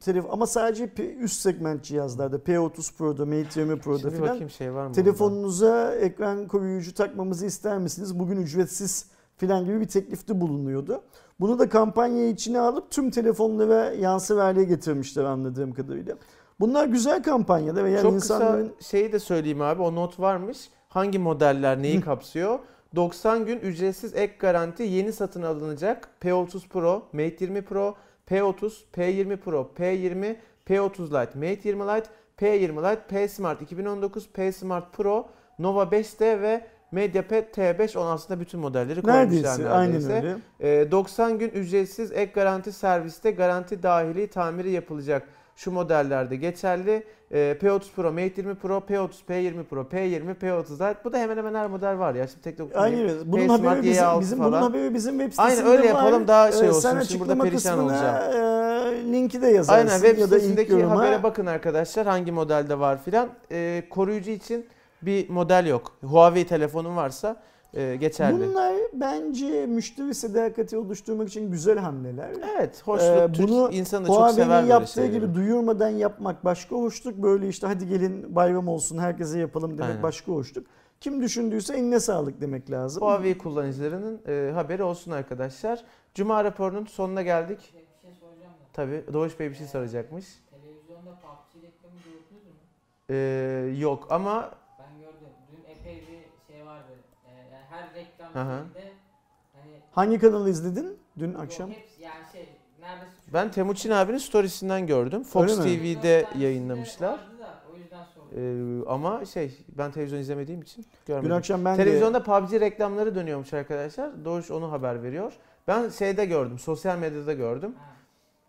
telef- 0.00 0.30
ama 0.30 0.46
sadece 0.46 0.92
üst 1.20 1.40
segment 1.40 1.84
cihazlarda 1.84 2.36
P30 2.36 2.96
Pro'da, 2.96 3.26
Mate 3.26 3.60
20 3.60 3.78
Pro'da 3.78 4.10
filan 4.10 4.46
şey 4.48 4.74
var 4.74 4.86
mı? 4.86 4.92
telefonunuza 4.92 5.94
ekran 5.94 6.48
koruyucu 6.48 6.94
takmamızı 6.94 7.46
ister 7.46 7.78
misiniz? 7.78 8.18
Bugün 8.18 8.36
ücretsiz 8.36 9.06
filan 9.36 9.64
gibi 9.64 9.80
bir 9.80 9.88
teklifte 9.88 10.40
bulunuyordu. 10.40 11.02
Bunu 11.40 11.58
da 11.58 11.68
kampanya 11.68 12.28
içine 12.28 12.60
alıp 12.60 12.90
tüm 12.90 13.10
telefonlara 13.10 13.90
yansır 13.92 14.38
hale 14.38 14.64
getirmişler 14.64 15.24
anladığım 15.24 15.72
kadarıyla. 15.74 16.16
Bunlar 16.60 16.86
güzel 16.86 17.22
kampanyalar 17.22 17.84
ve 17.84 17.90
yani 17.90 18.02
Çok 18.02 18.14
insanların 18.14 18.68
kısa 18.78 18.90
şeyi 18.90 19.12
de 19.12 19.18
söyleyeyim 19.18 19.62
abi. 19.62 19.82
O 19.82 19.94
not 19.94 20.20
varmış. 20.20 20.70
Hangi 20.88 21.18
modeller 21.18 21.82
neyi 21.82 22.00
kapsıyor? 22.00 22.58
90 22.96 23.46
gün 23.46 23.58
ücretsiz 23.58 24.14
ek 24.14 24.34
garanti 24.38 24.82
yeni 24.82 25.12
satın 25.12 25.42
alınacak 25.42 26.08
P30 26.22 26.68
Pro, 26.68 27.08
Mate 27.12 27.36
20 27.40 27.62
Pro, 27.62 27.96
P30, 28.30 28.72
P20 28.96 29.36
Pro, 29.36 29.70
P20, 29.78 30.36
P30 30.66 31.04
Lite, 31.06 31.38
Mate 31.38 31.68
20 31.68 31.82
Lite, 31.82 32.10
P20 32.38 32.90
Lite, 32.90 33.00
P 33.08 33.28
Smart 33.28 33.62
2019, 33.62 34.28
P 34.32 34.52
Smart 34.52 34.92
Pro, 34.92 35.28
Nova 35.58 35.82
5T 35.82 36.40
ve 36.42 36.66
MediaPad 36.92 37.42
T5 37.42 37.98
on 37.98 38.06
aslında 38.06 38.40
bütün 38.40 38.60
modelleri 38.60 39.02
koymuşlar 39.02 39.24
neredeyse, 39.26 39.68
aynen 39.68 39.92
neredeyse. 39.92 40.14
öyle. 40.60 40.80
Ee, 40.80 40.90
90 40.90 41.38
gün 41.38 41.48
ücretsiz 41.48 42.12
ek 42.12 42.32
garanti 42.32 42.72
serviste 42.72 43.30
garanti 43.30 43.82
dahili 43.82 44.26
tamiri 44.26 44.70
yapılacak. 44.70 45.28
Şu 45.58 45.70
modellerde 45.72 46.36
geçerli. 46.36 47.02
Ee, 47.32 47.56
P30 47.62 47.80
Pro, 47.96 48.10
Mate 48.12 48.32
20 48.36 48.54
Pro, 48.54 48.76
P30, 48.78 49.08
P20 49.28 49.64
Pro, 49.64 49.80
P20, 49.80 50.34
P30 50.34 50.72
Lite. 50.74 50.96
Bu 51.04 51.12
da 51.12 51.18
hemen 51.18 51.36
hemen 51.36 51.54
her 51.54 51.66
model 51.66 51.98
var 51.98 52.14
ya. 52.14 52.26
Şimdi 52.26 52.42
tek 52.42 52.56
tek 52.58 52.76
Aynen. 52.76 53.10
Bunun 53.24 53.48
haberi 53.48 53.82
bizim, 53.82 54.04
Y6 54.04 54.20
bizim 54.20 54.38
bunun 54.38 54.52
haberi 54.62 54.94
bizim 54.94 55.18
web 55.18 55.32
sitesinde 55.32 55.62
Aynen 55.62 55.66
öyle 55.78 55.82
var. 55.94 56.02
yapalım, 56.02 56.28
daha 56.28 56.52
şey 56.52 56.66
Ee, 56.66 56.70
olsun. 56.70 56.80
Sen 56.80 57.00
Şimdi 57.00 57.20
burada 57.20 57.42
perişan 57.42 57.88
kısmına 57.88 58.18
e, 58.18 59.12
linki 59.12 59.42
de 59.42 59.46
yazarsın 59.46 59.88
Aynen 59.88 60.00
web 60.00 60.18
ya 60.18 60.30
da 60.30 60.36
ilk 60.36 60.42
sitesindeki 60.42 60.72
yoruma. 60.72 60.98
habere 60.98 61.22
bakın 61.22 61.46
arkadaşlar 61.46 62.06
hangi 62.06 62.32
modelde 62.32 62.78
var 62.78 63.02
filan. 63.04 63.28
Ee, 63.52 63.82
koruyucu 63.90 64.30
için 64.30 64.66
bir 65.02 65.30
model 65.30 65.66
yok. 65.66 65.92
Huawei 66.04 66.46
telefonun 66.46 66.96
varsa 66.96 67.36
e, 67.74 67.96
geçerli. 67.96 68.48
Bunlar 68.48 68.74
bence 68.92 69.66
müşteri 69.66 70.14
sadakati 70.14 70.76
oluşturmak 70.78 71.28
için 71.28 71.50
güzel 71.50 71.78
hamleler. 71.78 72.30
Evet, 72.56 72.82
hoşluk. 72.84 73.08
Ee, 73.08 73.32
Türk 73.32 73.48
bunu 73.48 73.70
insanı 73.72 74.04
da 74.04 74.08
çok 74.08 74.30
sever 74.30 74.62
yaptığı 74.62 74.92
şeyleri. 74.92 75.12
gibi 75.12 75.34
duyurmadan 75.34 75.88
yapmak 75.88 76.44
başka 76.44 76.76
hoşluk. 76.76 77.16
Böyle 77.16 77.48
işte 77.48 77.66
hadi 77.66 77.88
gelin 77.88 78.36
bayram 78.36 78.68
olsun 78.68 78.98
herkese 78.98 79.38
yapalım 79.38 79.78
demek 79.78 79.90
Aynen. 79.90 80.02
başka 80.02 80.32
hoşluk. 80.32 80.66
Kim 81.00 81.22
düşündüyse 81.22 81.74
eline 81.76 82.00
sağlık 82.00 82.40
demek 82.40 82.70
lazım. 82.70 83.02
Huawei 83.02 83.38
kullanıcılarının 83.38 84.20
e, 84.28 84.52
haberi 84.54 84.82
olsun 84.82 85.10
arkadaşlar. 85.10 85.84
Cuma 86.14 86.44
raporunun 86.44 86.84
sonuna 86.86 87.22
geldik. 87.22 87.58
Bir 87.74 88.08
şey 88.08 88.14
soracağım 88.20 88.52
da. 88.52 88.66
Tabii 88.72 89.04
Doğuş 89.12 89.40
Bey 89.40 89.50
bir 89.50 89.54
şey 89.54 89.66
soracakmış. 89.66 90.24
Televizyonda 90.50 91.10
PUBG 91.10 91.62
reklamı 91.64 91.94
gördünüz 92.04 92.44
mü? 92.44 92.52
Ee, 93.10 93.74
yok 93.78 94.06
ama 94.10 94.50
Ben 94.78 95.00
gördüm. 95.00 95.28
Dün 95.52 95.70
epey 95.70 95.96
bir 95.96 96.52
şey 96.54 96.66
vardı. 96.66 96.92
Ee, 97.26 97.30
yani 97.54 97.57
her 97.70 97.94
reklam 97.94 98.34
Hı 98.34 98.38
hı. 98.52 98.64
şeyinde 98.74 98.92
hani 99.52 99.72
Hangi 99.92 100.18
kanalı 100.18 100.50
izledin 100.50 100.98
dün 101.18 101.32
yok, 101.32 101.40
akşam? 101.40 101.70
hepsi 101.70 102.02
yani 102.02 102.14
şey 102.32 102.48
neredeyse 102.80 103.12
şu- 103.26 103.32
ben 103.34 103.50
Temuçin 103.50 103.90
abinin 103.90 104.18
storiesinden 104.18 104.86
gördüm. 104.86 105.22
Fox 105.22 105.42
Öyle 105.42 105.54
mi? 105.56 105.62
TV'de 105.62 105.92
Dört 105.94 106.02
tanesinde 106.24 106.44
yayınlamışlar. 106.44 107.08
vardı 107.12 107.22
da, 107.40 107.62
o 107.72 107.76
yüzden 107.78 108.04
sordum. 108.14 108.84
Ee, 108.84 108.90
ama 108.90 109.24
şey 109.24 109.58
ben 109.68 109.92
televizyon 109.92 110.20
izlemediğim 110.20 110.62
için 110.62 110.82
Dün 110.82 111.14
görmedim. 111.14 111.32
akşam 111.32 111.64
ben 111.64 111.78
de 111.78 111.84
Televizyonda 111.84 112.22
PUBG 112.22 112.52
reklamları 112.60 113.14
dönüyormuş 113.14 113.52
arkadaşlar. 113.52 114.24
Doğuş 114.24 114.50
onu 114.50 114.72
haber 114.72 115.02
veriyor. 115.02 115.32
Ben 115.68 115.88
şeyde 115.88 116.24
gördüm, 116.26 116.58
sosyal 116.58 116.98
medyada 116.98 117.32
gördüm. 117.32 117.74
Ha. 117.78 117.84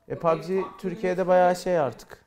E 0.07 0.15
PUBG 0.15 0.63
Türkiye'de 0.80 1.28
bayağı 1.28 1.55
şey 1.55 1.80
artık. 1.80 2.26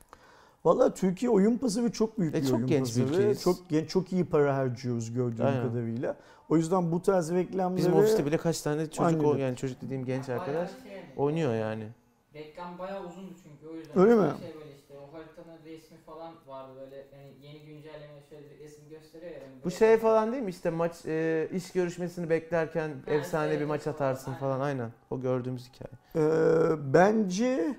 Valla 0.65 0.95
Türkiye 0.95 1.31
oyun 1.31 1.59
pazarı 1.59 1.93
çok 1.93 2.19
büyük 2.19 2.35
E, 2.35 2.43
bir 2.43 2.47
çok 2.47 2.57
oyun 2.57 2.67
genç 2.67 2.97
bir 2.97 3.03
pazarı. 3.03 3.09
ülkeyiz. 3.21 3.43
Çok 3.43 3.69
genç, 3.69 3.91
çok 3.91 4.13
iyi 4.13 4.25
para 4.25 4.57
harcıyoruz 4.57 5.13
gördüğüm 5.15 5.47
Aynen. 5.47 5.69
kadarıyla. 5.69 6.17
O 6.53 6.57
yüzden 6.57 6.93
bu 6.93 7.03
tarz 7.03 7.31
reklamları 7.33 7.77
Bizim 7.77 7.95
ofiste 7.95 8.27
bile 8.27 8.37
kaç 8.39 8.61
tane 8.61 8.91
çocuk 8.91 9.21
Aynen 9.23 9.25
o 9.25 9.35
yani 9.37 9.57
çocuk 9.57 9.83
dediğim 9.83 10.05
genç 10.05 10.29
arkadaş 10.29 10.71
şey 10.71 10.91
yani. 10.93 11.13
oynuyor 11.17 11.55
yani. 11.55 11.89
Reklam 12.35 12.79
bayağı 12.79 13.05
uzundu 13.07 13.33
çünkü 13.43 13.67
o 13.67 13.77
yüzden. 13.77 13.99
Öyle 14.03 14.15
mi? 14.15 14.21
Şey 14.23 14.59
böyle 14.61 14.75
işte 14.75 14.95
o 14.95 15.13
haritanın 15.13 15.65
resmi 15.65 15.99
falan 16.07 16.35
vardı 16.47 16.75
böyle 16.81 16.97
yani 17.13 17.35
yeni 17.43 17.65
güncelleme 17.65 18.23
şöyle 18.29 18.51
bir 18.51 18.59
resim 18.65 18.89
gösteriyor 18.89 19.33
ya. 19.33 19.39
yani 19.39 19.65
Bu 19.65 19.71
şey 19.71 19.97
falan 19.99 20.33
değil 20.33 20.43
mi 20.43 20.51
işte 20.51 20.71
maç 20.71 21.07
e, 21.07 21.49
iş 21.53 21.73
görüşmesini 21.73 22.31
beklerken 22.31 22.91
Ha, 23.05 23.13
efsane 23.13 23.53
işte 23.53 23.61
bir 23.61 23.65
maç 23.65 23.87
atarsın 23.87 24.31
aynen. 24.31 24.39
falan 24.41 24.61
aynen. 24.61 24.93
O 25.11 25.21
gördüğümüz 25.21 25.69
hikaye. 25.69 25.93
Ee, 26.17 26.95
bence 26.95 27.77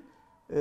e, 0.52 0.58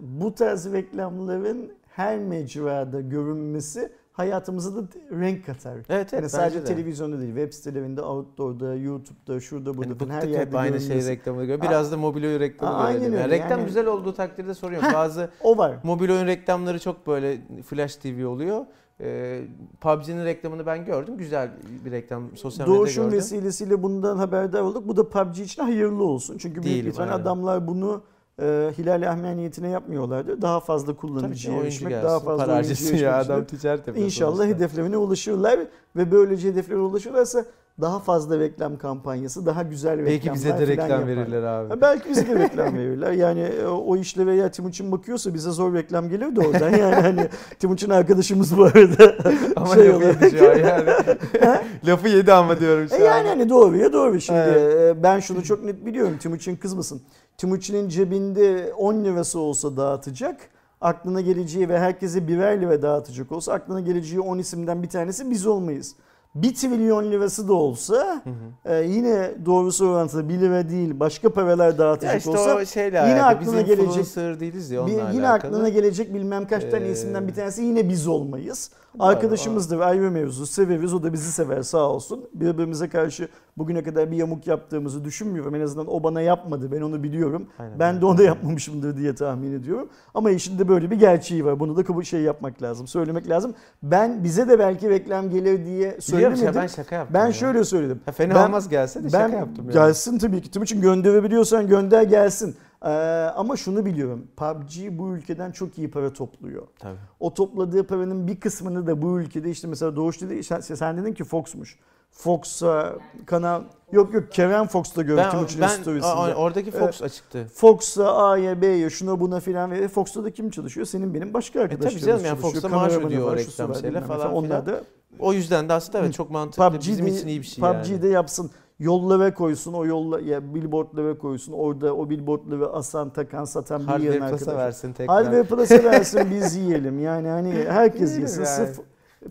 bu 0.00 0.34
tarz 0.34 0.72
reklamların 0.72 1.72
her 1.88 2.18
mecrada 2.18 3.00
görünmesi 3.00 3.92
hayatımıza 4.12 4.76
da 4.76 4.86
renk 5.10 5.46
katar. 5.46 5.74
Evet 5.74 5.86
evet 5.88 6.12
Yani 6.12 6.28
sadece 6.28 6.60
de. 6.60 6.64
televizyonda 6.64 7.18
değil, 7.18 7.34
web 7.34 7.52
sitelerinde, 7.52 8.02
outdoor'da, 8.02 8.74
YouTube'da, 8.74 9.40
şurada 9.40 9.76
burada 9.76 9.94
falan 9.94 10.10
her 10.10 10.22
yerde 10.22 10.46
hep 10.46 10.54
aynı 10.54 10.80
şey 10.80 11.06
reklamı 11.06 11.40
görüyor. 11.44 11.62
Biraz 11.62 11.92
da 11.92 11.96
mobil 11.96 12.24
oyun 12.24 12.40
reklamı 12.40 12.76
Aynen 12.76 13.00
görelim. 13.00 13.18
Yani 13.18 13.30
reklam 13.30 13.50
yani- 13.50 13.66
güzel 13.66 13.86
olduğu 13.86 14.14
takdirde 14.14 14.54
sorun 14.54 14.74
yok. 14.74 14.82
Heh. 14.82 14.94
Bazı 14.94 15.30
O 15.42 15.58
var. 15.58 15.76
mobil 15.82 16.10
oyun 16.10 16.26
reklamları 16.26 16.78
çok 16.80 17.06
böyle 17.06 17.40
Flash 17.66 17.96
TV 17.96 18.26
oluyor. 18.26 18.64
Ee, 19.00 19.40
PUBG'nin 19.80 20.24
reklamını 20.24 20.66
ben 20.66 20.84
gördüm. 20.84 21.16
Güzel 21.18 21.50
bir 21.84 21.90
reklam 21.90 22.36
sosyal 22.36 22.66
medyada 22.66 22.78
Doğuş'un 22.78 23.04
gördüm. 23.04 23.18
vesilesiyle 23.18 23.82
bundan 23.82 24.16
haberdar 24.16 24.60
olduk. 24.60 24.88
Bu 24.88 24.96
da 24.96 25.08
PUBG 25.08 25.38
için 25.38 25.62
hayırlı 25.62 26.04
olsun. 26.04 26.38
Çünkü 26.38 26.62
büyük 26.62 27.00
aynen. 27.00 27.12
adamlar 27.12 27.66
bunu 27.66 28.02
e, 28.40 28.70
Hilal 28.78 29.10
Ahmer 29.10 29.36
niyetine 29.36 29.68
yapmıyorlardı. 29.68 30.42
Daha 30.42 30.60
fazla 30.60 30.96
kullanıcıya 30.96 31.58
erişmek, 31.62 31.90
gelsin. 31.90 32.06
daha 32.08 32.20
fazla 32.20 32.44
para 32.46 32.54
oyuncuya 32.56 33.00
ya 33.02 33.18
adam 33.18 33.44
ticaret 33.44 33.86
yapıyor 33.86 34.06
İnşallah 34.06 34.36
sonuçta. 34.36 34.56
hedeflerine 34.56 34.96
ulaşırlar 34.96 35.60
ve 35.96 36.10
böylece 36.12 36.48
hedeflerine 36.48 36.82
ulaşırlarsa 36.82 37.44
daha 37.80 37.98
fazla 37.98 38.38
reklam 38.38 38.78
kampanyası, 38.78 39.46
daha 39.46 39.62
güzel 39.62 39.90
reklamlar 39.92 40.12
Belki 40.12 40.32
bize 40.34 40.58
de 40.58 40.66
reklam 40.66 40.90
yapar. 40.90 41.06
verirler 41.06 41.42
abi. 41.42 41.68
Ha, 41.68 41.80
belki 41.80 42.08
bize 42.10 42.26
de 42.28 42.38
reklam 42.38 42.74
verirler. 42.74 43.12
Yani 43.12 43.40
e, 43.40 43.66
o 43.66 43.96
işlere 43.96 44.34
ya 44.34 44.50
Timuçin 44.50 44.92
bakıyorsa 44.92 45.34
bize 45.34 45.50
zor 45.50 45.74
reklam 45.74 46.08
gelir 46.08 46.36
de 46.36 46.40
oradan. 46.40 46.70
Yani 46.70 46.94
hani 46.94 47.28
Timuçin 47.58 47.90
arkadaşımız 47.90 48.58
bu 48.58 48.64
arada. 48.64 49.14
Ama 49.56 49.74
şey 49.74 49.88
lafı 49.88 49.96
olarak- 49.96 50.22
yedi 50.22 50.38
şu 50.38 50.50
an 50.50 50.56
yani. 50.56 50.90
lafı 51.86 52.08
yedi 52.08 52.32
ama 52.32 52.60
diyorum 52.60 52.88
şu 52.88 52.94
E 52.94 52.98
an. 53.10 53.16
yani 53.16 53.28
hani 53.28 53.48
doğru 53.48 53.76
ya 53.76 53.92
doğru 53.92 54.20
şimdi. 54.20 54.38
Evet. 54.38 54.96
e, 54.96 55.02
Ben 55.02 55.20
şunu 55.20 55.42
çok 55.42 55.64
net 55.64 55.86
biliyorum. 55.86 56.18
Timuçin 56.20 56.56
kızmasın. 56.56 57.02
Timuçin'in 57.38 57.88
cebinde 57.88 58.72
10 58.78 59.04
lirası 59.04 59.38
olsa 59.38 59.76
dağıtacak. 59.76 60.36
Aklına 60.80 61.20
geleceği 61.20 61.68
ve 61.68 61.78
herkese 61.78 62.28
birer 62.28 62.60
lira 62.60 62.82
dağıtacak 62.82 63.32
olsa 63.32 63.52
aklına 63.52 63.80
geleceği 63.80 64.20
10 64.20 64.38
isimden 64.38 64.82
bir 64.82 64.88
tanesi 64.88 65.30
biz 65.30 65.46
olmayız. 65.46 65.94
1 66.34 66.54
trilyon 66.54 67.10
lirası 67.12 67.48
da 67.48 67.52
olsa 67.54 67.94
Hı 68.24 68.30
hı. 68.30 68.74
e, 68.74 68.84
yine 68.86 69.30
doğrusu 69.46 69.88
orantıda 69.88 70.28
1 70.28 70.40
lira 70.40 70.68
değil 70.68 71.00
başka 71.00 71.32
paralar 71.32 71.66
Ya 71.66 71.78
dağıtacak 71.78 72.18
işte 72.18 72.30
olsa 72.30 72.42
yine 72.88 72.98
alakalı. 73.22 73.26
aklına 73.26 73.58
Biz 73.60 73.66
gelecek- 73.66 74.40
değiliz 74.40 74.70
ya 74.70 74.86
bir- 74.86 74.92
yine 74.92 75.02
alakalı. 75.02 75.28
aklına 75.54 75.68
gelecek 75.68 76.14
bilmem 76.14 76.46
kaç 76.46 76.64
tane 76.70 76.88
Ee, 76.88 76.92
isimden 76.92 77.28
bir 77.28 77.34
tanesi 77.34 77.62
yine 77.62 77.88
biz 77.88 78.06
olmayız. 78.08 78.70
Arkadaşımızdır 78.98 79.80
ayrı 79.80 80.10
mevzu 80.10 80.46
severiz 80.46 80.94
o 80.94 81.02
da 81.02 81.12
bizi 81.12 81.32
sever 81.32 81.62
sağ 81.62 81.88
olsun. 81.90 82.24
Birbirimize 82.34 82.88
karşı 82.88 83.28
bugüne 83.58 83.82
kadar 83.82 84.10
bir 84.10 84.16
yamuk 84.16 84.46
yaptığımızı 84.46 85.04
düşünmüyorum. 85.04 85.54
En 85.54 85.60
azından 85.60 85.86
o 85.94 86.02
bana 86.02 86.20
yapmadı 86.20 86.72
ben 86.72 86.80
onu 86.80 87.02
biliyorum. 87.02 87.46
Aynen. 87.58 87.78
Ben 87.78 88.00
de 88.00 88.06
ona 88.06 88.22
yapmamışımdır 88.22 88.96
diye 88.96 89.14
tahmin 89.14 89.52
ediyorum. 89.52 89.88
Ama 90.14 90.30
işin 90.30 90.58
de 90.58 90.68
böyle 90.68 90.90
bir 90.90 90.96
gerçeği 90.96 91.44
var. 91.44 91.60
Bunu 91.60 91.76
da 91.76 92.02
şey 92.04 92.20
yapmak 92.20 92.62
lazım. 92.62 92.86
Söylemek 92.86 93.28
lazım. 93.28 93.54
Ben 93.82 94.24
bize 94.24 94.48
de 94.48 94.58
belki 94.58 94.90
reklam 94.90 95.30
gelir 95.30 95.64
diye 95.66 95.78
Biliyorum 95.78 96.00
söylemedim. 96.02 96.44
ya, 96.44 96.54
Ben, 96.54 96.62
ben 96.62 96.66
şaka 96.66 96.94
yaptım. 96.96 97.14
ya. 97.26 97.32
şöyle 97.32 97.64
söyledim. 97.64 98.00
Ya 98.06 98.12
fena 98.12 98.34
Ben- 98.34 98.46
olmaz 98.46 98.68
gelse 98.68 99.00
de 99.00 99.04
Ben 99.04 99.10
şaka 99.10 99.36
yaptım 99.36 99.64
yani. 99.64 99.72
gelsin 99.74 100.18
tabii 100.18 100.42
ki. 100.42 100.50
Tabii 100.50 100.64
için 100.64 100.80
gönderebiliyorsan 100.80 101.68
gönder 101.68 102.02
gelsin. 102.02 102.56
Ee, 102.84 102.88
ama 103.36 103.56
şunu 103.56 103.84
biliyorum. 103.84 104.26
PUBG 104.36 104.98
bu 104.98 105.16
ülkeden 105.16 105.50
çok 105.52 105.78
iyi 105.78 105.90
para 105.90 106.12
topluyor. 106.12 106.66
Tabii. 106.78 106.98
O 107.20 107.34
topladığı 107.34 107.86
paranın 107.86 108.26
bir 108.26 108.40
kısmını 108.40 108.86
da 108.86 109.02
bu 109.02 109.20
ülkede 109.20 109.50
işte 109.50 109.68
mesela 109.68 109.96
Doğuş 109.96 110.20
dedi 110.20 110.34
sen 110.76 110.96
dedin 110.96 111.12
ki 111.12 111.24
Fox'muş. 111.24 111.78
Fox'a 112.12 112.92
kanal 113.26 113.62
yok 113.92 114.14
yok 114.14 114.32
Kerem 114.32 114.66
Fox'ta 114.66 115.02
gördüm 115.02 115.16
Ben, 115.24 115.30
Timuçin'in 115.30 115.60
ben 115.62 115.68
storiesinde. 115.68 116.34
oradaki 116.34 116.70
Fox 116.70 117.02
açıktı. 117.02 117.46
Fox'a, 117.54 118.16
A'ya, 118.16 118.62
B'ye, 118.62 118.90
şuna 118.90 119.20
buna 119.20 119.40
filan 119.40 119.70
ve 119.70 119.88
Fox'ta 119.88 120.24
da 120.24 120.30
kim 120.30 120.50
çalışıyor? 120.50 120.86
Senin 120.86 121.14
benim 121.14 121.34
başka 121.34 121.60
arkadaşlarımız 121.60 122.02
E, 122.02 122.06
canım 122.06 122.24
yani. 122.24 122.38
Fox'ta 122.38 122.68
maaş 122.68 122.92
ödüyor 122.92 123.32
o 123.32 123.36
reklam 123.36 123.74
şeyle 123.74 124.00
ne 124.00 124.04
falan 124.04 124.32
Onlar 124.34 124.66
da 124.66 124.80
O 125.18 125.32
yüzden 125.32 125.68
de 125.68 125.72
aslında 125.72 125.98
evet 125.98 126.14
çok 126.14 126.30
mantıklı. 126.30 126.78
Bizim 126.78 127.06
için 127.06 127.28
iyi 127.28 127.40
bir 127.40 127.46
şey 127.46 127.64
yani. 127.64 127.82
PUBG'de 127.82 128.08
yapsın. 128.08 128.50
Yollara 128.78 129.34
koysun, 129.34 129.72
o 129.72 129.86
yolla 129.86 130.20
ya 130.20 130.54
billboardlara 130.54 131.18
koysun. 131.18 131.52
Orada 131.52 131.94
o 131.94 132.10
billboardları 132.10 132.72
asan, 132.72 133.10
takan, 133.10 133.44
satan 133.44 133.80
bir 133.82 133.86
Hardware 133.86 134.04
yerin 134.08 134.18
Plus'a 134.20 134.34
arkadaşı. 134.34 134.56
versin 134.58 134.92
tekrar. 134.92 135.14
Hardware 135.16 135.42
Plus'a 135.42 135.84
versin 135.84 136.20
biz 136.30 136.56
yiyelim. 136.62 137.00
Yani 137.00 137.28
hani 137.28 137.52
herkes 137.68 138.18
yesin. 138.18 138.44
yani. 138.44 138.56
Sırf 138.56 138.78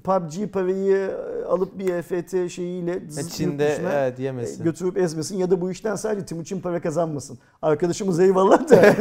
PUBG 0.04 0.52
parayı 0.54 1.12
alıp 1.48 1.80
bir 1.80 1.94
EFT 1.94 2.52
şeyiyle 2.52 3.00
Çin'de 3.36 3.78
evet 3.94 4.20
yemesin. 4.20 4.64
götürüp 4.64 4.98
ezmesin 4.98 5.38
ya 5.38 5.52
da 5.52 5.62
bu 5.62 5.72
işten 5.72 5.96
sadece 5.96 6.26
Timuçin 6.26 6.62
para 6.62 6.82
kazanmasın. 6.82 7.38
Arkadaşımız 7.62 8.20
eyvallah 8.20 8.70
da. 8.70 8.82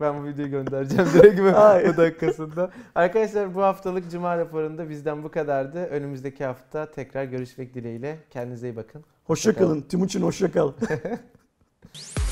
Ben 0.00 0.22
bu 0.22 0.26
videoyu 0.26 0.50
göndereceğim 0.50 1.06
direkt 1.14 1.40
bu- 1.40 1.96
dakikasında. 1.96 2.70
Arkadaşlar 2.94 3.54
bu 3.54 3.62
haftalık 3.62 4.10
Cuma 4.10 4.38
raporunda 4.38 4.90
bizden 4.90 5.22
bu 5.22 5.30
kadardı. 5.30 5.78
Önümüzdeki 5.86 6.44
hafta 6.44 6.90
tekrar 6.90 7.24
görüşmek 7.24 7.74
dileğiyle. 7.74 8.18
Kendinize 8.30 8.68
iyi 8.68 8.76
bakın. 8.76 9.04
Hoşça 9.24 9.54
kalın. 9.54 9.80
Timuçin 9.80 10.22
hoşça 10.22 10.52
kal. 10.52 10.72